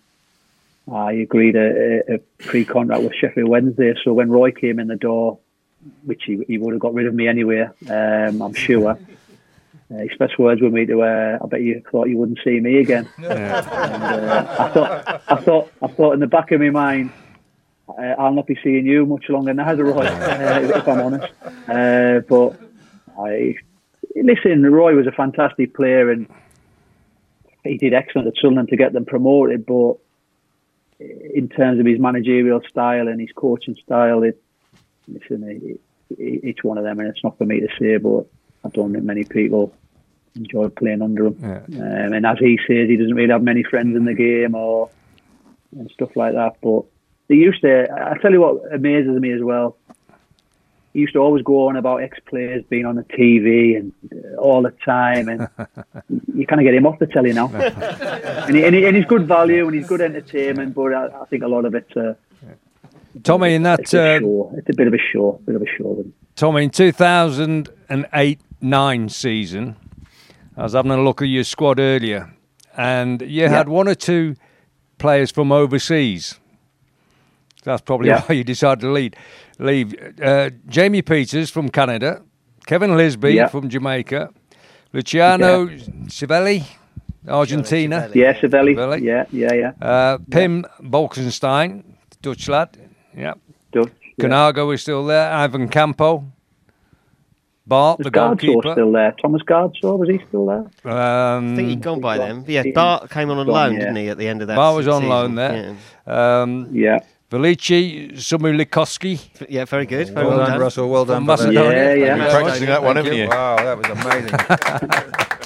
I 0.90 1.12
agreed 1.12 1.56
a, 1.56 2.14
a 2.14 2.18
pre-contract 2.38 3.02
with 3.02 3.14
Sheffield 3.14 3.48
Wednesday. 3.48 3.94
So 4.04 4.12
when 4.12 4.30
Roy 4.30 4.52
came 4.52 4.78
in 4.78 4.86
the 4.86 4.96
door, 4.96 5.38
which 6.04 6.22
he, 6.24 6.42
he 6.46 6.58
would 6.58 6.72
have 6.72 6.80
got 6.80 6.94
rid 6.94 7.06
of 7.06 7.14
me 7.14 7.26
anyway, 7.26 7.68
um, 7.90 8.42
I'm 8.42 8.54
sure. 8.54 8.98
Uh, 9.90 10.00
his 10.00 10.10
first 10.18 10.38
words 10.38 10.60
were 10.60 10.68
me 10.68 10.84
to, 10.84 11.00
uh, 11.00 11.38
"I 11.42 11.46
bet 11.46 11.62
you 11.62 11.82
thought 11.90 12.10
you 12.10 12.18
wouldn't 12.18 12.40
see 12.44 12.60
me 12.60 12.76
again." 12.80 13.08
Yeah. 13.18 13.58
And, 13.58 14.24
uh, 14.26 14.44
I 14.58 14.68
thought, 14.68 15.22
I 15.28 15.36
thought, 15.36 15.72
I 15.80 15.86
thought 15.86 16.12
in 16.12 16.20
the 16.20 16.26
back 16.26 16.52
of 16.52 16.60
my 16.60 16.68
mind, 16.68 17.10
uh, 17.88 18.14
I'll 18.18 18.34
not 18.34 18.46
be 18.46 18.58
seeing 18.62 18.84
you 18.84 19.06
much 19.06 19.30
longer 19.30 19.54
neither, 19.54 19.84
Roy, 19.84 20.00
uh, 20.06 20.72
if 20.74 20.86
I'm 20.86 21.00
honest. 21.00 21.32
Uh, 21.66 22.20
but 22.28 22.60
I 23.18 23.56
listen. 24.22 24.62
Roy 24.62 24.94
was 24.94 25.06
a 25.06 25.12
fantastic 25.12 25.74
player, 25.74 26.10
and 26.10 26.28
he 27.64 27.78
did 27.78 27.94
excellent 27.94 28.28
at 28.28 28.34
Sunderland 28.40 28.68
to 28.68 28.76
get 28.76 28.92
them 28.92 29.04
promoted. 29.04 29.66
But 29.66 29.94
in 31.00 31.48
terms 31.48 31.80
of 31.80 31.86
his 31.86 31.98
managerial 31.98 32.60
style 32.68 33.08
and 33.08 33.20
his 33.20 33.30
coaching 33.34 33.76
style, 33.84 34.22
it, 34.22 34.42
listen, 35.06 35.44
it, 35.44 35.80
it, 36.18 36.40
it's 36.44 36.64
one 36.64 36.78
of 36.78 36.84
them, 36.84 36.98
and 37.00 37.08
it's 37.08 37.22
not 37.22 37.38
for 37.38 37.44
me 37.44 37.60
to 37.60 37.68
say, 37.78 37.96
but 37.96 38.26
I 38.64 38.68
don't 38.70 38.92
think 38.92 39.04
many 39.04 39.24
people 39.24 39.74
enjoy 40.34 40.68
playing 40.68 41.02
under 41.02 41.26
him. 41.26 41.36
Yeah. 41.40 41.82
Um, 41.82 42.12
and 42.12 42.26
as 42.26 42.38
he 42.38 42.58
says, 42.66 42.88
he 42.88 42.96
doesn't 42.96 43.14
really 43.14 43.32
have 43.32 43.42
many 43.42 43.62
friends 43.62 43.96
in 43.96 44.04
the 44.04 44.14
game 44.14 44.54
or 44.54 44.90
and 45.72 45.90
stuff 45.90 46.16
like 46.16 46.34
that. 46.34 46.56
But 46.62 46.84
they 47.28 47.36
used 47.36 47.60
to. 47.62 47.88
I 47.90 48.18
tell 48.18 48.32
you 48.32 48.40
what 48.40 48.72
amazes 48.72 49.20
me 49.20 49.32
as 49.32 49.42
well. 49.42 49.76
He 50.92 51.00
used 51.00 51.12
to 51.12 51.18
always 51.20 51.42
go 51.42 51.68
on 51.68 51.76
about 51.76 52.02
ex 52.02 52.18
players 52.28 52.64
being 52.68 52.86
on 52.86 52.96
the 52.96 53.02
TV 53.04 53.76
and 53.76 53.92
uh, 54.12 54.36
all 54.36 54.62
the 54.62 54.72
time, 54.84 55.28
and 55.28 55.48
you 56.34 56.46
kind 56.46 56.60
of 56.60 56.64
get 56.64 56.74
him 56.74 56.86
off 56.86 56.98
the 56.98 57.06
telly 57.06 57.32
now. 57.32 57.48
and, 57.54 58.56
he, 58.56 58.64
and, 58.64 58.74
he, 58.74 58.86
and 58.86 58.96
he's 58.96 59.06
good 59.06 59.26
value 59.26 59.66
and 59.66 59.74
he's 59.74 59.86
good 59.86 60.00
entertainment, 60.00 60.74
but 60.74 60.94
I, 60.94 61.06
I 61.22 61.24
think 61.26 61.42
a 61.42 61.48
lot 61.48 61.64
of 61.64 61.74
it's 61.74 61.96
uh, 61.96 62.14
Tommy, 63.22 63.54
in 63.54 63.62
that 63.64 63.80
it's 63.80 63.94
a 63.94 64.16
uh, 64.16 64.18
show. 64.20 64.54
It's 64.56 64.68
a 64.68 64.74
bit 64.74 64.86
of 64.86 64.94
a 64.94 64.98
show, 65.12 65.40
bit 65.44 65.54
of 65.54 65.62
a 65.62 65.66
show. 65.76 66.04
Tommy, 66.36 66.64
in 66.64 66.70
2008 66.70 68.40
9 68.60 69.08
season, 69.08 69.76
I 70.56 70.62
was 70.62 70.72
having 70.72 70.90
a 70.90 71.02
look 71.02 71.22
at 71.22 71.26
your 71.26 71.44
squad 71.44 71.78
earlier, 71.80 72.32
and 72.76 73.22
you 73.22 73.48
had 73.48 73.68
one 73.68 73.88
or 73.88 73.94
two 73.94 74.36
players 74.98 75.30
from 75.30 75.52
overseas. 75.52 76.38
That's 77.68 77.82
probably 77.82 78.08
Yeah. 78.08 78.22
why 78.22 78.34
you 78.34 78.44
decided 78.44 78.80
to 78.80 78.90
lead, 78.90 79.14
leave. 79.58 79.94
Uh, 80.22 80.48
Jamie 80.68 81.02
Peters 81.02 81.50
from 81.50 81.68
Canada, 81.68 82.22
Kevin 82.66 82.96
Lisbie 82.96 83.34
Yeah. 83.34 83.48
from 83.48 83.68
Jamaica, 83.68 84.30
Luciano 84.94 85.66
Civelli, 86.08 86.64
Argentina, 87.28 88.08
Yeah, 88.14 88.32
Savelli. 88.40 88.74
Savelli. 88.74 89.02
Yeah, 89.02 89.24
yeah, 89.30 89.52
yeah. 89.52 89.72
uh, 89.86 90.16
Pim 90.30 90.64
Balkestein, 90.80 91.82
Dutch 92.22 92.48
lad, 92.48 92.70
yeah. 93.14 93.34
Dutch, 93.70 93.92
yeah. 94.16 94.24
Canago 94.24 94.72
is 94.72 94.80
still 94.80 95.04
there, 95.04 95.30
Ivan 95.30 95.68
Campo, 95.68 96.24
Bart, 97.66 97.98
Was 97.98 98.06
the 98.06 98.10
Gardsaw 98.10 98.40
goalkeeper. 98.46 98.72
still 98.72 98.92
there? 98.92 99.14
Thomas 99.20 99.42
Gardsaw, 99.42 99.98
was 99.98 100.08
he 100.08 100.18
still 100.28 100.46
there? 100.46 100.90
Um, 100.90 101.52
I 101.52 101.56
think 101.56 101.68
he'd 101.68 101.82
gone 101.82 102.00
by 102.00 102.16
then. 102.16 102.44
yeah, 102.46 102.62
He's 102.62 102.72
Bart 102.74 103.10
came 103.10 103.28
on 103.28 103.36
on 103.36 103.46
loan, 103.46 103.74
yeah. 103.74 103.78
didn't 103.80 103.96
he, 103.96 104.08
at 104.08 104.16
the 104.16 104.26
end 104.26 104.40
of 104.40 104.48
that 104.48 104.56
Bart 104.56 104.74
was 104.74 104.88
on 104.88 105.02
season? 105.02 105.10
loan 105.10 105.34
there. 105.34 105.76
Um, 106.06 106.68
Yeah. 106.72 107.00
Veliče 107.30 107.74
Šumulikoski. 108.16 109.10
Yeah. 109.40 109.46
yeah, 109.50 109.64
very 109.70 109.86
good. 109.86 110.08
Very 110.14 110.26
Well 110.26 110.28
well, 110.28 110.38
done, 110.38 110.50
done. 110.50 110.60
Russell. 110.60 110.88
Well 110.90 111.04
done. 111.04 111.26
From 111.26 111.36
for 111.36 111.42
that. 111.44 111.52
Macedonia. 111.54 111.82
Yeah, 111.84 111.94
yeah. 111.94 112.16
You're 112.16 112.30
practicing 112.30 112.66
that 112.68 112.82
one, 112.82 112.96
haven't 112.96 113.16
you? 113.16 113.28
Wow, 113.28 113.56
that 113.56 113.78
was 113.78 113.88
amazing. 113.90 115.18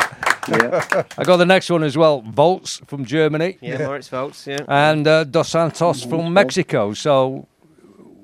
Yeah. 0.49 1.05
I 1.19 1.23
got 1.25 1.37
the 1.37 1.47
next 1.47 1.71
one 1.71 1.85
as 1.85 1.97
well. 1.97 2.21
Volz 2.23 2.83
from 2.89 3.05
Germany. 3.05 3.59
Yeah, 3.61 3.79
Moritz 3.79 4.09
Volz, 4.09 4.45
yeah. 4.47 4.59
And 4.69 5.07
uh, 5.07 5.23
Dos 5.25 5.49
Santos 5.49 6.03
from 6.05 6.33
Mexico. 6.33 6.95
So 6.95 7.47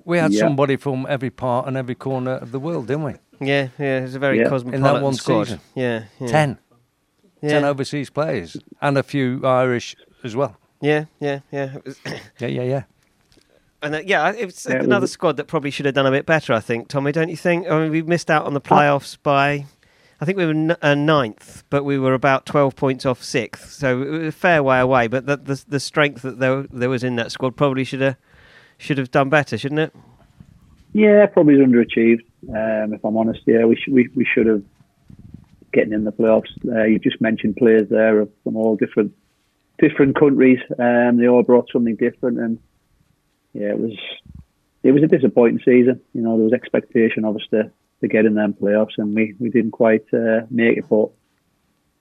we 0.04 0.18
had 0.18 0.32
Yeah. 0.32 0.40
somebody 0.40 0.76
from 0.76 1.06
every 1.08 1.30
part 1.30 1.66
and 1.68 1.76
every 1.76 1.94
corner 1.94 2.32
of 2.42 2.50
the 2.50 2.58
world, 2.58 2.86
didn't 2.88 3.04
we? 3.04 3.12
Yeah, 3.40 3.68
yeah, 3.78 4.04
it's 4.04 4.16
a 4.16 4.18
very 4.18 4.38
Yeah. 4.40 4.48
cosmopolitan 4.48 5.02
one 5.04 5.14
squad. 5.14 5.44
season. 5.46 5.60
Yeah, 5.76 6.02
yeah. 6.20 6.28
Ten. 6.32 6.58
Yeah. 7.40 7.50
Ten 7.50 7.64
overseas 7.64 8.10
players. 8.10 8.56
And 8.80 8.98
a 8.98 9.02
few 9.02 9.40
Irish 9.44 9.94
as 10.24 10.34
well. 10.34 10.56
Yeah, 10.82 11.04
yeah, 11.20 11.40
yeah. 11.52 11.70
Yeah, 12.40 12.48
yeah, 12.50 12.64
yeah. 12.64 12.82
And 13.82 13.94
uh, 13.94 14.00
yeah, 14.04 14.32
it's 14.36 14.66
Yeah, 14.66 14.74
it 14.74 14.78
was- 14.78 14.86
another 14.86 15.06
squad 15.06 15.36
that 15.36 15.46
probably 15.46 15.70
should 15.70 15.86
have 15.86 15.94
done 15.94 16.06
a 16.06 16.10
bit 16.10 16.26
better. 16.26 16.52
I 16.52 16.60
think, 16.60 16.88
Tommy, 16.88 17.12
don't 17.12 17.28
you 17.28 17.36
think? 17.36 17.68
I 17.70 17.80
mean, 17.80 17.90
we 17.92 18.02
missed 18.02 18.30
out 18.30 18.44
on 18.46 18.54
the 18.54 18.60
playoffs 18.60 19.16
by, 19.22 19.66
I 20.20 20.24
think 20.24 20.36
we 20.36 20.44
were 20.46 20.50
n- 20.52 20.76
uh, 20.82 20.94
ninth, 20.94 21.62
but 21.70 21.84
we 21.84 21.98
were 21.98 22.14
about 22.14 22.44
twelve 22.44 22.74
points 22.74 23.06
off 23.06 23.22
sixth, 23.22 23.70
so 23.72 24.02
it 24.02 24.08
was 24.10 24.26
a 24.28 24.32
fair 24.32 24.62
way 24.62 24.80
away. 24.80 25.06
But 25.06 25.26
the 25.26 25.36
the, 25.36 25.64
the 25.68 25.80
strength 25.80 26.22
that 26.22 26.40
there 26.40 26.64
there 26.72 26.90
was 26.90 27.04
in 27.04 27.14
that 27.16 27.30
squad 27.30 27.56
probably 27.56 27.84
should 27.84 28.00
have 28.00 28.16
should 28.78 28.98
have 28.98 29.10
done 29.12 29.28
better, 29.28 29.56
shouldn't 29.56 29.80
it? 29.80 29.94
Yeah, 30.92 31.26
probably 31.26 31.54
underachieved. 31.56 32.22
Um, 32.48 32.94
if 32.94 33.04
I'm 33.04 33.16
honest, 33.16 33.40
yeah, 33.46 33.64
we 33.64 33.76
should 33.76 33.92
we, 33.92 34.08
we 34.16 34.24
should 34.24 34.46
have 34.46 34.62
getting 35.72 35.92
in 35.92 36.02
the 36.04 36.12
playoffs. 36.12 36.48
Uh, 36.66 36.84
you 36.84 36.98
just 36.98 37.20
mentioned 37.20 37.56
players 37.56 37.88
there 37.90 38.26
from 38.42 38.56
all 38.56 38.74
different 38.74 39.12
different 39.78 40.18
countries. 40.18 40.58
Um, 40.80 41.18
they 41.18 41.28
all 41.28 41.44
brought 41.44 41.68
something 41.72 41.94
different, 41.94 42.38
and 42.40 42.58
yeah, 43.52 43.70
it 43.70 43.78
was 43.78 43.98
it 44.82 44.92
was 44.92 45.02
a 45.02 45.06
disappointing 45.06 45.60
season. 45.64 46.00
You 46.12 46.22
know, 46.22 46.36
there 46.36 46.44
was 46.44 46.52
expectation 46.52 47.24
of 47.24 47.36
us 47.36 47.46
to, 47.50 47.70
to 48.00 48.08
get 48.08 48.26
in 48.26 48.34
them 48.34 48.54
playoffs, 48.54 48.98
and 48.98 49.14
we, 49.14 49.34
we 49.38 49.50
didn't 49.50 49.72
quite 49.72 50.06
uh, 50.12 50.42
make 50.50 50.78
it. 50.78 50.84
But 50.88 51.10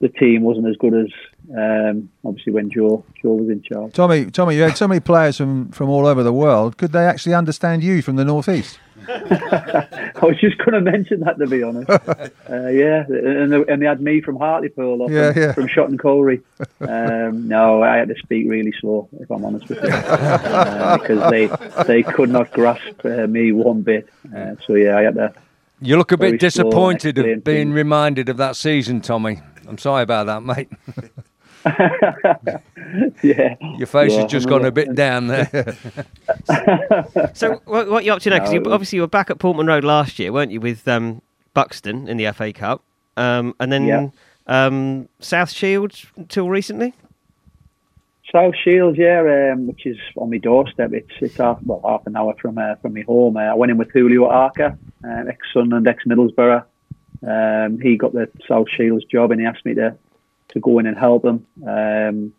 the 0.00 0.08
team 0.08 0.42
wasn't 0.42 0.66
as 0.68 0.76
good 0.76 0.94
as 0.94 1.08
um, 1.56 2.10
obviously 2.24 2.52
when 2.52 2.70
Joe 2.70 3.04
Joe 3.22 3.34
was 3.34 3.48
in 3.48 3.62
charge. 3.62 3.92
Tommy, 3.92 4.26
Tommy, 4.26 4.56
you 4.56 4.62
had 4.62 4.76
so 4.76 4.86
many 4.86 5.00
players 5.00 5.36
from, 5.36 5.70
from 5.70 5.88
all 5.88 6.06
over 6.06 6.22
the 6.22 6.32
world. 6.32 6.76
Could 6.76 6.92
they 6.92 7.04
actually 7.04 7.34
understand 7.34 7.82
you 7.82 8.02
from 8.02 8.16
the 8.16 8.24
northeast? 8.24 8.78
I 9.08 10.18
was 10.22 10.38
just 10.38 10.58
going 10.58 10.72
to 10.72 10.80
mention 10.80 11.20
that 11.20 11.38
to 11.38 11.46
be 11.46 11.62
honest. 11.62 11.88
uh, 11.90 12.68
yeah, 12.68 13.04
and 13.08 13.52
they, 13.52 13.72
and 13.72 13.80
they 13.80 13.86
had 13.86 14.00
me 14.00 14.20
from 14.20 14.36
Hartlepool 14.36 15.00
or 15.02 15.10
Yeah, 15.10 15.32
from, 15.32 15.42
yeah. 15.42 15.52
from 15.52 15.68
Shotton 15.68 15.98
Colliery. 15.98 16.42
Um, 16.80 17.48
no, 17.48 17.82
I 17.82 17.96
had 17.96 18.08
to 18.08 18.14
speak 18.16 18.48
really 18.48 18.72
slow, 18.80 19.08
if 19.18 19.30
I'm 19.30 19.44
honest 19.44 19.68
with 19.68 19.82
you, 19.82 19.88
uh, 19.88 20.98
because 20.98 21.30
they 21.30 21.46
they 21.84 22.02
could 22.02 22.28
not 22.28 22.50
grasp 22.52 23.04
uh, 23.04 23.26
me 23.26 23.52
one 23.52 23.82
bit. 23.82 24.08
Uh, 24.36 24.56
so 24.66 24.74
yeah, 24.74 24.98
I 24.98 25.02
had 25.02 25.14
to. 25.14 25.32
You 25.80 25.96
look 25.96 26.12
a 26.12 26.18
bit 26.18 26.40
disappointed 26.40 27.18
of 27.18 27.24
being 27.24 27.40
things. 27.42 27.74
reminded 27.74 28.28
of 28.28 28.36
that 28.38 28.56
season, 28.56 29.00
Tommy. 29.00 29.40
I'm 29.68 29.78
sorry 29.78 30.02
about 30.02 30.26
that, 30.26 30.42
mate. 30.42 30.68
Yeah, 33.22 33.56
Your 33.76 33.86
face 33.86 34.12
Yeah, 34.12 34.22
has 34.22 34.30
just 34.30 34.48
gone 34.48 34.64
a 34.64 34.70
bit 34.70 34.94
down 34.94 35.26
there. 35.26 35.76
So 37.34 37.60
what, 37.66 37.90
what 37.90 38.04
you 38.04 38.12
up 38.12 38.20
to 38.22 38.30
now? 38.30 38.36
Because 38.36 38.52
No, 38.52 38.60
you 38.60 38.72
obviously 38.72 38.96
you 38.96 39.02
were 39.02 39.08
back 39.08 39.28
at 39.30 39.38
Portman 39.38 39.66
Road 39.66 39.84
last 39.84 40.18
year, 40.18 40.32
weren't 40.32 40.50
you, 40.52 40.60
with 40.60 40.86
um, 40.88 41.20
Buxton 41.54 42.08
in 42.08 42.16
the 42.16 42.32
FA 42.32 42.52
Cup, 42.52 42.82
um, 43.16 43.54
and 43.60 43.70
then 43.72 43.84
Yeah. 43.86 44.08
um, 44.46 45.08
South 45.20 45.50
Shields 45.50 46.06
until 46.16 46.48
recently. 46.48 46.94
South 48.32 48.54
Shields, 48.62 48.96
yeah, 48.98 49.50
um, 49.52 49.66
which 49.66 49.84
is 49.86 49.96
on 50.16 50.30
my 50.30 50.38
doorstep. 50.38 50.92
It's 50.92 51.10
it's 51.20 51.36
half 51.36 51.58
well 51.64 51.80
half 51.84 52.06
an 52.06 52.16
hour 52.16 52.34
from 52.40 52.56
uh, 52.58 52.76
from 52.76 52.94
my 52.94 53.02
home. 53.02 53.36
Uh, 53.36 53.40
I 53.40 53.54
went 53.54 53.70
in 53.72 53.78
with 53.78 53.90
Julio 53.92 54.26
Arca, 54.28 54.78
uh, 55.04 55.24
ex 55.28 55.38
Sunderland, 55.52 55.86
ex 55.88 56.04
Middlesbrough. 56.04 56.64
Um, 57.26 57.80
he 57.80 57.96
got 57.96 58.12
the 58.12 58.30
South 58.48 58.68
Shields 58.70 59.04
job, 59.04 59.30
and 59.30 59.40
he 59.40 59.46
asked 59.46 59.64
me 59.64 59.74
to 59.74 59.96
to 60.48 60.60
go 60.60 60.78
in 60.78 60.86
and 60.86 60.96
help 60.96 61.24
him. 61.24 61.46
Um, 61.66 62.32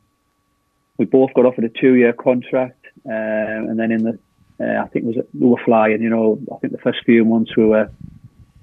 we 0.97 1.05
both 1.05 1.33
got 1.33 1.45
offered 1.45 1.63
a 1.63 1.69
two 1.69 1.93
year 1.93 2.13
contract, 2.13 2.85
um, 3.05 3.11
and 3.69 3.79
then 3.79 3.91
in 3.91 4.03
the 4.03 4.19
uh, 4.59 4.83
I 4.83 4.87
think 4.87 5.05
it 5.05 5.07
was 5.07 5.25
we 5.33 5.47
were 5.47 5.63
flying. 5.63 6.01
You 6.01 6.09
know, 6.09 6.39
I 6.53 6.57
think 6.57 6.73
the 6.73 6.79
first 6.79 6.99
few 7.05 7.23
months 7.25 7.55
we 7.55 7.65
were 7.65 7.89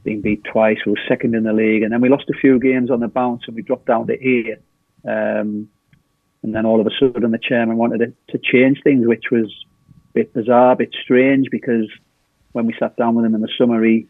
being 0.04 0.20
beat 0.20 0.44
twice. 0.44 0.78
We 0.84 0.92
were 0.92 1.00
second 1.08 1.34
in 1.34 1.44
the 1.44 1.52
league, 1.52 1.82
and 1.82 1.92
then 1.92 2.00
we 2.00 2.08
lost 2.08 2.30
a 2.30 2.38
few 2.38 2.58
games 2.58 2.90
on 2.90 3.00
the 3.00 3.08
bounce, 3.08 3.42
and 3.46 3.56
we 3.56 3.62
dropped 3.62 3.86
down 3.86 4.06
to 4.06 4.14
eight. 4.14 4.58
Um, 5.04 5.68
and 6.42 6.54
then 6.54 6.64
all 6.64 6.80
of 6.80 6.86
a 6.86 6.90
sudden, 6.98 7.30
the 7.30 7.38
chairman 7.38 7.76
wanted 7.76 7.98
to, 7.98 8.36
to 8.36 8.38
change 8.38 8.82
things, 8.82 9.06
which 9.06 9.30
was 9.32 9.52
a 10.10 10.12
bit 10.12 10.32
bizarre, 10.32 10.72
a 10.72 10.76
bit 10.76 10.94
strange, 11.02 11.48
because 11.50 11.90
when 12.52 12.66
we 12.66 12.74
sat 12.78 12.96
down 12.96 13.14
with 13.14 13.24
him 13.24 13.34
in 13.34 13.40
the 13.40 13.48
summer, 13.58 13.82
he 13.82 14.06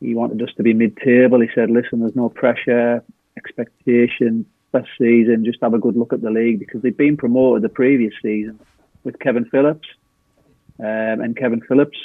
he 0.00 0.14
wanted 0.14 0.42
us 0.42 0.54
to 0.56 0.62
be 0.62 0.74
mid-table. 0.74 1.40
He 1.40 1.48
said, 1.54 1.70
"Listen, 1.70 2.00
there's 2.00 2.16
no 2.16 2.28
pressure, 2.28 3.02
expectation, 3.36 4.46
first 4.72 4.90
season. 4.98 5.44
Just 5.44 5.60
have 5.62 5.74
a 5.74 5.78
good 5.78 5.96
look 5.96 6.12
at 6.12 6.22
the 6.22 6.30
league 6.30 6.58
because 6.58 6.82
they'd 6.82 6.96
been 6.96 7.16
promoted 7.16 7.62
the 7.62 7.68
previous 7.68 8.14
season 8.22 8.58
with 9.04 9.18
Kevin 9.18 9.44
Phillips, 9.46 9.88
um, 10.78 11.20
and 11.20 11.36
Kevin 11.36 11.60
Phillips 11.60 11.98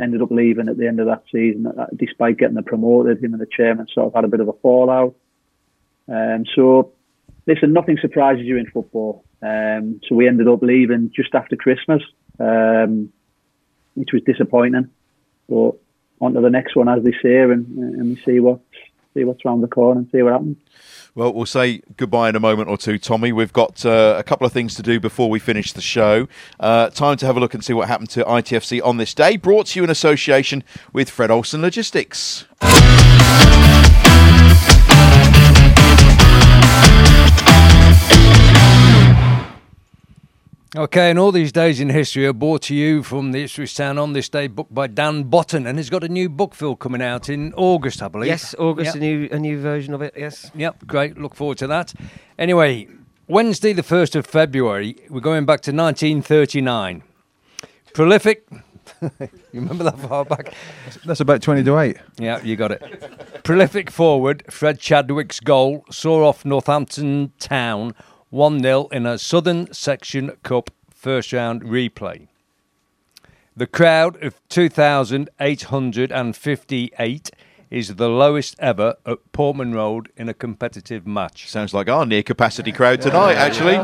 ended 0.00 0.22
up 0.22 0.30
leaving 0.30 0.68
at 0.68 0.76
the 0.76 0.86
end 0.86 1.00
of 1.00 1.06
that 1.06 1.24
season, 1.32 1.66
uh, 1.66 1.86
despite 1.96 2.38
getting 2.38 2.54
the 2.54 2.62
promoted. 2.62 3.22
Him 3.22 3.32
and 3.32 3.40
the 3.40 3.46
chairman 3.46 3.86
sort 3.92 4.06
of 4.06 4.14
had 4.14 4.24
a 4.24 4.28
bit 4.28 4.40
of 4.40 4.48
a 4.48 4.52
fallout. 4.54 5.14
Um, 6.08 6.44
so, 6.54 6.92
listen, 7.46 7.72
nothing 7.72 7.98
surprises 8.00 8.46
you 8.46 8.56
in 8.56 8.66
football. 8.66 9.24
Um, 9.42 10.00
so 10.08 10.14
we 10.14 10.28
ended 10.28 10.48
up 10.48 10.62
leaving 10.62 11.12
just 11.14 11.34
after 11.34 11.56
Christmas, 11.56 12.02
um, 12.38 13.12
which 13.94 14.10
was 14.12 14.22
disappointing. 14.22 14.90
But 15.48 15.72
on 16.20 16.34
to 16.34 16.40
the 16.40 16.50
next 16.50 16.76
one, 16.76 16.88
as 16.88 17.02
they 17.02 17.12
say, 17.22 17.40
and, 17.40 17.66
and 17.76 18.08
we 18.10 18.22
see 18.24 18.40
what 18.40 18.60
see 19.14 19.24
what's 19.24 19.44
round 19.44 19.62
the 19.62 19.68
corner 19.68 20.00
and 20.00 20.10
see 20.10 20.22
what 20.22 20.32
happens. 20.32 20.56
Well, 21.14 21.32
we'll 21.32 21.46
say 21.46 21.82
goodbye 21.96 22.28
in 22.28 22.36
a 22.36 22.40
moment 22.40 22.68
or 22.68 22.76
two, 22.76 22.98
Tommy. 22.98 23.32
We've 23.32 23.52
got 23.52 23.84
uh, 23.84 24.14
a 24.16 24.22
couple 24.22 24.46
of 24.46 24.52
things 24.52 24.74
to 24.76 24.82
do 24.82 25.00
before 25.00 25.28
we 25.28 25.40
finish 25.40 25.72
the 25.72 25.80
show. 25.80 26.28
Uh, 26.60 26.90
time 26.90 27.16
to 27.16 27.26
have 27.26 27.36
a 27.36 27.40
look 27.40 27.54
and 27.54 27.64
see 27.64 27.72
what 27.72 27.88
happened 27.88 28.10
to 28.10 28.22
ITFC 28.22 28.80
on 28.84 28.98
this 28.98 29.14
day. 29.14 29.36
Brought 29.36 29.66
to 29.68 29.80
you 29.80 29.84
in 29.84 29.90
association 29.90 30.62
with 30.92 31.10
Fred 31.10 31.30
Olsen 31.30 31.60
Logistics. 31.60 32.44
Okay, 40.76 41.08
and 41.08 41.18
all 41.18 41.32
these 41.32 41.50
days 41.50 41.80
in 41.80 41.88
history 41.88 42.26
are 42.26 42.34
brought 42.34 42.60
to 42.62 42.74
you 42.74 43.02
from 43.02 43.32
the 43.32 43.40
History 43.40 43.66
Town 43.66 43.96
on 43.96 44.12
this 44.12 44.28
day, 44.28 44.48
book 44.48 44.66
by 44.70 44.86
Dan 44.86 45.22
Botton, 45.22 45.66
and 45.66 45.78
he's 45.78 45.88
got 45.88 46.04
a 46.04 46.10
new 46.10 46.28
book, 46.28 46.54
Phil, 46.54 46.76
coming 46.76 47.00
out 47.00 47.30
in 47.30 47.54
August, 47.54 48.02
I 48.02 48.08
believe. 48.08 48.26
Yes, 48.28 48.54
August, 48.58 48.88
Yep. 48.88 48.94
a 48.96 48.98
new 48.98 49.28
a 49.32 49.38
new 49.38 49.58
version 49.58 49.94
of 49.94 50.02
it. 50.02 50.12
Yes. 50.14 50.50
Yep, 50.54 50.86
great. 50.86 51.16
Look 51.16 51.34
forward 51.34 51.56
to 51.58 51.66
that. 51.68 51.94
Anyway, 52.38 52.86
Wednesday, 53.28 53.72
the 53.72 53.82
1st 53.82 54.14
of 54.14 54.26
February, 54.26 54.96
we're 55.08 55.20
going 55.20 55.46
back 55.46 55.62
to 55.62 55.72
1939. 55.72 57.02
Prolific. 57.94 58.46
you 59.00 59.10
remember 59.54 59.84
that 59.84 59.98
far 59.98 60.26
back? 60.26 60.52
That's 61.06 61.20
about 61.20 61.40
20 61.40 61.64
to 61.64 61.78
8. 61.78 61.96
Yeah, 62.18 62.42
you 62.42 62.56
got 62.56 62.72
it. 62.72 63.42
Prolific 63.42 63.90
forward, 63.90 64.44
Fred 64.50 64.78
Chadwick's 64.78 65.40
goal 65.40 65.86
saw 65.90 66.28
off 66.28 66.44
Northampton 66.44 67.32
Town 67.38 67.94
1 68.30 68.62
0 68.62 68.88
in 68.88 69.06
a 69.06 69.16
Southern 69.16 69.72
Section 69.72 70.32
Cup 70.42 70.68
first 70.90 71.32
round 71.32 71.62
replay. 71.62 72.28
The 73.56 73.66
crowd 73.66 74.22
of 74.22 74.38
2,858 74.50 77.30
is 77.70 77.94
the 77.96 78.08
lowest 78.08 78.54
ever 78.58 78.96
at 79.06 79.32
Portman 79.32 79.74
Road 79.74 80.12
in 80.16 80.28
a 80.28 80.34
competitive 80.34 81.06
match. 81.06 81.48
Sounds 81.48 81.72
like 81.72 81.88
our 81.88 82.04
near 82.04 82.22
capacity 82.22 82.70
crowd 82.70 83.00
tonight, 83.00 83.36
actually. 83.36 83.78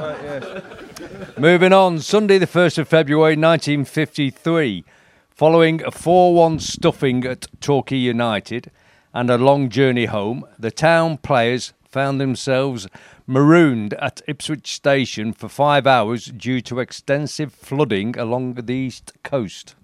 Moving 1.38 1.72
on, 1.72 2.00
Sunday, 2.00 2.36
the 2.38 2.46
1st 2.46 2.76
of 2.78 2.88
February 2.88 3.36
1953. 3.36 4.84
Following 5.30 5.82
a 5.84 5.90
4 5.90 6.34
1 6.34 6.58
stuffing 6.60 7.24
at 7.24 7.46
Torquay 7.60 7.96
United 7.96 8.70
and 9.14 9.30
a 9.30 9.38
long 9.38 9.70
journey 9.70 10.04
home, 10.04 10.44
the 10.58 10.70
town 10.70 11.16
players 11.16 11.72
found 11.94 12.20
themselves 12.20 12.88
marooned 13.26 13.94
at 13.94 14.22
Ipswich 14.26 14.74
Station 14.74 15.32
for 15.32 15.48
five 15.48 15.86
hours 15.86 16.26
due 16.26 16.60
to 16.62 16.80
extensive 16.80 17.52
flooding 17.52 18.18
along 18.18 18.54
the 18.54 18.74
east 18.74 19.12
coast. 19.22 19.74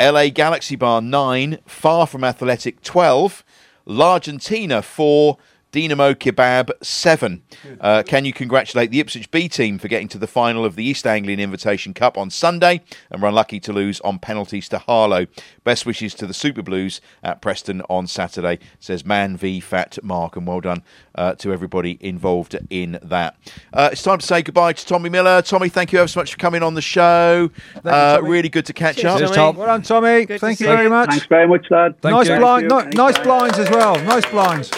LA 0.00 0.28
Galaxy 0.28 0.76
Bar, 0.76 1.00
9. 1.00 1.58
Far 1.66 2.06
From 2.06 2.24
Athletic, 2.24 2.82
12. 2.82 3.44
L'Argentina, 3.86 4.82
4. 4.82 5.38
Dynamo 5.72 6.14
Kebab, 6.14 6.70
7. 6.82 7.42
Uh, 7.80 8.02
can 8.04 8.24
you 8.24 8.32
congratulate 8.32 8.90
the 8.90 8.98
Ipswich 8.98 9.30
B 9.30 9.48
team 9.48 9.78
for 9.78 9.86
getting 9.86 10.08
to 10.08 10.18
the 10.18 10.26
final 10.26 10.64
of 10.64 10.74
the 10.74 10.84
East 10.84 11.06
Anglian 11.06 11.38
Invitation 11.38 11.94
Cup 11.94 12.18
on 12.18 12.28
Sunday 12.30 12.80
and 13.10 13.22
were 13.22 13.28
unlucky 13.28 13.60
to 13.60 13.72
lose 13.72 14.00
on 14.00 14.18
penalties 14.18 14.68
to 14.70 14.78
Harlow? 14.78 15.26
Best 15.62 15.86
wishes 15.86 16.14
to 16.14 16.26
the 16.26 16.34
Super 16.34 16.62
Blues 16.62 17.00
at 17.22 17.40
Preston 17.40 17.82
on 17.88 18.06
Saturday, 18.06 18.58
says 18.80 19.04
Man 19.04 19.36
v 19.36 19.60
Fat 19.60 19.98
Mark, 20.02 20.36
and 20.36 20.46
well 20.46 20.60
done 20.60 20.82
uh, 21.14 21.34
to 21.36 21.52
everybody 21.52 21.98
involved 22.00 22.56
in 22.68 22.98
that. 23.02 23.36
Uh, 23.72 23.90
it's 23.92 24.02
time 24.02 24.18
to 24.18 24.26
say 24.26 24.42
goodbye 24.42 24.72
to 24.72 24.84
Tommy 24.84 25.08
Miller. 25.08 25.40
Tommy, 25.42 25.68
thank 25.68 25.92
you 25.92 26.00
ever 26.00 26.08
so 26.08 26.20
much 26.20 26.32
for 26.32 26.38
coming 26.38 26.62
on 26.62 26.74
the 26.74 26.82
show. 26.82 27.50
Uh, 27.84 28.16
Tommy. 28.16 28.28
really 28.28 28.48
good 28.48 28.66
to 28.66 28.72
catch 28.72 28.96
Cheers, 28.96 29.04
up. 29.12 29.18
Cheers, 29.18 29.30
Tommy. 29.30 29.52
Tom. 29.52 29.56
Well 29.56 29.66
done, 29.66 29.82
Tommy. 29.82 30.24
Good 30.26 30.40
Thank 30.40 30.58
you 30.58 30.66
very 30.66 30.84
you. 30.84 30.90
much. 30.90 31.10
Thanks 31.10 31.26
very 31.26 31.46
much, 31.46 31.70
lad. 31.70 32.00
Thank 32.00 32.16
nice 32.16 32.28
you. 32.28 32.38
blind, 32.38 32.68
no, 32.68 32.80
Thank 32.80 32.94
nice 32.94 33.16
you. 33.18 33.22
blinds 33.22 33.58
as 33.58 33.70
well. 33.70 33.94
Nice 34.04 34.26
blinds. 34.26 34.70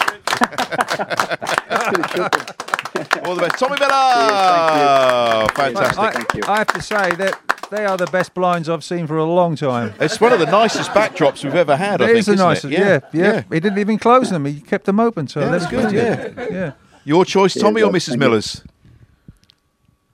All 3.25 3.35
the 3.35 3.41
best. 3.47 3.57
Tommy 3.59 3.77
Miller! 3.79 5.47
Thank 5.55 5.75
Fantastic. 5.77 5.99
I, 5.99 6.11
Thank 6.11 6.33
you. 6.35 6.41
I 6.47 6.57
have 6.57 6.67
to 6.67 6.81
say 6.81 7.15
that 7.15 7.39
they 7.71 7.85
are 7.85 7.97
the 7.97 8.05
best 8.07 8.33
blinds 8.33 8.69
I've 8.69 8.83
seen 8.83 9.07
for 9.07 9.17
a 9.17 9.23
long 9.25 9.55
time. 9.55 9.93
It's 9.99 10.19
one 10.21 10.31
of 10.33 10.39
the 10.39 10.45
nicest 10.45 10.91
backdrops 10.91 11.43
we've 11.43 11.55
ever 11.55 11.75
had, 11.75 12.01
I 12.01 12.05
It 12.05 12.07
think, 12.07 12.19
is 12.19 12.25
the 12.27 12.33
isn't 12.33 12.45
nicest. 12.47 12.65
it? 12.73 12.79
Yeah, 12.79 12.99
yeah, 13.13 13.43
He 13.51 13.59
didn't 13.59 13.79
even 13.79 13.97
close 13.97 14.29
them. 14.29 14.45
He 14.45 14.59
kept 14.61 14.85
them 14.85 14.99
open. 14.99 15.27
So 15.27 15.39
Yeah, 15.39 15.49
that's 15.49 15.67
that's 15.67 15.91
good, 15.91 16.35
good. 16.35 16.51
Yeah, 16.51 16.57
yeah. 16.57 16.71
Your 17.05 17.25
choice, 17.25 17.53
Tommy, 17.55 17.81
or 17.81 17.91
Mrs. 17.91 18.17
Miller's? 18.17 18.63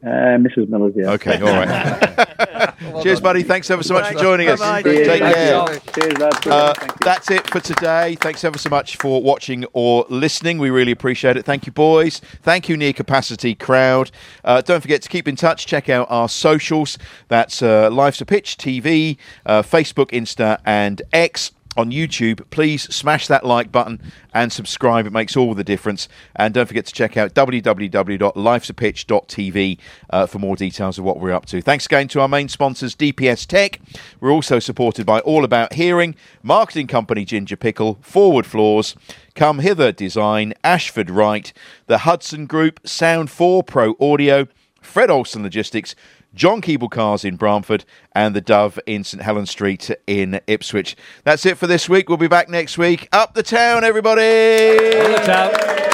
Uh, 0.04 0.08
Mrs. 0.40 0.70
Miller's, 0.70 0.94
yeah. 0.96 1.12
Okay, 1.12 1.40
all 1.42 1.48
right. 1.54 2.69
Cheers, 3.02 3.20
buddy. 3.20 3.44
Thanks 3.44 3.70
ever 3.70 3.84
so 3.84 3.94
much 3.94 4.12
for 4.14 4.20
joining 4.20 4.48
us. 4.48 4.60
Bye-bye. 4.60 4.84
Take 4.84 5.06
Thank 5.22 5.36
care. 5.36 5.74
you. 5.74 5.80
Cheers, 5.94 6.18
lad. 6.18 6.48
Uh, 6.48 6.74
that's 7.02 7.30
it 7.30 7.48
for 7.50 7.60
today. 7.60 8.16
Thanks 8.16 8.44
ever 8.44 8.58
so 8.58 8.70
much 8.70 8.96
for 8.98 9.22
watching 9.22 9.66
or 9.74 10.06
listening. 10.10 10.58
We 10.60 10.70
really 10.70 10.92
appreciate 10.92 11.38
it. 11.38 11.46
Thank 11.46 11.66
you, 11.66 11.72
boys. 11.72 12.20
Thank 12.42 12.70
you, 12.70 12.78
Near 12.78 12.94
Capacity 12.94 13.54
Crowd. 13.56 14.12
Uh, 14.44 14.62
don't 14.62 14.82
forget 14.82 15.02
to 15.02 15.10
keep 15.10 15.28
in 15.28 15.36
touch. 15.36 15.66
Check 15.66 15.90
out 15.90 16.08
our 16.10 16.30
socials. 16.30 16.98
That's 17.28 17.62
uh, 17.62 17.90
Life's 17.92 18.22
a 18.22 18.26
Pitch 18.26 18.58
TV, 18.58 19.18
uh, 19.46 19.62
Facebook, 19.62 20.12
Insta, 20.12 20.60
and 20.66 21.02
X. 21.12 21.52
On 21.78 21.92
YouTube, 21.92 22.50
please 22.50 22.84
smash 22.94 23.28
that 23.28 23.46
like 23.46 23.72
button 23.72 24.02
and 24.34 24.52
subscribe. 24.52 25.06
It 25.06 25.14
makes 25.14 25.38
all 25.38 25.54
the 25.54 25.64
difference. 25.64 26.10
And 26.36 26.52
don't 26.54 26.66
forget 26.66 26.88
to 26.88 26.94
check 26.94 27.16
out 27.16 27.36
www.lifesapitch.tv 27.36 29.78
uh, 30.10 30.26
for 30.26 30.40
more 30.40 30.56
details 30.56 30.98
of 30.98 31.04
what 31.06 31.20
we're 31.20 31.32
up 31.32 31.46
to. 31.46 31.62
Thanks 31.62 31.86
again 31.86 32.08
to 32.10 32.22
our 32.22 32.28
main 32.28 32.50
sponsors, 32.50 32.96
DPS 32.96 33.46
Tech. 33.46 33.80
We're 34.20 34.32
also 34.32 34.58
supported 34.58 35.06
by 35.06 35.20
All 35.20 35.46
About 35.46 35.74
Hearing, 35.74 36.16
marketing 36.42 36.88
company 36.88 37.24
Ginger 37.24 37.56
Pickle, 37.56 38.00
Fore 38.02 38.34
Wood 38.34 38.48
Floors, 38.48 38.96
Come 39.36 39.60
Hither 39.60 39.92
Design, 39.92 40.56
Ashford 40.64 41.12
Wright, 41.12 41.54
the 41.86 42.00
Hudson 42.00 42.48
Group, 42.48 42.80
Sound 42.84 43.30
4 43.30 43.64
Pro 43.64 43.96
Audio, 44.02 44.48
Fred 44.82 45.12
Olson 45.12 45.44
Logistics, 45.44 45.94
John 46.34 46.62
Keeble 46.62 46.92
Cars 46.92 47.26
in 47.26 47.38
Bramford, 47.38 47.84
and 48.14 48.36
the 48.36 48.42
Dove 48.42 48.80
in 48.86 49.04
St 49.04 49.24
Helens 49.24 49.50
Street 49.50 49.90
in 50.08 50.40
Ipswich. 50.48 50.96
That's 51.24 51.46
it 51.46 51.58
for 51.58 51.68
this 51.68 51.90
week. 51.90 52.10
We'll 52.10 52.18
be 52.18 52.28
back 52.28 52.50
next 52.50 52.78
week. 52.78 53.08
Up 53.12 53.34
the 53.34 53.44
town, 53.44 53.84
everybody! 53.84 54.78
Look 55.10 55.28
out. 55.28 55.89